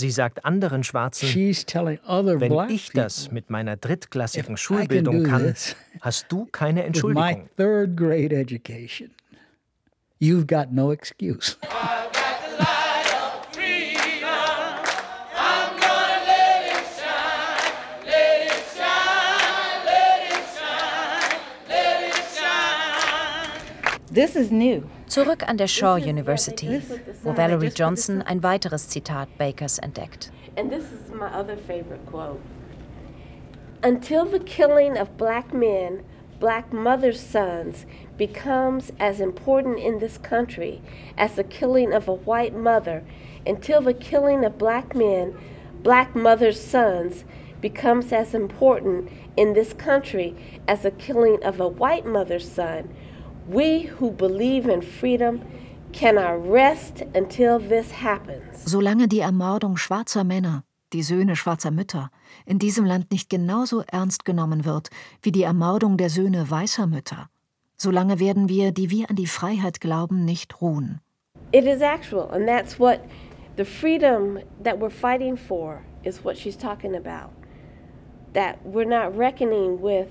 Sie 0.00 0.10
sagt 0.10 0.46
anderen 0.46 0.82
Schwarzen, 0.82 1.28
wenn 1.28 2.70
ich 2.70 2.90
das 2.90 3.30
mit 3.30 3.50
meiner 3.50 3.76
drittklassigen 3.76 4.56
Schulbildung 4.56 5.24
kann, 5.24 5.54
hast 6.00 6.26
du 6.30 6.46
keine 6.50 6.84
Entschuldigung. 6.84 7.50
You've 10.18 10.46
got 10.46 10.72
no 10.72 10.90
excuse. 10.92 11.58
Zurück 25.08 25.42
an 25.48 25.56
der 25.56 25.66
Shaw 25.66 25.96
University, 25.96 26.82
wo 27.22 27.32
Valerie 27.32 27.70
Johnson 27.70 28.20
ein 28.22 28.42
weiteres 28.42 28.88
Zitat 28.88 29.28
Bakers 29.38 29.78
entdeckt. 29.78 30.30
And 30.56 30.70
this 30.70 30.84
is 30.84 31.10
my 31.10 31.28
other 31.32 31.56
favorite 31.56 32.04
quote. 32.06 32.40
Until 33.82 34.26
the 34.26 34.40
killing 34.40 34.98
of 34.98 35.16
black 35.16 35.54
men, 35.54 36.02
black 36.38 36.70
mothers' 36.70 37.18
sons 37.18 37.86
becomes 38.18 38.92
as 39.00 39.20
important 39.20 39.78
in 39.78 40.00
this 40.00 40.18
country 40.18 40.82
as 41.16 41.36
the 41.36 41.44
killing 41.44 41.94
of 41.94 42.06
a 42.06 42.12
white 42.12 42.54
mother, 42.54 43.02
until 43.46 43.80
the 43.80 43.94
killing 43.94 44.44
of 44.44 44.58
black 44.58 44.94
men, 44.94 45.34
black 45.82 46.14
mothers' 46.14 46.60
sons 46.60 47.24
becomes 47.62 48.12
as 48.12 48.34
important 48.34 49.10
in 49.36 49.54
this 49.54 49.72
country 49.72 50.34
as 50.68 50.82
the 50.82 50.90
killing 50.90 51.42
of 51.42 51.58
a 51.58 51.68
white 51.68 52.04
mother's 52.04 52.50
son, 52.50 52.94
We 53.52 53.90
who 53.98 54.12
believe 54.12 54.68
in 54.68 54.80
freedom 54.80 55.40
cannot 55.92 56.48
rest 56.48 57.02
until 57.16 57.58
this 57.58 57.90
happens. 57.90 58.64
Solange 58.64 59.08
die 59.08 59.18
Ermordung 59.18 59.76
schwarzer 59.76 60.22
Männer, 60.22 60.62
die 60.92 61.02
Söhne 61.02 61.34
schwarzer 61.34 61.72
Mütter, 61.72 62.12
in 62.46 62.60
diesem 62.60 62.84
Land 62.84 63.10
nicht 63.10 63.28
genauso 63.28 63.82
ernst 63.90 64.24
genommen 64.24 64.64
wird 64.64 64.90
wie 65.22 65.32
die 65.32 65.42
Ermordung 65.42 65.96
der 65.96 66.10
Söhne 66.10 66.48
weißer 66.48 66.86
Mütter, 66.86 67.28
solange 67.76 68.20
werden 68.20 68.48
wir, 68.48 68.70
die 68.70 68.88
wir 68.92 69.10
an 69.10 69.16
die 69.16 69.26
Freiheit 69.26 69.80
glauben, 69.80 70.24
nicht 70.24 70.62
ruhen. 70.62 71.00
It 71.50 71.64
is 71.64 71.82
actual, 71.82 72.30
and 72.30 72.46
that's 72.46 72.78
what 72.78 73.00
the 73.56 73.64
freedom 73.64 74.38
that 74.62 74.78
we're 74.78 74.90
fighting 74.90 75.36
for 75.36 75.82
is 76.04 76.24
what 76.24 76.36
she's 76.38 76.56
talking 76.56 76.94
about. 76.94 77.32
That 78.32 78.58
we're 78.64 78.88
not 78.88 79.18
reckoning 79.18 79.82
with 79.82 80.06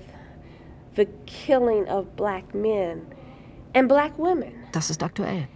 the 0.94 1.06
killing 1.24 1.88
of 1.88 2.16
black 2.16 2.54
men. 2.54 3.06
Das 4.72 4.90
ist 4.90 5.02
aktuell. 5.02 5.48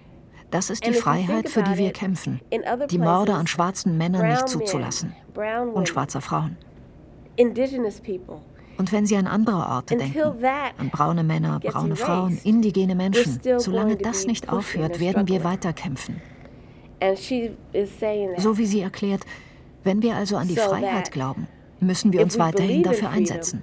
Das 0.50 0.70
ist 0.70 0.86
die 0.86 0.92
Freiheit, 0.92 1.48
für 1.48 1.62
die 1.62 1.78
wir 1.78 1.92
kämpfen. 1.92 2.40
Die 2.90 2.98
Morde 2.98 3.34
an 3.34 3.46
schwarzen 3.46 3.98
Männern 3.98 4.28
nicht 4.28 4.48
zuzulassen. 4.48 5.14
Und 5.74 5.88
schwarzer 5.88 6.20
Frauen. 6.20 6.56
Und 8.76 8.92
wenn 8.92 9.06
Sie 9.06 9.16
an 9.16 9.26
andere 9.26 9.66
Orte 9.66 9.96
denken, 9.96 10.44
an 10.78 10.90
braune 10.90 11.24
Männer, 11.24 11.60
braune 11.60 11.96
Frauen, 11.96 12.38
indigene 12.44 12.94
Menschen, 12.94 13.40
solange 13.58 13.96
das 13.96 14.26
nicht 14.26 14.48
aufhört, 14.48 15.00
werden 15.00 15.28
wir 15.28 15.44
weiterkämpfen. 15.44 16.20
So 18.38 18.58
wie 18.58 18.66
sie 18.66 18.80
erklärt, 18.80 19.24
wenn 19.82 20.02
wir 20.02 20.16
also 20.16 20.36
an 20.36 20.48
die 20.48 20.56
Freiheit 20.56 21.10
glauben, 21.10 21.48
müssen 21.80 22.12
wir 22.12 22.22
uns 22.22 22.38
weiterhin 22.38 22.82
dafür 22.82 23.10
einsetzen. 23.10 23.62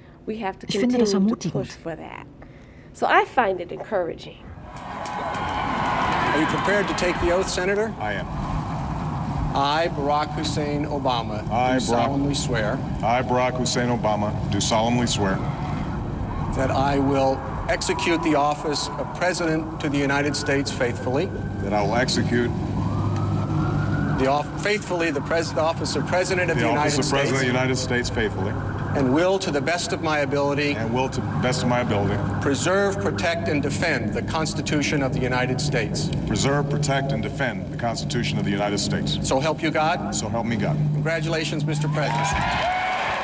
Ich 0.68 0.80
finde 0.80 0.98
das 0.98 1.14
ermutigend. 1.14 1.70
So 2.94 3.08
I 3.08 3.26
find 3.26 3.60
it 3.62 3.72
encouraging. 3.72 4.38
Are 4.76 6.40
you 6.40 6.46
prepared 6.48 6.88
to 6.88 6.94
take 6.96 7.20
the 7.22 7.32
oath, 7.32 7.50
Senator? 7.50 7.94
I 8.00 8.14
am. 8.14 8.28
I, 9.54 9.90
Barack 9.90 10.34
Hussein 10.36 10.86
Obama, 10.86 11.46
I, 11.52 11.74
do 11.74 11.80
solemnly 11.82 12.36
swear. 12.36 12.74
I, 13.04 13.22
Barack 13.22 13.58
Hussein 13.58 13.90
Obama, 13.90 14.32
do 14.50 14.62
solemnly 14.62 15.08
swear. 15.08 15.36
That 16.56 16.72
I 16.72 17.00
will 17.00 17.38
execute 17.68 18.24
the 18.24 18.36
office 18.36 18.88
of 18.88 19.14
President 19.18 19.82
to 19.82 19.90
the 19.90 19.98
United 19.98 20.38
States 20.38 20.72
faithfully. 20.72 21.26
That 21.64 21.74
I 21.74 21.82
will 21.82 21.96
execute 21.96 22.50
the 24.20 24.60
faithfully 24.60 25.12
the, 25.12 25.22
pres- 25.22 25.54
office 25.54 25.96
of 25.96 26.08
President 26.08 26.50
of 26.52 26.58
the, 26.58 26.64
the 26.64 26.70
United 26.70 26.92
States. 26.92 27.10
The 27.10 27.16
office 27.18 27.30
of 27.30 27.30
President 27.30 27.36
of 27.36 27.42
the 27.42 27.60
United 27.60 27.76
States 27.76 28.10
faithfully. 28.10 28.54
And 28.96 29.14
will, 29.14 29.40
to 29.40 29.52
the 29.52 29.62
best 29.62 29.94
of 29.94 30.02
my 30.02 30.20
ability, 30.20 30.74
and 30.74 30.94
will, 30.94 31.10
to 31.10 31.22
the 31.22 31.40
best 31.42 31.64
of 31.64 31.70
my 31.70 31.80
ability, 31.80 32.18
preserve, 32.42 33.00
protect, 33.00 33.48
and 33.48 33.64
defend 33.64 34.14
the 34.14 34.22
Constitution 34.22 35.02
of 35.02 35.14
the 35.14 35.20
United 35.20 35.62
States. 35.62 36.10
Preserve, 36.28 36.70
protect, 36.70 37.12
and 37.12 37.24
defend 37.24 37.72
the 37.72 37.78
Constitution 37.78 38.38
of 38.38 38.46
the 38.46 38.52
United 38.52 38.80
States. 38.80 39.18
So 39.24 39.40
help 39.40 39.64
you 39.64 39.72
God. 39.72 40.14
So 40.14 40.28
help 40.28 40.46
me 40.46 40.58
God. 40.58 40.76
Congratulations, 40.94 41.64
Mr. 41.64 41.88
President. 41.94 42.28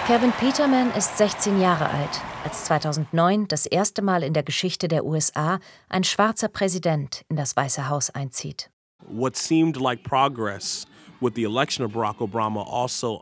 Kevin 0.07 0.31
Peterman 0.31 0.89
ist 0.95 1.17
16 1.17 1.59
Jahre 1.59 1.89
alt, 1.89 2.21
als 2.45 2.63
2009 2.63 3.49
das 3.49 3.65
erste 3.65 4.01
Mal 4.01 4.23
in 4.23 4.33
der 4.33 4.43
Geschichte 4.43 4.87
der 4.87 5.03
USA 5.03 5.59
ein 5.89 6.05
schwarzer 6.05 6.47
Präsident 6.47 7.25
in 7.27 7.35
das 7.35 7.57
Weiße 7.57 7.89
Haus 7.89 8.09
einzieht. 8.09 8.69
What 9.05 9.35
seemed 9.35 9.75
like 9.75 10.03
progress 10.03 10.87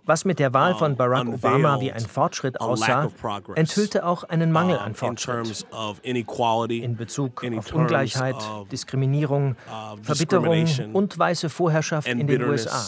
Was 0.05 0.25
mit 0.25 0.39
der 0.39 0.53
Wahl 0.53 0.75
von 0.75 0.95
Barack 0.95 1.27
Obama 1.27 1.79
wie 1.79 1.91
ein 1.91 2.01
Fortschritt 2.01 2.59
aussah, 2.59 3.09
enthüllte 3.55 4.05
auch 4.05 4.23
einen 4.23 4.51
Mangel 4.51 4.77
an 4.77 4.95
Fortschritt 4.95 5.65
in 6.03 6.95
Bezug 6.95 7.43
auf 7.43 7.73
Ungleichheit, 7.73 8.35
Diskriminierung, 8.71 9.55
Verbitterung 10.01 10.65
und 10.93 11.17
weiße 11.17 11.49
Vorherrschaft 11.49 12.07
in 12.07 12.27
den 12.27 12.43
USA. 12.43 12.83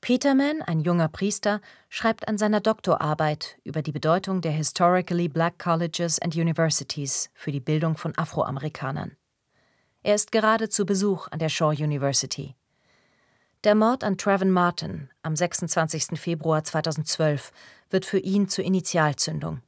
Peterman, 0.00 0.62
ein 0.62 0.80
junger 0.80 1.08
Priester, 1.08 1.60
schreibt 1.88 2.28
an 2.28 2.38
seiner 2.38 2.60
Doktorarbeit 2.60 3.56
über 3.64 3.82
die 3.82 3.92
Bedeutung 3.92 4.40
der 4.40 4.52
Historically 4.52 5.28
Black 5.28 5.58
Colleges 5.58 6.20
and 6.20 6.34
Universities 6.36 7.30
für 7.34 7.52
die 7.52 7.60
Bildung 7.60 7.96
von 7.96 8.12
Afroamerikanern. 8.16 9.16
Er 10.06 10.14
ist 10.14 10.32
gerade 10.32 10.68
zu 10.68 10.84
Besuch 10.84 11.28
an 11.30 11.38
der 11.38 11.48
Shaw 11.48 11.70
University. 11.70 12.54
Der 13.64 13.74
Mord 13.74 14.04
an 14.04 14.18
Trevin 14.18 14.50
Martin 14.50 15.08
am 15.22 15.34
26. 15.34 16.20
Februar 16.20 16.62
2012 16.62 17.50
wird 17.88 18.04
für 18.04 18.18
ihn 18.18 18.46
zur 18.46 18.66
Initialzündung. 18.66 19.62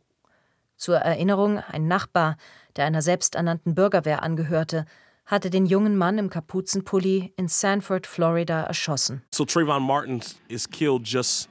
Zur 0.77 0.97
Erinnerung, 0.99 1.61
ein 1.61 1.89
Nachbar, 1.89 2.37
der 2.77 2.85
einer 2.85 3.01
selbsternannten 3.01 3.75
Bürgerwehr 3.75 4.23
angehörte, 4.23 4.85
hatte 5.25 5.49
den 5.49 5.65
jungen 5.65 5.97
Mann 5.97 6.19
im 6.19 6.29
Kapuzenpulli 6.29 7.33
in 7.39 7.49
Sanford, 7.49 8.07
Florida, 8.07 8.65
erschossen. 8.65 9.23
So 9.31 9.47
Trayvon 9.47 9.85
Martin 9.85 10.21
is 10.49 10.69
killed 10.69 11.07
just 11.07 11.49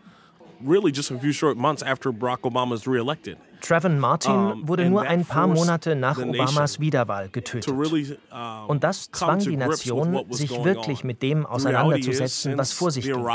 really 0.63 0.91
just 0.91 1.09
a 1.09 1.17
few 1.17 1.33
short 1.33 1.57
months 1.57 1.81
after 1.81 2.11
Barack 2.11 2.41
Obama 2.41 2.75
is 2.75 2.85
reelected. 2.85 3.39
Trevin 3.65 3.99
Martin 3.99 4.67
wurde 4.67 4.89
nur 4.89 5.01
ein 5.01 5.25
paar 5.25 5.47
Monate 5.47 5.95
nach 5.95 6.17
Obamas 6.17 6.79
Wiederwahl 6.79 7.29
getötet. 7.29 7.73
Und 8.67 8.83
das 8.83 9.09
zwang 9.11 9.39
die 9.39 9.57
Nation, 9.57 10.25
sich 10.31 10.51
wirklich 10.63 11.03
mit 11.03 11.21
dem 11.23 11.45
auseinanderzusetzen, 11.45 12.57
was 12.57 12.71
vor 12.73 12.91
sich 12.91 13.05
ging. 13.05 13.25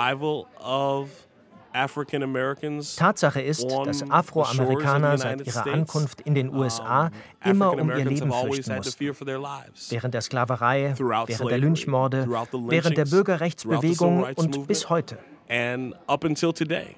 Tatsache 2.97 3.41
ist, 3.41 3.71
dass 3.85 4.11
Afroamerikaner 4.11 5.19
seit 5.19 5.47
ihrer 5.47 5.67
Ankunft 5.67 6.21
in 6.23 6.35
den 6.35 6.53
USA 6.53 7.11
immer 7.45 7.73
um 7.73 7.91
ihr 7.91 8.05
Leben 8.05 8.33
fürchten 8.33 8.77
mussten. 8.77 9.05
Während 9.91 10.15
der 10.15 10.21
Sklaverei, 10.21 10.95
während 10.97 11.51
der 11.51 11.59
Lynchmorde, 11.59 12.29
während 12.69 12.97
der 12.97 13.05
Bürgerrechtsbewegung 13.05 14.27
und 14.35 14.67
bis 14.67 14.89
heute. 14.89 15.19
And 15.49 15.95
up 16.07 16.25
until 16.25 16.53
today. 16.53 16.97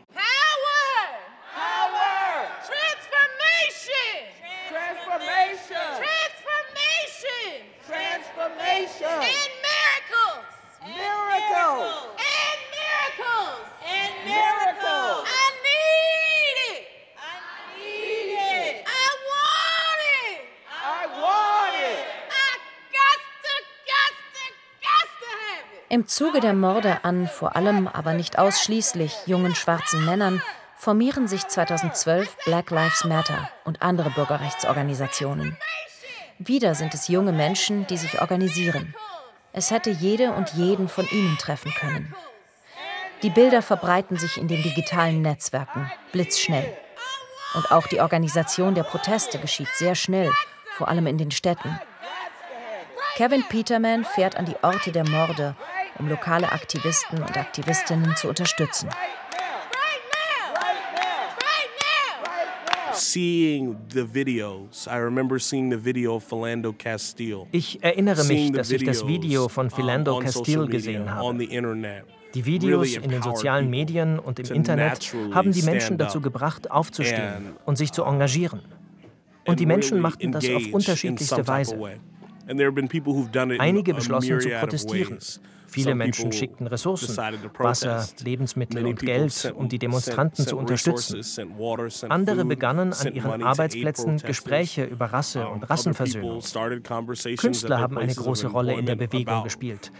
Im 25.92 26.06
Zuge 26.06 26.40
der 26.40 26.54
Morde 26.54 27.04
an 27.04 27.28
vor 27.28 27.54
allem, 27.54 27.86
aber 27.86 28.14
nicht 28.14 28.38
ausschließlich 28.38 29.14
jungen 29.26 29.54
schwarzen 29.54 30.06
Männern 30.06 30.40
formieren 30.74 31.28
sich 31.28 31.46
2012 31.46 32.34
Black 32.46 32.70
Lives 32.70 33.04
Matter 33.04 33.50
und 33.64 33.82
andere 33.82 34.08
Bürgerrechtsorganisationen. 34.08 35.54
Wieder 36.38 36.74
sind 36.74 36.94
es 36.94 37.08
junge 37.08 37.32
Menschen, 37.32 37.86
die 37.88 37.98
sich 37.98 38.22
organisieren. 38.22 38.94
Es 39.52 39.70
hätte 39.70 39.90
jede 39.90 40.32
und 40.32 40.54
jeden 40.54 40.88
von 40.88 41.06
ihnen 41.10 41.36
treffen 41.36 41.74
können. 41.74 42.14
Die 43.22 43.28
Bilder 43.28 43.60
verbreiten 43.60 44.16
sich 44.16 44.38
in 44.38 44.48
den 44.48 44.62
digitalen 44.62 45.20
Netzwerken, 45.20 45.92
blitzschnell. 46.10 46.74
Und 47.52 47.70
auch 47.70 47.86
die 47.86 48.00
Organisation 48.00 48.74
der 48.74 48.84
Proteste 48.84 49.38
geschieht 49.38 49.68
sehr 49.74 49.94
schnell, 49.94 50.32
vor 50.70 50.88
allem 50.88 51.06
in 51.06 51.18
den 51.18 51.32
Städten. 51.32 51.78
Kevin 53.16 53.44
Peterman 53.46 54.06
fährt 54.06 54.36
an 54.36 54.46
die 54.46 54.56
Orte 54.62 54.90
der 54.90 55.06
Morde 55.06 55.54
um 56.02 56.08
lokale 56.08 56.50
Aktivisten 56.50 57.18
und 57.18 57.36
Aktivistinnen 57.36 58.14
zu 58.16 58.28
unterstützen. 58.28 58.88
Ich 67.52 67.82
erinnere 67.82 68.24
mich, 68.24 68.52
dass 68.52 68.70
ich 68.70 68.84
das 68.84 69.06
Video 69.06 69.48
von 69.48 69.70
Philando 69.70 70.18
Castile 70.18 70.66
gesehen 70.66 71.14
habe. 71.14 71.46
Die 72.34 72.46
Videos 72.46 72.96
in 72.96 73.10
den 73.10 73.22
sozialen 73.22 73.70
Medien 73.70 74.18
und 74.18 74.38
im 74.40 74.56
Internet 74.56 75.14
haben 75.32 75.52
die 75.52 75.62
Menschen 75.62 75.98
dazu 75.98 76.20
gebracht, 76.20 76.70
aufzustehen 76.70 77.56
und 77.64 77.76
sich 77.76 77.92
zu 77.92 78.02
engagieren. 78.04 78.62
Und 79.46 79.60
die 79.60 79.66
Menschen 79.66 80.00
machten 80.00 80.32
das 80.32 80.48
auf 80.48 80.62
unterschiedlichste 80.72 81.46
Weise. 81.46 81.78
Einige 83.58 83.94
beschlossen 83.94 84.40
zu 84.40 84.48
protestieren. 84.48 85.18
Viele 85.66 85.94
Menschen 85.94 86.32
schickten 86.32 86.66
Ressourcen, 86.66 87.16
Wasser, 87.58 88.06
Lebensmittel 88.22 88.84
und 88.84 89.00
Geld, 89.00 89.54
um 89.56 89.70
die 89.70 89.78
Demonstranten 89.78 90.46
zu 90.46 90.58
unterstützen. 90.58 91.22
Andere 92.10 92.44
begannen 92.44 92.92
an 92.92 93.14
ihren 93.14 93.42
Arbeitsplätzen 93.42 94.18
Gespräche 94.18 94.84
über 94.84 95.06
Rasse 95.06 95.48
und 95.48 95.64
Rassenversöhnung. 95.64 96.42
Künstler 97.38 97.80
haben 97.80 97.96
eine 97.96 98.14
große 98.14 98.48
Rolle 98.48 98.74
in 98.74 98.84
der 98.84 98.96
Bewegung 98.96 99.44
gespielt. 99.44 99.90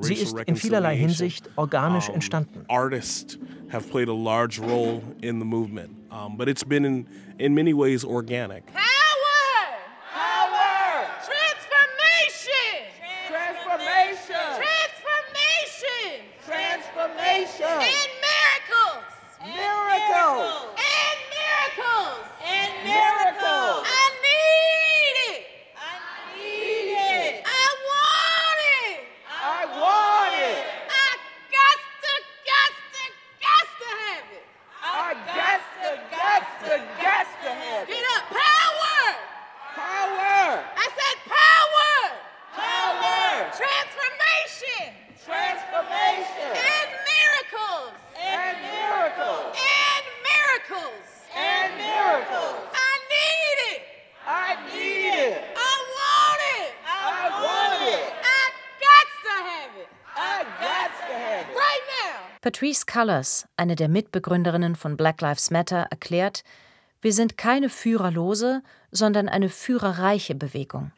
Sie 0.00 0.14
ist 0.14 0.38
in 0.46 0.56
vielerlei 0.56 0.96
Hinsicht 0.96 1.50
organisch 1.56 2.08
entstanden. 2.08 2.64
have 3.70 3.88
played 3.88 4.08
a 4.08 4.12
large 4.12 4.58
role 4.58 5.02
in 5.22 5.38
the 5.38 5.44
movement, 5.44 5.96
um, 6.10 6.36
but 6.36 6.48
it's 6.48 6.64
been 6.64 6.84
in, 6.84 7.06
in 7.38 7.54
many 7.54 7.72
ways 7.72 8.04
organic. 8.04 8.64
Patrice 8.66 8.99
Cullors, 62.90 63.46
eine 63.56 63.76
der 63.76 63.88
Mitbegründerinnen 63.88 64.74
von 64.74 64.96
Black 64.96 65.20
Lives 65.20 65.52
Matter, 65.52 65.86
erklärt, 65.90 66.42
wir 67.00 67.12
sind 67.12 67.36
keine 67.38 67.68
führerlose, 67.68 68.62
sondern 68.90 69.28
eine 69.28 69.48
führerreiche 69.48 70.34
Bewegung. 70.34 70.90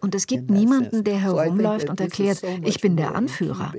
Und 0.00 0.14
es 0.16 0.26
gibt 0.26 0.50
niemanden, 0.50 1.04
der 1.04 1.20
herumläuft 1.20 1.88
und 1.88 2.00
erklärt, 2.00 2.42
ich 2.64 2.80
bin 2.80 2.96
der 2.96 3.14
Anführer. 3.14 3.72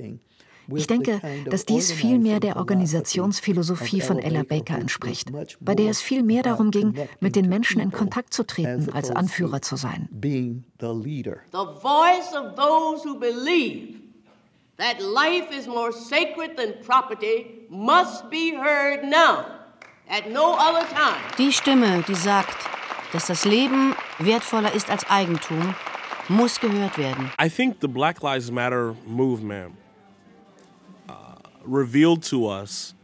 Ich 0.68 0.86
denke, 0.86 1.20
dass 1.46 1.64
dies 1.64 1.92
viel 1.92 2.18
mehr 2.18 2.40
der 2.40 2.56
Organisationsphilosophie 2.56 4.00
von 4.00 4.18
Ella 4.18 4.42
Baker 4.42 4.78
entspricht, 4.78 5.30
bei 5.60 5.74
der 5.74 5.90
es 5.90 6.00
viel 6.00 6.22
mehr 6.22 6.42
darum 6.42 6.70
ging, 6.70 6.94
mit 7.20 7.36
den 7.36 7.48
Menschen 7.48 7.80
in 7.80 7.92
Kontakt 7.92 8.32
zu 8.32 8.44
treten, 8.44 8.90
als 8.92 9.10
Anführer 9.10 9.62
zu 9.62 9.76
sein. 9.76 10.08
The 10.20 10.62
voice 10.80 12.32
of 12.34 12.54
those 12.56 13.04
who 13.04 13.18
believe 13.18 14.00
that 14.78 15.00
life 15.00 15.56
is 15.56 15.66
more 15.66 15.92
sacred 15.92 16.56
than 16.56 16.74
property 16.84 17.66
must 17.68 18.28
be 18.30 18.52
heard 18.56 19.04
now, 19.04 19.44
at 20.08 20.30
no 20.30 20.54
other 20.54 20.86
time. 20.88 21.20
Die 21.38 21.52
Stimme, 21.52 22.02
die 22.08 22.14
sagt, 22.14 22.56
dass 23.12 23.26
das 23.26 23.44
Leben 23.44 23.94
wertvoller 24.18 24.74
ist 24.74 24.90
als 24.90 25.08
Eigentum, 25.08 25.74
muss 26.28 26.58
gehört 26.58 26.98
werden. 26.98 27.30
I 27.40 27.48
think 27.48 27.76
the 27.80 27.88
Black 27.88 28.22
Lives 28.22 28.50
Matter 28.50 28.96
movement 29.06 29.76
revealed 31.66 32.28
to 32.28 32.50
us 32.50 32.94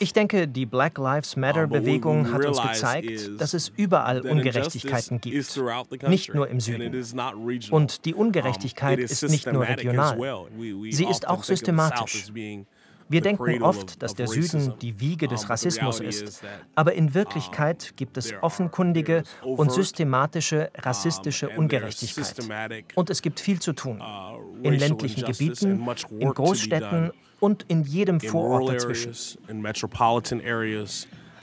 Ich 0.00 0.12
denke, 0.12 0.48
die 0.48 0.66
Black 0.66 0.98
Lives 0.98 1.36
Matter-Bewegung 1.36 2.32
hat 2.32 2.44
uns 2.44 2.60
gezeigt, 2.60 3.40
dass 3.40 3.54
es 3.54 3.72
überall 3.76 4.20
Ungerechtigkeiten 4.20 5.20
gibt, 5.20 6.08
nicht 6.08 6.34
nur 6.34 6.48
im 6.48 6.60
Süden. 6.60 7.04
Und 7.70 8.04
die 8.04 8.14
Ungerechtigkeit 8.14 8.98
ist 8.98 9.22
nicht 9.28 9.52
nur 9.52 9.66
regional, 9.66 10.18
sie 10.90 11.04
ist 11.04 11.28
auch 11.28 11.44
systematisch. 11.44 12.32
Wir 13.08 13.20
denken 13.20 13.62
oft, 13.62 14.02
dass 14.02 14.14
der 14.14 14.28
Süden 14.28 14.74
die 14.80 15.00
Wiege 15.00 15.28
des 15.28 15.48
Rassismus 15.48 16.00
ist, 16.00 16.42
aber 16.74 16.94
in 16.94 17.14
Wirklichkeit 17.14 17.94
gibt 17.96 18.16
es 18.16 18.32
offenkundige 18.40 19.22
und 19.42 19.72
systematische 19.72 20.70
rassistische 20.76 21.48
Ungerechtigkeit. 21.48 22.34
Und 22.94 23.10
es 23.10 23.22
gibt 23.22 23.40
viel 23.40 23.60
zu 23.60 23.72
tun. 23.72 24.02
In 24.62 24.74
ländlichen 24.74 25.24
Gebieten, 25.24 25.86
in 26.18 26.30
Großstädten 26.30 27.12
und 27.40 27.64
in 27.68 27.84
jedem 27.84 28.20
Vorort 28.20 28.68
dazwischen. 28.68 29.12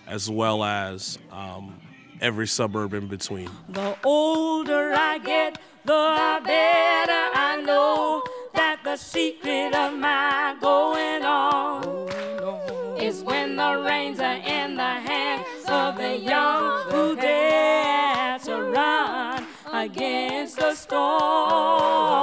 as 0.07 0.29
well 0.29 0.63
as 0.63 1.17
um, 1.31 1.73
every 2.21 2.47
suburb 2.47 2.93
in 2.93 3.07
between. 3.07 3.49
The 3.69 3.97
older 4.03 4.93
I 4.93 5.19
get, 5.19 5.57
the 5.83 6.41
better 6.43 7.23
I 7.33 7.61
know 7.65 8.23
that 8.55 8.79
the 8.83 8.97
secret 8.97 9.75
of 9.75 9.93
my 9.93 10.55
going 10.61 11.23
on 11.23 12.09
is 12.99 13.23
when 13.23 13.55
the 13.55 13.81
reins 13.85 14.19
are 14.19 14.41
in 14.45 14.75
the 14.75 14.81
hands 14.81 15.45
of 15.67 15.97
the 15.97 16.17
young 16.17 16.83
who 16.89 17.15
dare 17.15 18.39
to 18.39 18.55
run 18.71 19.45
against 19.73 20.57
the 20.57 20.73
storm. 20.73 22.15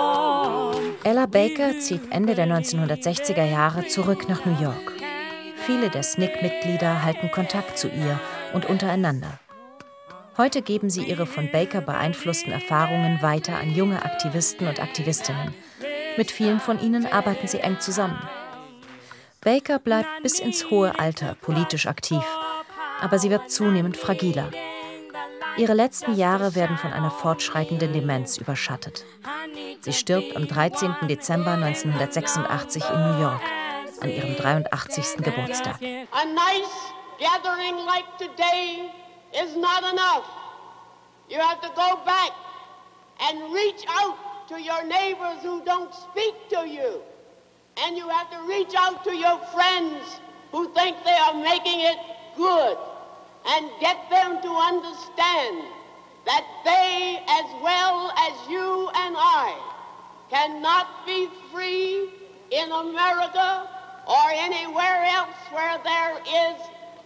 Ella 1.05 1.27
Baker 1.27 1.79
zieht 1.79 2.11
Ende 2.11 2.35
der 2.35 2.47
1960er 2.47 3.45
Jahre 3.45 3.87
zurück 3.87 4.29
nach 4.29 4.45
New 4.45 4.61
York. 4.61 4.93
Viele 5.67 5.91
der 5.91 6.03
SNCC-Mitglieder 6.03 7.03
halten 7.03 7.31
Kontakt 7.31 7.79
zu 7.79 7.89
ihr 7.89 8.19
und 8.53 8.67
untereinander. 8.67 9.39
Heute 10.39 10.63
geben 10.63 10.89
sie 10.91 11.05
ihre 11.05 11.27
von 11.27 11.51
Baker 11.53 11.83
beeinflussten 11.83 12.53
Erfahrungen 12.53 13.21
weiter 13.21 13.59
an 13.59 13.75
junge 13.75 14.03
Aktivisten 14.03 14.67
und 14.67 14.81
Aktivistinnen. 14.81 15.55
Mit 16.17 16.31
vielen 16.31 16.61
von 16.61 16.81
ihnen 16.81 17.07
arbeiten 17.07 17.49
sie 17.49 17.61
eng 17.61 17.81
zusammen. 17.81 18.19
Baker 19.41 19.79
bleibt 19.79 20.23
bis 20.23 20.39
ins 20.39 20.71
hohe 20.71 20.99
Alter 20.99 21.35
politisch 21.41 21.87
aktiv, 21.87 22.23
aber 23.01 23.19
sie 23.19 23.31
wird 23.31 23.51
zunehmend 23.51 23.97
fragiler. 23.97 24.51
Ihre 25.57 25.75
letzten 25.75 26.15
Jahre 26.15 26.55
werden 26.55 26.77
von 26.77 26.93
einer 26.93 27.11
fortschreitenden 27.11 27.93
Demenz 27.93 28.39
überschattet. 28.39 29.05
Sie 29.81 29.93
stirbt 29.93 30.37
am 30.37 30.47
13. 30.47 30.95
Dezember 31.09 31.53
1986 31.53 32.85
in 32.89 33.13
New 33.13 33.21
York, 33.21 33.43
an 34.01 34.11
ihrem 34.11 34.37
83. 34.37 35.25
Geburtstag. 35.25 35.77
A 35.83 36.25
nice 36.25 36.93
gathering 37.19 37.77
like 37.85 38.07
today 38.19 38.91
is 39.33 39.57
not 39.57 39.83
enough. 39.93 40.25
You 41.29 41.39
have 41.39 41.61
to 41.61 41.69
go 41.75 41.99
back 42.05 42.33
and 43.21 43.53
reach 43.53 43.85
out 43.89 44.32
to 44.53 44.61
your 44.61 44.85
neighbors 44.85 45.41
who 45.43 45.65
don't 45.65 45.95
speak 45.95 46.35
to 46.51 46.69
you. 46.69 47.01
And 47.79 47.97
you 47.97 48.07
have 48.09 48.31
to 48.31 48.47
reach 48.47 48.75
out 48.77 49.03
to 49.05 49.17
your 49.17 49.39
friends 49.55 50.21
who 50.51 50.73
think 50.75 50.97
they 51.05 51.17
are 51.17 51.35
making 51.35 51.81
it 51.81 51.97
good 52.37 52.77
and 53.47 53.71
get 53.81 53.97
them 54.11 54.43
to 54.43 54.49
understand 54.51 55.65
that 56.27 56.45
they, 56.65 57.25
as 57.29 57.63
well 57.63 58.13
as 58.13 58.51
you 58.51 58.91
and 58.95 59.17
I, 59.17 59.57
cannot 60.29 61.07
be 61.07 61.29
free 61.51 62.11
in 62.51 62.71
America 62.71 63.69
or 64.07 64.25
anywhere 64.33 65.05
else 65.17 65.37
where 65.51 65.81
there 65.83 66.19
is 66.29 66.61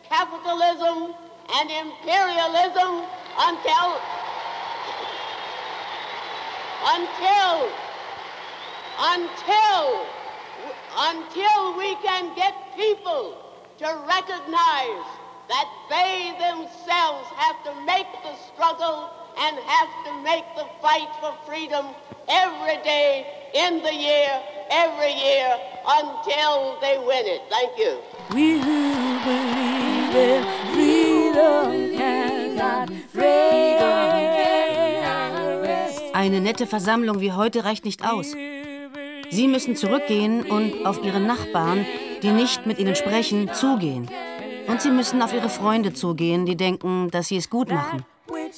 capitalism 0.09 1.15
and 1.55 1.71
imperialism 1.71 3.07
until 3.39 4.26
until 6.85 7.71
until 8.99 10.07
until 10.97 11.77
we 11.77 11.95
can 11.97 12.35
get 12.35 12.55
people 12.77 13.37
to 13.79 13.87
recognize 14.09 15.07
that 15.49 15.69
they 15.89 16.33
themselves 16.41 17.29
have 17.37 17.63
to 17.65 17.73
make 17.85 18.07
the 18.23 18.35
struggle 18.53 19.11
and 19.39 19.57
have 19.59 19.89
to 20.07 20.23
make 20.23 20.45
the 20.57 20.67
fight 20.81 21.09
for 21.21 21.37
freedom 21.47 21.87
every 22.29 22.83
day 22.83 23.27
in 23.55 23.83
the 23.83 23.95
year, 23.95 24.43
every 24.71 25.13
year, 25.13 25.59
until 25.87 26.81
they 26.81 26.99
win 26.99 27.27
it. 27.27 27.43
Thank 27.51 27.79
you. 27.79 27.99
We 28.35 28.59
who 28.59 29.21
believe 29.25 30.15
in 30.15 30.45
freedom 30.73 31.97
cannot 31.97 32.91
Eine 36.27 36.41
nette 36.41 36.67
Versammlung 36.67 37.21
wie 37.21 37.31
heute 37.31 37.63
reicht 37.63 37.85
nicht 37.85 38.05
aus. 38.05 38.33
Sie 39.31 39.47
müssen 39.47 39.77
zurückgehen 39.77 40.43
und 40.43 40.85
auf 40.85 41.05
ihre 41.05 41.21
Nachbarn, 41.21 41.87
die 42.21 42.31
nicht 42.31 42.67
mit 42.67 42.81
ihnen 42.81 42.97
sprechen, 42.97 43.49
zugehen. 43.55 44.11
Und 44.67 44.83
sie 44.83 44.91
müssen 44.91 45.23
auf 45.23 45.33
ihre 45.33 45.49
Freunde 45.49 45.93
zugehen, 45.93 46.45
die 46.45 46.57
denken, 46.57 47.13
dass 47.13 47.29
sie 47.29 47.37
es 47.37 47.49
gut 47.49 47.69
machen. 47.71 48.05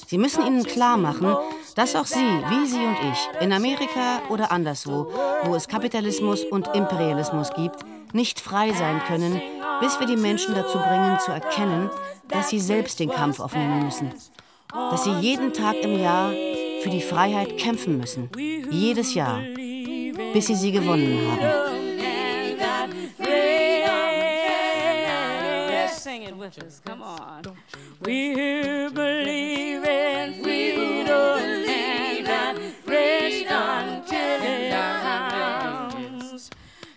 Sie 0.07 0.17
müssen 0.17 0.47
ihnen 0.47 0.63
klar 0.63 0.97
machen, 0.97 1.37
dass 1.75 1.95
auch 1.95 2.07
sie, 2.07 2.17
wie 2.17 2.65
sie 2.65 2.83
und 2.83 2.97
ich, 3.11 3.43
in 3.43 3.53
Amerika 3.53 4.23
oder 4.29 4.51
anderswo, 4.51 5.11
wo 5.43 5.53
es 5.53 5.67
Kapitalismus 5.67 6.45
und 6.45 6.69
Imperialismus 6.73 7.51
gibt, 7.53 7.85
nicht 8.13 8.39
frei 8.39 8.73
sein 8.73 8.99
können, 9.05 9.39
bis 9.79 9.99
wir 9.99 10.07
die 10.07 10.17
Menschen 10.17 10.55
dazu 10.55 10.79
bringen 10.79 11.19
zu 11.23 11.31
erkennen, 11.31 11.91
dass 12.29 12.49
sie 12.49 12.59
selbst 12.59 12.99
den 12.99 13.11
Kampf 13.11 13.39
aufnehmen 13.39 13.85
müssen. 13.85 14.11
Dass 14.73 15.03
sie 15.03 15.13
jeden 15.19 15.53
Tag 15.53 15.75
im 15.83 15.99
Jahr 15.99 16.31
für 16.81 16.89
die 16.89 17.01
Freiheit 17.01 17.57
kämpfen 17.57 17.97
müssen. 17.97 18.29
Jedes 18.69 19.13
Jahr. 19.13 19.41
Bis 20.33 20.47
sie 20.47 20.55
sie 20.55 20.71
gewonnen 20.71 21.19
haben. 21.31 21.69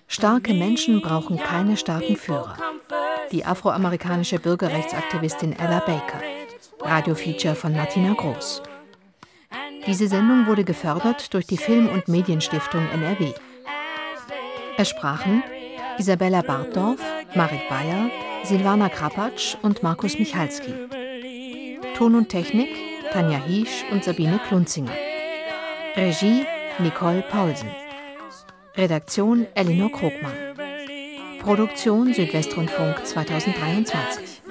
Starke 0.08 0.54
Menschen 0.54 1.00
brauchen 1.00 1.36
keine 1.36 1.76
starken 1.76 2.16
Führer. 2.16 2.56
Die 3.32 3.44
afroamerikanische 3.44 4.38
Bürgerrechtsaktivistin 4.38 5.52
Ella 5.58 5.80
Baker. 5.80 6.20
Radiofeature 6.80 7.54
von 7.54 7.74
Martina 7.74 8.12
Groß. 8.12 8.62
Diese 9.86 10.06
Sendung 10.06 10.46
wurde 10.46 10.64
gefördert 10.64 11.34
durch 11.34 11.46
die 11.46 11.56
Film- 11.56 11.88
und 11.88 12.06
Medienstiftung 12.06 12.86
NRW. 12.92 13.32
Es 14.78 14.88
sprachen 14.88 15.42
Isabella 15.98 16.42
Bartdorf, 16.42 17.00
Marit 17.34 17.68
Bayer, 17.68 18.08
Silvana 18.44 18.88
Krapatsch 18.88 19.56
und 19.62 19.82
Markus 19.82 20.18
Michalski. 20.18 20.72
Ton 21.96 22.14
und 22.14 22.28
Technik 22.28 22.70
Tanja 23.12 23.38
Hiesch 23.44 23.84
und 23.90 24.04
Sabine 24.04 24.40
Klunzinger. 24.48 24.92
Regie 25.96 26.46
Nicole 26.78 27.22
Paulsen. 27.22 27.68
Redaktion 28.76 29.46
Elinor 29.54 29.92
Krogmann. 29.92 30.32
Produktion 31.40 32.14
Südwestrundfunk 32.14 33.04
2023. 33.04 34.41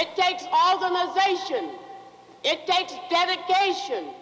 It 0.00 0.16
takes 0.16 0.44
organization. 0.72 1.72
It 2.42 2.66
takes 2.66 2.94
dedication. 3.10 4.14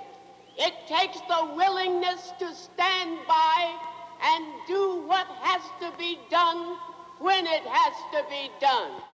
It 0.59 0.75
takes 0.89 1.21
the 1.29 1.55
willingness 1.55 2.33
to 2.41 2.53
stand 2.53 3.19
by 3.29 3.79
and 4.21 4.45
do 4.67 5.05
what 5.07 5.29
has 5.43 5.63
to 5.81 5.97
be 5.97 6.19
done 6.31 6.77
when 7.21 7.47
it 7.47 7.63
has 7.63 7.95
to 8.13 8.29
be 8.29 8.51
done. 8.61 9.08